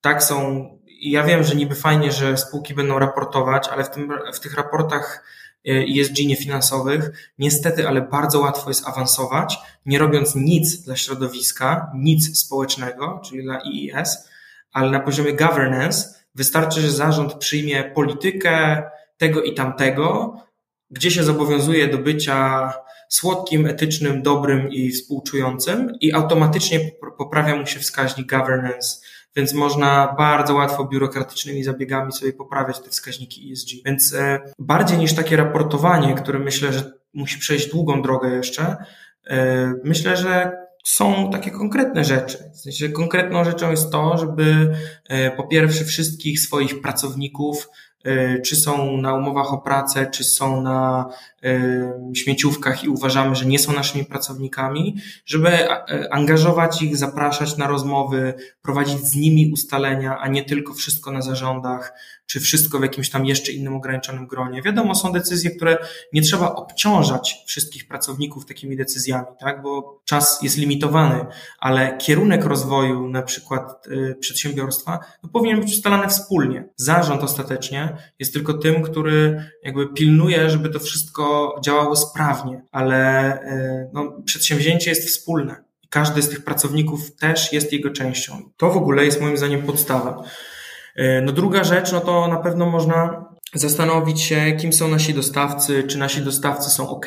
tak 0.00 0.22
są 0.22 0.68
i 0.98 1.10
ja 1.10 1.22
wiem, 1.22 1.44
że 1.44 1.54
niby 1.54 1.74
fajnie, 1.74 2.12
że 2.12 2.36
spółki 2.36 2.74
będą 2.74 2.98
raportować, 2.98 3.68
ale 3.68 3.84
w, 3.84 3.90
tym, 3.90 4.12
w 4.34 4.40
tych 4.40 4.54
raportach 4.54 5.24
ESG 5.66 6.18
niefinansowych, 6.26 7.32
niestety, 7.38 7.88
ale 7.88 8.00
bardzo 8.00 8.40
łatwo 8.40 8.70
jest 8.70 8.88
awansować, 8.88 9.58
nie 9.86 9.98
robiąc 9.98 10.34
nic 10.34 10.82
dla 10.82 10.96
środowiska, 10.96 11.90
nic 11.94 12.38
społecznego, 12.38 13.20
czyli 13.24 13.42
dla 13.42 13.58
EES, 13.58 14.28
ale 14.72 14.90
na 14.90 15.00
poziomie 15.00 15.32
governance 15.32 16.14
wystarczy, 16.34 16.80
że 16.80 16.90
zarząd 16.90 17.34
przyjmie 17.34 17.84
politykę 17.84 18.82
tego 19.16 19.42
i 19.42 19.54
tamtego, 19.54 20.36
gdzie 20.90 21.10
się 21.10 21.24
zobowiązuje 21.24 21.88
do 21.88 21.98
bycia 21.98 22.72
słodkim, 23.08 23.66
etycznym, 23.66 24.22
dobrym 24.22 24.68
i 24.68 24.90
współczującym 24.90 25.92
i 26.00 26.12
automatycznie 26.12 26.80
poprawia 27.18 27.56
mu 27.56 27.66
się 27.66 27.80
wskaźnik 27.80 28.30
governance 28.30 29.00
więc 29.38 29.54
można 29.54 30.14
bardzo 30.18 30.54
łatwo 30.54 30.84
biurokratycznymi 30.84 31.64
zabiegami 31.64 32.12
sobie 32.12 32.32
poprawiać 32.32 32.80
te 32.80 32.90
wskaźniki 32.90 33.52
ESG. 33.52 33.68
Więc 33.84 34.14
e, 34.14 34.38
bardziej 34.58 34.98
niż 34.98 35.14
takie 35.14 35.36
raportowanie, 35.36 36.14
które 36.14 36.38
myślę, 36.38 36.72
że 36.72 36.92
musi 37.14 37.38
przejść 37.38 37.70
długą 37.70 38.02
drogę 38.02 38.28
jeszcze, 38.28 38.76
e, 39.26 39.74
myślę, 39.84 40.16
że 40.16 40.52
są 40.84 41.30
takie 41.30 41.50
konkretne 41.50 42.04
rzeczy. 42.04 42.50
W 42.54 42.60
sensie 42.60 42.88
konkretną 42.88 43.44
rzeczą 43.44 43.70
jest 43.70 43.92
to, 43.92 44.18
żeby 44.18 44.76
e, 45.08 45.30
po 45.30 45.46
pierwsze 45.46 45.84
wszystkich 45.84 46.40
swoich 46.40 46.80
pracowników 46.80 47.68
czy 48.44 48.56
są 48.56 48.96
na 48.96 49.14
umowach 49.14 49.52
o 49.52 49.58
pracę, 49.58 50.06
czy 50.06 50.24
są 50.24 50.62
na 50.62 51.06
śmieciówkach 52.14 52.84
i 52.84 52.88
uważamy, 52.88 53.36
że 53.36 53.46
nie 53.46 53.58
są 53.58 53.72
naszymi 53.72 54.04
pracownikami, 54.04 54.96
żeby 55.26 55.48
e, 55.48 56.08
angażować 56.10 56.82
ich, 56.82 56.96
zapraszać 56.96 57.56
na 57.56 57.66
rozmowy, 57.66 58.34
prowadzić 58.62 58.98
z 58.98 59.14
nimi 59.14 59.52
ustalenia, 59.52 60.18
a 60.18 60.28
nie 60.28 60.44
tylko 60.44 60.74
wszystko 60.74 61.12
na 61.12 61.22
zarządach, 61.22 61.92
czy 62.26 62.40
wszystko 62.40 62.78
w 62.78 62.82
jakimś 62.82 63.10
tam 63.10 63.26
jeszcze 63.26 63.52
innym 63.52 63.76
ograniczonym 63.76 64.26
gronie. 64.26 64.62
Wiadomo, 64.62 64.94
są 64.94 65.12
decyzje, 65.12 65.50
które 65.50 65.78
nie 66.12 66.22
trzeba 66.22 66.54
obciążać 66.54 67.36
wszystkich 67.46 67.88
pracowników 67.88 68.46
takimi 68.46 68.76
decyzjami, 68.76 69.26
tak, 69.40 69.62
bo 69.62 70.00
czas 70.04 70.42
jest 70.42 70.56
limitowany, 70.56 71.26
ale 71.58 71.98
kierunek 71.98 72.44
rozwoju 72.44 73.08
na 73.08 73.22
przykład 73.22 73.88
przedsiębiorstwa 74.20 74.98
no, 75.22 75.28
powinien 75.28 75.60
być 75.60 75.72
ustalany 75.72 76.08
wspólnie. 76.08 76.68
Zarząd 76.76 77.22
ostatecznie 77.22 77.96
jest 78.18 78.32
tylko 78.32 78.54
tym, 78.54 78.82
który 78.82 79.44
jakby 79.62 79.88
pilnuje, 79.88 80.50
żeby 80.50 80.68
to 80.68 80.80
wszystko 80.80 81.27
działało 81.64 81.96
sprawnie, 81.96 82.62
ale 82.72 82.96
e, 83.40 83.90
no, 83.92 84.12
przedsięwzięcie 84.24 84.90
jest 84.90 85.08
wspólne. 85.08 85.64
i 85.82 85.88
Każdy 85.88 86.22
z 86.22 86.28
tych 86.28 86.44
pracowników 86.44 87.16
też 87.16 87.52
jest 87.52 87.72
jego 87.72 87.90
częścią. 87.90 88.50
To 88.56 88.70
w 88.70 88.76
ogóle 88.76 89.04
jest 89.04 89.20
moim 89.20 89.36
zdaniem 89.36 89.62
podstawa. 89.62 90.22
E, 90.96 91.20
no 91.20 91.32
druga 91.32 91.64
rzecz, 91.64 91.92
no 91.92 92.00
to 92.00 92.28
na 92.28 92.36
pewno 92.36 92.70
można 92.70 93.28
zastanowić 93.54 94.20
się, 94.20 94.52
kim 94.60 94.72
są 94.72 94.88
nasi 94.88 95.14
dostawcy, 95.14 95.82
czy 95.82 95.98
nasi 95.98 96.20
dostawcy 96.20 96.70
są 96.70 96.88
ok, 96.88 97.06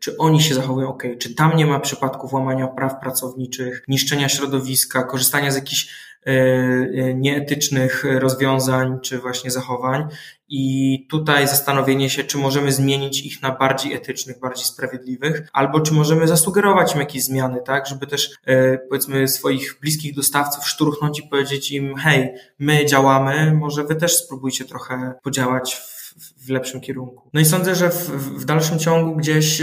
czy 0.00 0.16
oni 0.16 0.42
się 0.42 0.54
zachowują 0.54 0.88
ok, 0.88 1.02
czy 1.18 1.34
tam 1.34 1.56
nie 1.56 1.66
ma 1.66 1.80
przypadków 1.80 2.32
łamania 2.32 2.68
praw 2.68 3.00
pracowniczych, 3.00 3.84
niszczenia 3.88 4.28
środowiska, 4.28 5.02
korzystania 5.02 5.50
z 5.50 5.54
jakichś 5.54 5.88
nieetycznych 7.14 8.04
rozwiązań 8.18 8.98
czy 9.02 9.18
właśnie 9.18 9.50
zachowań. 9.50 10.08
I 10.50 11.06
tutaj 11.10 11.48
zastanowienie 11.48 12.10
się, 12.10 12.24
czy 12.24 12.38
możemy 12.38 12.72
zmienić 12.72 13.20
ich 13.20 13.42
na 13.42 13.56
bardziej 13.56 13.94
etycznych, 13.94 14.40
bardziej 14.40 14.64
sprawiedliwych, 14.64 15.48
albo 15.52 15.80
czy 15.80 15.94
możemy 15.94 16.28
zasugerować 16.28 16.94
im 16.94 17.00
jakieś 17.00 17.24
zmiany, 17.24 17.60
tak, 17.66 17.86
żeby 17.86 18.06
też 18.06 18.30
e, 18.46 18.78
powiedzmy 18.78 19.28
swoich 19.28 19.78
bliskich 19.80 20.14
dostawców 20.14 20.68
szturchnąć 20.68 21.18
i 21.18 21.28
powiedzieć 21.28 21.72
im, 21.72 21.96
hej, 21.96 22.34
my 22.58 22.86
działamy, 22.86 23.54
może 23.54 23.84
wy 23.84 23.96
też 23.96 24.16
spróbujcie 24.16 24.64
trochę 24.64 25.14
podziałać 25.22 25.74
w 25.74 25.97
w 26.46 26.50
lepszym 26.50 26.80
kierunku. 26.80 27.30
No 27.32 27.40
i 27.40 27.44
sądzę, 27.44 27.74
że 27.74 27.90
w, 27.90 28.10
w 28.40 28.44
dalszym 28.44 28.78
ciągu 28.78 29.16
gdzieś 29.16 29.62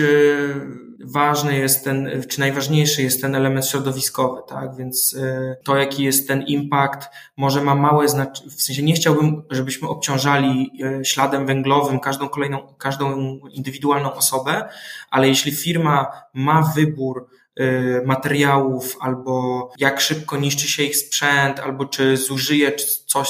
ważny 1.00 1.58
jest 1.58 1.84
ten, 1.84 2.24
czy 2.28 2.40
najważniejszy 2.40 3.02
jest 3.02 3.22
ten 3.22 3.36
element 3.36 3.68
środowiskowy, 3.68 4.42
tak? 4.48 4.76
Więc 4.76 5.18
to, 5.64 5.78
jaki 5.78 6.04
jest 6.04 6.28
ten 6.28 6.42
impact, 6.42 7.10
może 7.38 7.64
ma 7.64 7.76
małe 7.76 8.08
znaczenie, 8.08 8.50
w 8.50 8.62
sensie 8.62 8.84
nie 8.84 8.94
chciałbym, 8.94 9.44
żebyśmy 9.50 9.88
obciążali 9.88 10.72
śladem 11.04 11.46
węglowym 11.46 12.00
każdą 12.00 12.30
kolejną, 12.30 12.74
każdą 12.78 13.38
indywidualną 13.52 14.14
osobę, 14.14 14.70
ale 15.12 15.28
jeśli 15.28 15.52
firma 15.52 16.08
ma 16.34 16.74
wybór 16.76 17.28
Y, 17.60 18.02
materiałów, 18.06 18.98
albo 19.00 19.72
jak 19.78 20.02
szybko 20.02 20.38
niszczy 20.38 20.68
się 20.68 20.84
ich 20.84 20.98
sprzęt, 20.98 21.60
albo 21.60 21.86
czy 21.86 22.18
zużyje 22.18 22.72
coś 23.06 23.30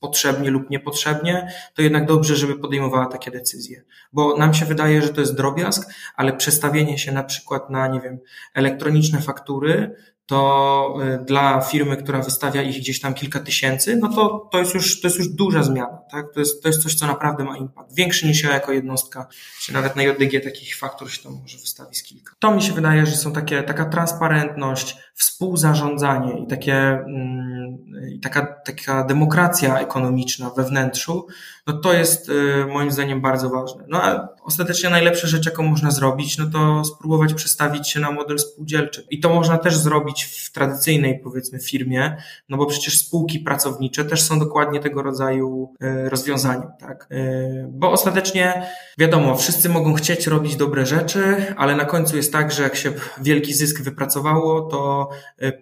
potrzebnie 0.00 0.50
lub 0.50 0.70
niepotrzebnie, 0.70 1.52
to 1.74 1.82
jednak 1.82 2.06
dobrze, 2.06 2.36
żeby 2.36 2.58
podejmowała 2.58 3.06
takie 3.06 3.30
decyzje. 3.30 3.84
Bo 4.12 4.36
nam 4.36 4.54
się 4.54 4.66
wydaje, 4.66 5.02
że 5.02 5.08
to 5.08 5.20
jest 5.20 5.36
drobiazg, 5.36 5.90
ale 6.16 6.32
przestawienie 6.32 6.98
się 6.98 7.12
na 7.12 7.24
przykład 7.24 7.70
na, 7.70 7.88
nie 7.88 8.00
wiem, 8.00 8.18
elektroniczne 8.54 9.22
faktury, 9.22 9.94
to 10.28 10.98
y, 11.22 11.24
dla 11.24 11.60
firmy, 11.60 11.96
która 11.96 12.22
wystawia 12.22 12.62
ich 12.62 12.76
gdzieś 12.76 13.00
tam 13.00 13.14
kilka 13.14 13.40
tysięcy, 13.40 13.96
no 13.96 14.08
to, 14.08 14.48
to, 14.52 14.58
jest, 14.58 14.74
już, 14.74 15.00
to 15.00 15.06
jest 15.06 15.18
już 15.18 15.28
duża 15.28 15.62
zmiana. 15.62 15.98
Tak? 16.10 16.32
To, 16.34 16.40
jest, 16.40 16.62
to 16.62 16.68
jest 16.68 16.82
coś, 16.82 16.94
co 16.94 17.06
naprawdę 17.06 17.44
ma 17.44 17.56
impact. 17.56 17.94
Większy 17.94 18.26
niż 18.26 18.42
ja 18.42 18.52
jako 18.52 18.72
jednostka, 18.72 19.26
czy 19.60 19.72
nawet 19.72 19.96
na 19.96 20.02
JDG 20.02 20.44
takich 20.44 20.76
faktur 20.76 21.10
się 21.10 21.22
tam 21.22 21.32
może 21.42 21.58
wystawi 21.58 21.94
z 21.94 22.02
kilka. 22.02 22.32
To 22.38 22.54
mi 22.54 22.62
się 22.62 22.72
wydaje, 22.72 23.06
że 23.06 23.16
są 23.16 23.32
takie, 23.32 23.62
taka 23.62 23.84
transparentność, 23.84 24.96
współzarządzanie 25.18 26.38
i 26.38 26.46
takie, 26.46 26.74
mm, 26.76 27.78
taka, 28.22 28.46
taka 28.46 29.04
demokracja 29.04 29.78
ekonomiczna 29.80 30.50
we 30.50 30.64
wnętrzu, 30.64 31.26
no 31.66 31.72
to 31.72 31.92
jest 31.92 32.28
y, 32.28 32.66
moim 32.72 32.90
zdaniem 32.90 33.20
bardzo 33.20 33.50
ważne. 33.50 33.84
No 33.88 34.02
a 34.02 34.28
ostatecznie 34.42 34.90
najlepsza 34.90 35.26
rzecz, 35.26 35.46
jaką 35.46 35.62
można 35.62 35.90
zrobić, 35.90 36.38
no 36.38 36.46
to 36.46 36.84
spróbować 36.84 37.34
przestawić 37.34 37.88
się 37.88 38.00
na 38.00 38.10
model 38.10 38.38
spółdzielczy. 38.38 39.06
I 39.10 39.20
to 39.20 39.28
można 39.28 39.58
też 39.58 39.76
zrobić 39.76 40.24
w 40.24 40.52
tradycyjnej, 40.52 41.20
powiedzmy, 41.24 41.60
firmie, 41.60 42.16
no 42.48 42.56
bo 42.56 42.66
przecież 42.66 42.98
spółki 42.98 43.38
pracownicze 43.38 44.04
też 44.04 44.22
są 44.22 44.38
dokładnie 44.38 44.80
tego 44.80 45.02
rodzaju 45.02 45.74
y, 45.82 46.08
rozwiązaniem, 46.08 46.70
tak? 46.80 47.08
Y, 47.12 47.66
bo 47.70 47.90
ostatecznie, 47.90 48.66
wiadomo, 48.98 49.36
wszyscy 49.36 49.68
mogą 49.68 49.94
chcieć 49.94 50.26
robić 50.26 50.56
dobre 50.56 50.86
rzeczy, 50.86 51.54
ale 51.56 51.76
na 51.76 51.84
końcu 51.84 52.16
jest 52.16 52.32
tak, 52.32 52.52
że 52.52 52.62
jak 52.62 52.76
się 52.76 52.92
wielki 53.20 53.54
zysk 53.54 53.82
wypracowało, 53.82 54.60
to 54.60 55.07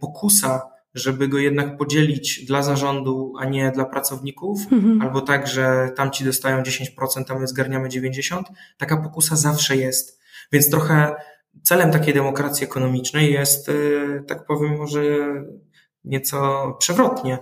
pokusa 0.01 0.76
żeby 0.97 1.28
go 1.28 1.38
jednak 1.38 1.76
podzielić 1.76 2.44
dla 2.44 2.62
zarządu, 2.62 3.32
a 3.38 3.44
nie 3.44 3.70
dla 3.70 3.84
pracowników, 3.84 4.72
mhm. 4.72 5.03
albo 5.03 5.20
tak, 5.20 5.47
że 5.47 5.90
tamci 5.97 6.24
dostają 6.24 6.62
10%, 6.62 6.84
a 7.28 7.38
my 7.38 7.49
zgarniamy 7.49 7.88
90%, 7.88 8.42
taka 8.76 8.97
pokusa 8.97 9.36
zawsze 9.36 9.76
jest. 9.76 10.20
Więc 10.53 10.70
trochę 10.70 11.14
celem 11.62 11.90
takiej 11.90 12.14
demokracji 12.14 12.64
ekonomicznej 12.64 13.32
jest, 13.32 13.68
y, 13.68 14.24
tak 14.26 14.47
powiem, 14.47 14.76
może 14.76 15.01
nieco 16.05 16.72
przewrotnie, 16.78 17.38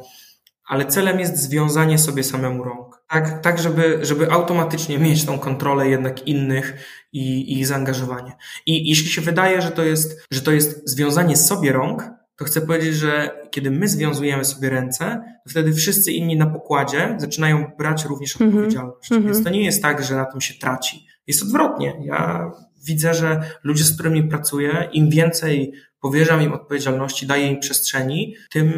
ale 0.68 0.86
celem 0.86 1.20
jest 1.20 1.38
związanie 1.38 1.98
sobie 1.98 2.24
samemu 2.24 2.64
rąk. 2.64 3.04
Tak, 3.08 3.40
tak 3.40 3.58
żeby, 3.58 3.98
żeby 4.02 4.30
automatycznie 4.30 4.98
mieć 4.98 5.24
tą 5.24 5.38
kontrolę 5.38 5.88
jednak 5.88 6.26
innych 6.26 6.74
i, 7.14 7.58
i 7.58 7.64
zaangażowanie. 7.64 8.32
I 8.66 8.88
jeśli 8.88 9.08
się 9.08 9.20
wydaje, 9.20 9.62
że 9.62 9.70
to 9.70 9.84
jest, 9.84 10.26
że 10.30 10.42
to 10.42 10.52
jest 10.52 10.90
związanie 10.90 11.36
sobie 11.36 11.72
rąk, 11.72 12.10
to 12.36 12.44
chcę 12.44 12.60
powiedzieć, 12.60 12.94
że 12.94 13.30
kiedy 13.50 13.70
my 13.70 13.88
związujemy 13.88 14.44
sobie 14.44 14.70
ręce, 14.70 15.24
to 15.44 15.50
wtedy 15.50 15.72
wszyscy 15.72 16.12
inni 16.12 16.36
na 16.36 16.46
pokładzie 16.46 17.16
zaczynają 17.18 17.70
brać 17.78 18.04
również 18.04 18.32
mhm. 18.32 18.50
odpowiedzialność. 18.50 19.12
Mm 19.12 19.22
-hmm. 19.22 19.26
Więc 19.26 19.44
to 19.44 19.50
nie 19.50 19.64
jest 19.64 19.82
tak, 19.82 20.04
że 20.04 20.16
na 20.16 20.24
tym 20.24 20.40
się 20.40 20.54
traci. 20.54 21.06
Jest 21.26 21.42
odwrotnie. 21.42 21.94
Ja 22.04 22.50
widzę, 22.86 23.14
że 23.14 23.40
ludzie, 23.64 23.84
z 23.84 23.94
którymi 23.94 24.24
pracuję, 24.24 24.88
im 24.92 25.10
więcej 25.10 25.72
powierzam 26.00 26.42
im 26.42 26.52
odpowiedzialności, 26.52 27.26
daję 27.26 27.48
im 27.48 27.60
przestrzeni, 27.60 28.36
tym 28.50 28.70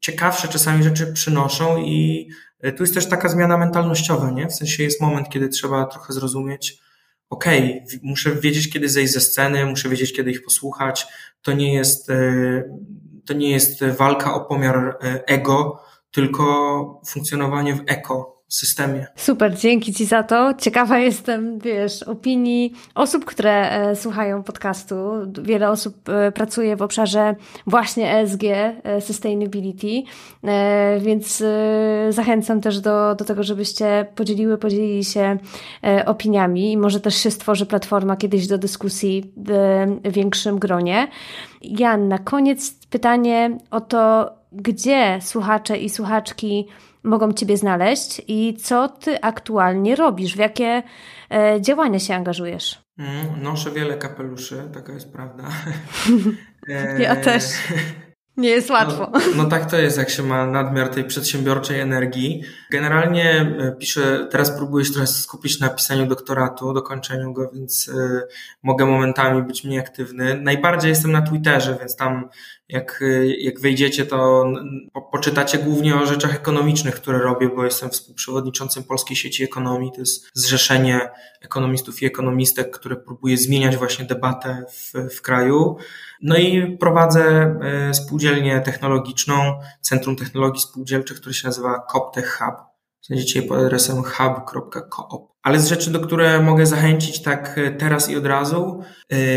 ciekawsze 0.00 0.48
czasami 0.48 0.82
rzeczy 0.84 1.12
przynoszą 1.12 1.82
i 1.82 2.28
tu 2.76 2.82
jest 2.82 2.94
też 2.94 3.08
taka 3.08 3.28
zmiana 3.28 3.58
mentalnościowa, 3.58 4.30
nie? 4.30 4.48
W 4.48 4.54
sensie 4.54 4.82
jest 4.82 5.00
moment, 5.00 5.28
kiedy 5.28 5.48
trzeba 5.48 5.86
trochę 5.86 6.12
zrozumieć, 6.12 6.81
okej, 7.32 7.82
okay, 7.86 8.00
muszę 8.02 8.34
wiedzieć, 8.34 8.72
kiedy 8.72 8.88
zejść 8.88 9.12
ze 9.12 9.20
sceny, 9.20 9.66
muszę 9.66 9.88
wiedzieć, 9.88 10.12
kiedy 10.12 10.30
ich 10.30 10.44
posłuchać. 10.44 11.06
To 11.42 11.52
nie 11.52 11.74
jest 11.74 12.10
e, 12.10 12.14
to 13.24 13.34
nie 13.34 13.50
jest 13.50 13.84
walka 13.84 14.34
o 14.34 14.40
pomiar 14.40 14.76
e, 15.02 15.22
ego, 15.26 15.82
tylko 16.10 17.00
funkcjonowanie 17.06 17.74
w 17.74 17.82
eko 17.86 18.31
systemie. 18.52 19.06
Super, 19.16 19.58
dzięki 19.58 19.94
Ci 19.94 20.04
za 20.04 20.22
to. 20.22 20.54
Ciekawa 20.54 20.98
jestem, 20.98 21.58
wiesz, 21.58 22.02
opinii 22.02 22.72
osób, 22.94 23.24
które 23.24 23.70
e, 23.70 23.96
słuchają 23.96 24.42
podcastu. 24.42 24.94
Wiele 25.42 25.70
osób 25.70 26.08
e, 26.08 26.32
pracuje 26.32 26.76
w 26.76 26.82
obszarze 26.82 27.34
właśnie 27.66 28.18
ESG, 28.18 28.42
e, 28.44 29.00
Sustainability, 29.00 30.02
więc 31.00 31.42
zachęcam 32.10 32.60
też 32.60 32.80
do, 32.80 33.14
do 33.14 33.24
tego, 33.24 33.42
żebyście 33.42 34.06
podzieliły, 34.14 34.58
podzielili 34.58 35.04
się 35.04 35.38
opiniami 36.06 36.72
i 36.72 36.76
może 36.76 37.00
też 37.00 37.14
się 37.14 37.30
stworzy 37.30 37.66
platforma 37.66 38.16
kiedyś 38.16 38.46
do 38.46 38.58
dyskusji 38.58 39.32
w 39.36 40.12
większym 40.12 40.58
gronie. 40.58 41.08
Jan, 41.62 42.08
na 42.08 42.18
koniec 42.18 42.74
pytanie 42.90 43.58
o 43.70 43.80
to, 43.80 44.32
gdzie 44.52 45.18
słuchacze 45.22 45.78
i 45.78 45.90
słuchaczki 45.90 46.68
mogą 47.04 47.32
Ciebie 47.32 47.56
znaleźć 47.56 48.22
i 48.28 48.56
co 48.62 48.88
Ty 48.88 49.20
aktualnie 49.20 49.96
robisz, 49.96 50.34
w 50.34 50.38
jakie 50.38 50.82
e, 51.30 51.60
działania 51.60 51.98
się 51.98 52.14
angażujesz? 52.14 52.82
Mm, 52.98 53.42
noszę 53.42 53.70
wiele 53.70 53.96
kapeluszy, 53.96 54.70
taka 54.74 54.92
jest 54.92 55.12
prawda. 55.12 55.44
ja 56.98 57.16
też. 57.16 57.44
Nie 58.36 58.48
jest 58.48 58.70
łatwo. 58.70 59.10
No, 59.12 59.20
no, 59.36 59.44
tak 59.44 59.70
to 59.70 59.78
jest, 59.78 59.98
jak 59.98 60.10
się 60.10 60.22
ma 60.22 60.46
nadmiar 60.46 60.88
tej 60.88 61.04
przedsiębiorczej 61.04 61.80
energii. 61.80 62.42
Generalnie 62.72 63.56
e, 63.58 63.72
piszę, 63.78 64.28
teraz 64.30 64.50
próbuję 64.50 64.84
się 64.84 64.92
trochę 64.92 65.06
skupić 65.06 65.60
na 65.60 65.68
pisaniu 65.68 66.06
doktoratu, 66.06 66.72
dokończeniu 66.72 67.32
go, 67.32 67.50
więc 67.54 67.88
y, 67.88 68.22
mogę 68.62 68.86
momentami 68.86 69.42
być 69.42 69.64
mniej 69.64 69.78
aktywny. 69.78 70.40
Najbardziej 70.40 70.88
jestem 70.88 71.12
na 71.12 71.22
Twitterze, 71.22 71.76
więc 71.80 71.96
tam 71.96 72.28
jak, 72.68 73.04
jak 73.38 73.60
wejdziecie, 73.60 74.06
to 74.06 74.44
po, 74.92 75.02
poczytacie 75.02 75.58
głównie 75.58 75.96
o 75.96 76.06
rzeczach 76.06 76.34
ekonomicznych, 76.34 76.94
które 76.94 77.18
robię, 77.18 77.48
bo 77.56 77.64
jestem 77.64 77.90
współprzewodniczącym 77.90 78.84
Polskiej 78.84 79.16
Sieci 79.16 79.44
Ekonomii. 79.44 79.92
To 79.92 80.00
jest 80.00 80.30
zrzeszenie 80.34 81.10
ekonomistów 81.42 82.02
i 82.02 82.06
ekonomistek, 82.06 82.70
które 82.70 82.96
próbuje 82.96 83.36
zmieniać 83.36 83.76
właśnie 83.76 84.04
debatę 84.04 84.64
w, 84.70 85.14
w 85.16 85.22
kraju. 85.22 85.76
No 86.22 86.36
i 86.36 86.76
prowadzę 86.76 87.24
e, 87.62 87.94
spółdzielnię 87.94 88.60
technologiczną, 88.60 89.60
Centrum 89.80 90.16
Technologii 90.16 90.60
Spółdzielczych, 90.60 91.20
które 91.20 91.34
się 91.34 91.48
nazywa 91.48 91.86
CopTech 91.92 92.38
Hub. 92.38 92.61
Znajdziecie 93.02 93.40
je 93.40 93.48
pod 93.48 93.58
adresem 93.58 94.02
hub.coop. 94.02 95.32
Ale 95.42 95.60
z 95.60 95.68
rzeczy, 95.68 95.90
do 95.90 96.00
które 96.00 96.42
mogę 96.42 96.66
zachęcić 96.66 97.22
tak 97.22 97.58
e, 97.58 97.70
teraz 97.70 98.10
i 98.10 98.16
od 98.16 98.26
razu, 98.26 98.82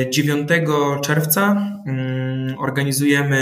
9 0.10 0.52
e, 0.52 0.62
czerwca 1.02 1.52
mm, 1.88 2.60
organizujemy 2.60 3.38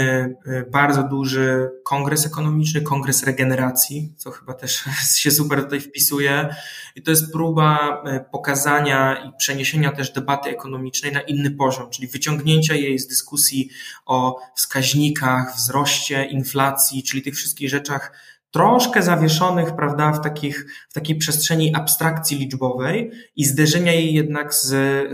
e, 0.46 0.62
bardzo 0.70 1.02
duży 1.02 1.70
kongres 1.84 2.26
ekonomiczny, 2.26 2.80
kongres 2.80 3.24
regeneracji, 3.24 4.14
co 4.16 4.30
chyba 4.30 4.54
też 4.54 4.84
się 5.22 5.30
super 5.30 5.62
tutaj 5.62 5.80
wpisuje. 5.80 6.54
I 6.96 7.02
to 7.02 7.10
jest 7.10 7.32
próba 7.32 8.02
pokazania 8.32 9.24
i 9.24 9.36
przeniesienia 9.38 9.92
też 9.92 10.10
debaty 10.12 10.50
ekonomicznej 10.50 11.12
na 11.12 11.20
inny 11.20 11.50
poziom, 11.50 11.90
czyli 11.90 12.08
wyciągnięcia 12.08 12.74
jej 12.74 12.98
z 12.98 13.06
dyskusji 13.06 13.70
o 14.06 14.40
wskaźnikach, 14.56 15.56
wzroście, 15.56 16.24
inflacji, 16.24 17.02
czyli 17.02 17.22
tych 17.22 17.34
wszystkich 17.34 17.68
rzeczach, 17.68 18.12
troszkę 18.54 19.02
zawieszonych, 19.02 19.76
prawda, 19.76 20.12
w, 20.12 20.20
takich, 20.20 20.66
w 20.88 20.94
takiej 20.94 21.16
przestrzeni 21.16 21.74
abstrakcji 21.74 22.38
liczbowej 22.38 23.10
i 23.36 23.44
zderzenia 23.44 23.92
jej 23.92 24.14
jednak 24.14 24.54
z, 24.54 24.68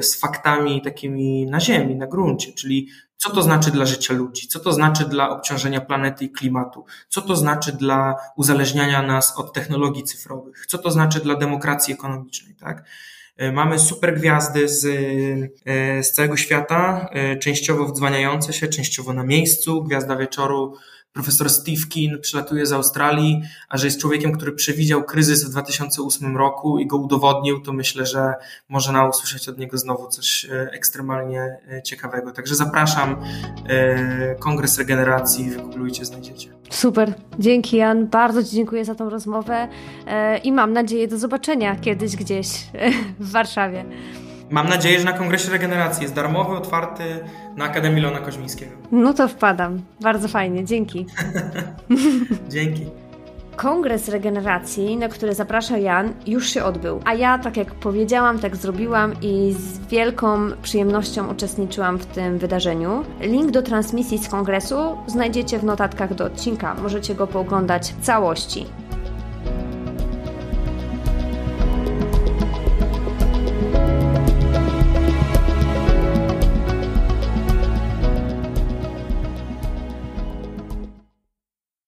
z 0.07 0.21
faktami 0.21 0.83
takimi 0.83 1.47
na 1.47 1.61
ziemi, 1.61 1.97
na 1.97 2.07
gruncie, 2.07 2.53
czyli 2.53 2.89
co 3.17 3.31
to 3.31 3.43
znaczy 3.43 3.71
dla 3.71 3.87
życia 3.87 4.15
ludzi, 4.15 4.49
co 4.49 4.61
to 4.61 4.73
znaczy 4.73 5.05
dla 5.05 5.31
obciążenia 5.31 5.81
planety 5.81 6.25
i 6.25 6.31
klimatu, 6.31 6.85
co 7.09 7.23
to 7.23 7.37
znaczy 7.37 7.73
dla 7.73 8.15
uzależniania 8.37 9.03
nas 9.03 9.39
od 9.39 9.53
technologii 9.53 10.05
cyfrowych, 10.05 10.67
co 10.67 10.79
to 10.79 10.91
znaczy 10.91 11.21
dla 11.21 11.35
demokracji 11.35 11.95
ekonomicznej, 11.95 12.55
tak? 12.55 12.85
E, 13.37 13.53
mamy 13.53 13.79
super 13.79 14.15
gwiazdy 14.15 14.69
z, 14.69 14.85
e, 15.67 16.03
z 16.03 16.13
całego 16.13 16.37
świata, 16.37 17.09
e, 17.13 17.37
częściowo 17.37 17.87
wdzwaniające 17.87 18.53
się, 18.53 18.69
częściowo 18.69 19.13
na 19.13 19.25
miejscu. 19.25 19.83
Gwiazda 19.83 20.17
wieczoru 20.17 20.77
profesor 21.13 21.51
Steve 21.51 21.83
Keen 21.95 22.21
przylatuje 22.21 22.67
z 22.67 22.73
Australii, 22.73 23.43
a 23.69 23.79
że 23.79 23.87
jest 23.87 24.01
człowiekiem, 24.01 24.33
który 24.33 24.53
przewidział 24.53 25.05
kryzys 25.05 25.45
w 25.45 25.51
2008 25.51 26.37
roku 26.37 26.79
i 26.79 26.87
go 26.87 26.97
udowodnił, 26.97 27.61
to 27.61 27.73
myślę, 27.73 28.07
że 28.07 28.35
można 28.69 29.09
usłyszeć 29.09 29.49
od 29.49 29.59
niego 29.59 29.79
znowu 29.79 30.09
coś 30.09 30.45
e, 30.45 30.71
ekstremalnie 30.73 31.57
e, 31.71 31.83
ciekawego. 31.83 32.33
Także 32.33 32.55
zapraszam. 32.55 33.17
E, 33.69 34.35
Kongres 34.35 34.79
Regeneracji, 34.79 35.51
wygooglujcie, 35.51 36.05
znajdziecie. 36.05 36.51
Super, 36.71 37.15
dzięki 37.39 37.77
Jan, 37.77 38.07
bardzo 38.07 38.45
Ci 38.45 38.51
dziękuję 38.51 38.85
za 38.85 38.95
tą 38.95 39.11
rozmowę 39.11 39.69
i 40.45 40.53
mam 40.53 40.73
nadzieję 40.73 41.09
do 41.09 41.19
zobaczenia 41.19 41.77
kiedyś 41.77 42.17
gdzieś 42.17 42.47
w 43.21 43.31
Warszawie. 43.31 43.85
Mam 44.51 44.69
nadzieję, 44.69 44.99
że 44.99 45.05
na 45.05 45.13
Kongresie 45.13 45.51
Regeneracji 45.51 46.03
jest 46.03 46.15
darmowy, 46.15 46.57
otwarty 46.57 47.05
na 47.57 47.65
Akademii 47.65 48.03
Lona 48.03 48.19
Koźmińskiego. 48.19 48.73
No 48.93 49.15
to 49.15 49.29
wpadam. 49.29 49.83
Bardzo 50.01 50.29
fajnie, 50.29 50.65
dzięki. 50.65 51.07
dzięki. 52.49 52.87
Kongres 53.57 54.09
Regeneracji, 54.09 54.97
na 54.97 55.09
który 55.09 55.35
zaprasza 55.35 55.79
Jan, 55.79 56.13
już 56.27 56.51
się 56.51 56.65
odbył. 56.65 57.01
A 57.05 57.15
ja, 57.15 57.39
tak 57.39 57.57
jak 57.57 57.75
powiedziałam, 57.75 58.39
tak 58.39 58.57
zrobiłam 58.57 59.15
i 59.23 59.55
z 59.59 59.79
wielką 59.79 60.51
przyjemnością 60.63 61.31
uczestniczyłam 61.31 61.99
w 61.99 62.07
tym 62.07 62.39
wydarzeniu. 62.39 63.05
Link 63.21 63.51
do 63.51 63.63
transmisji 63.63 64.19
z 64.19 64.29
kongresu 64.29 64.77
znajdziecie 65.07 65.59
w 65.59 65.65
notatkach 65.65 66.15
do 66.15 66.25
odcinka. 66.25 66.75
Możecie 66.75 67.15
go 67.15 67.27
pooglądać 67.27 67.93
w 67.93 68.01
całości. 68.01 68.67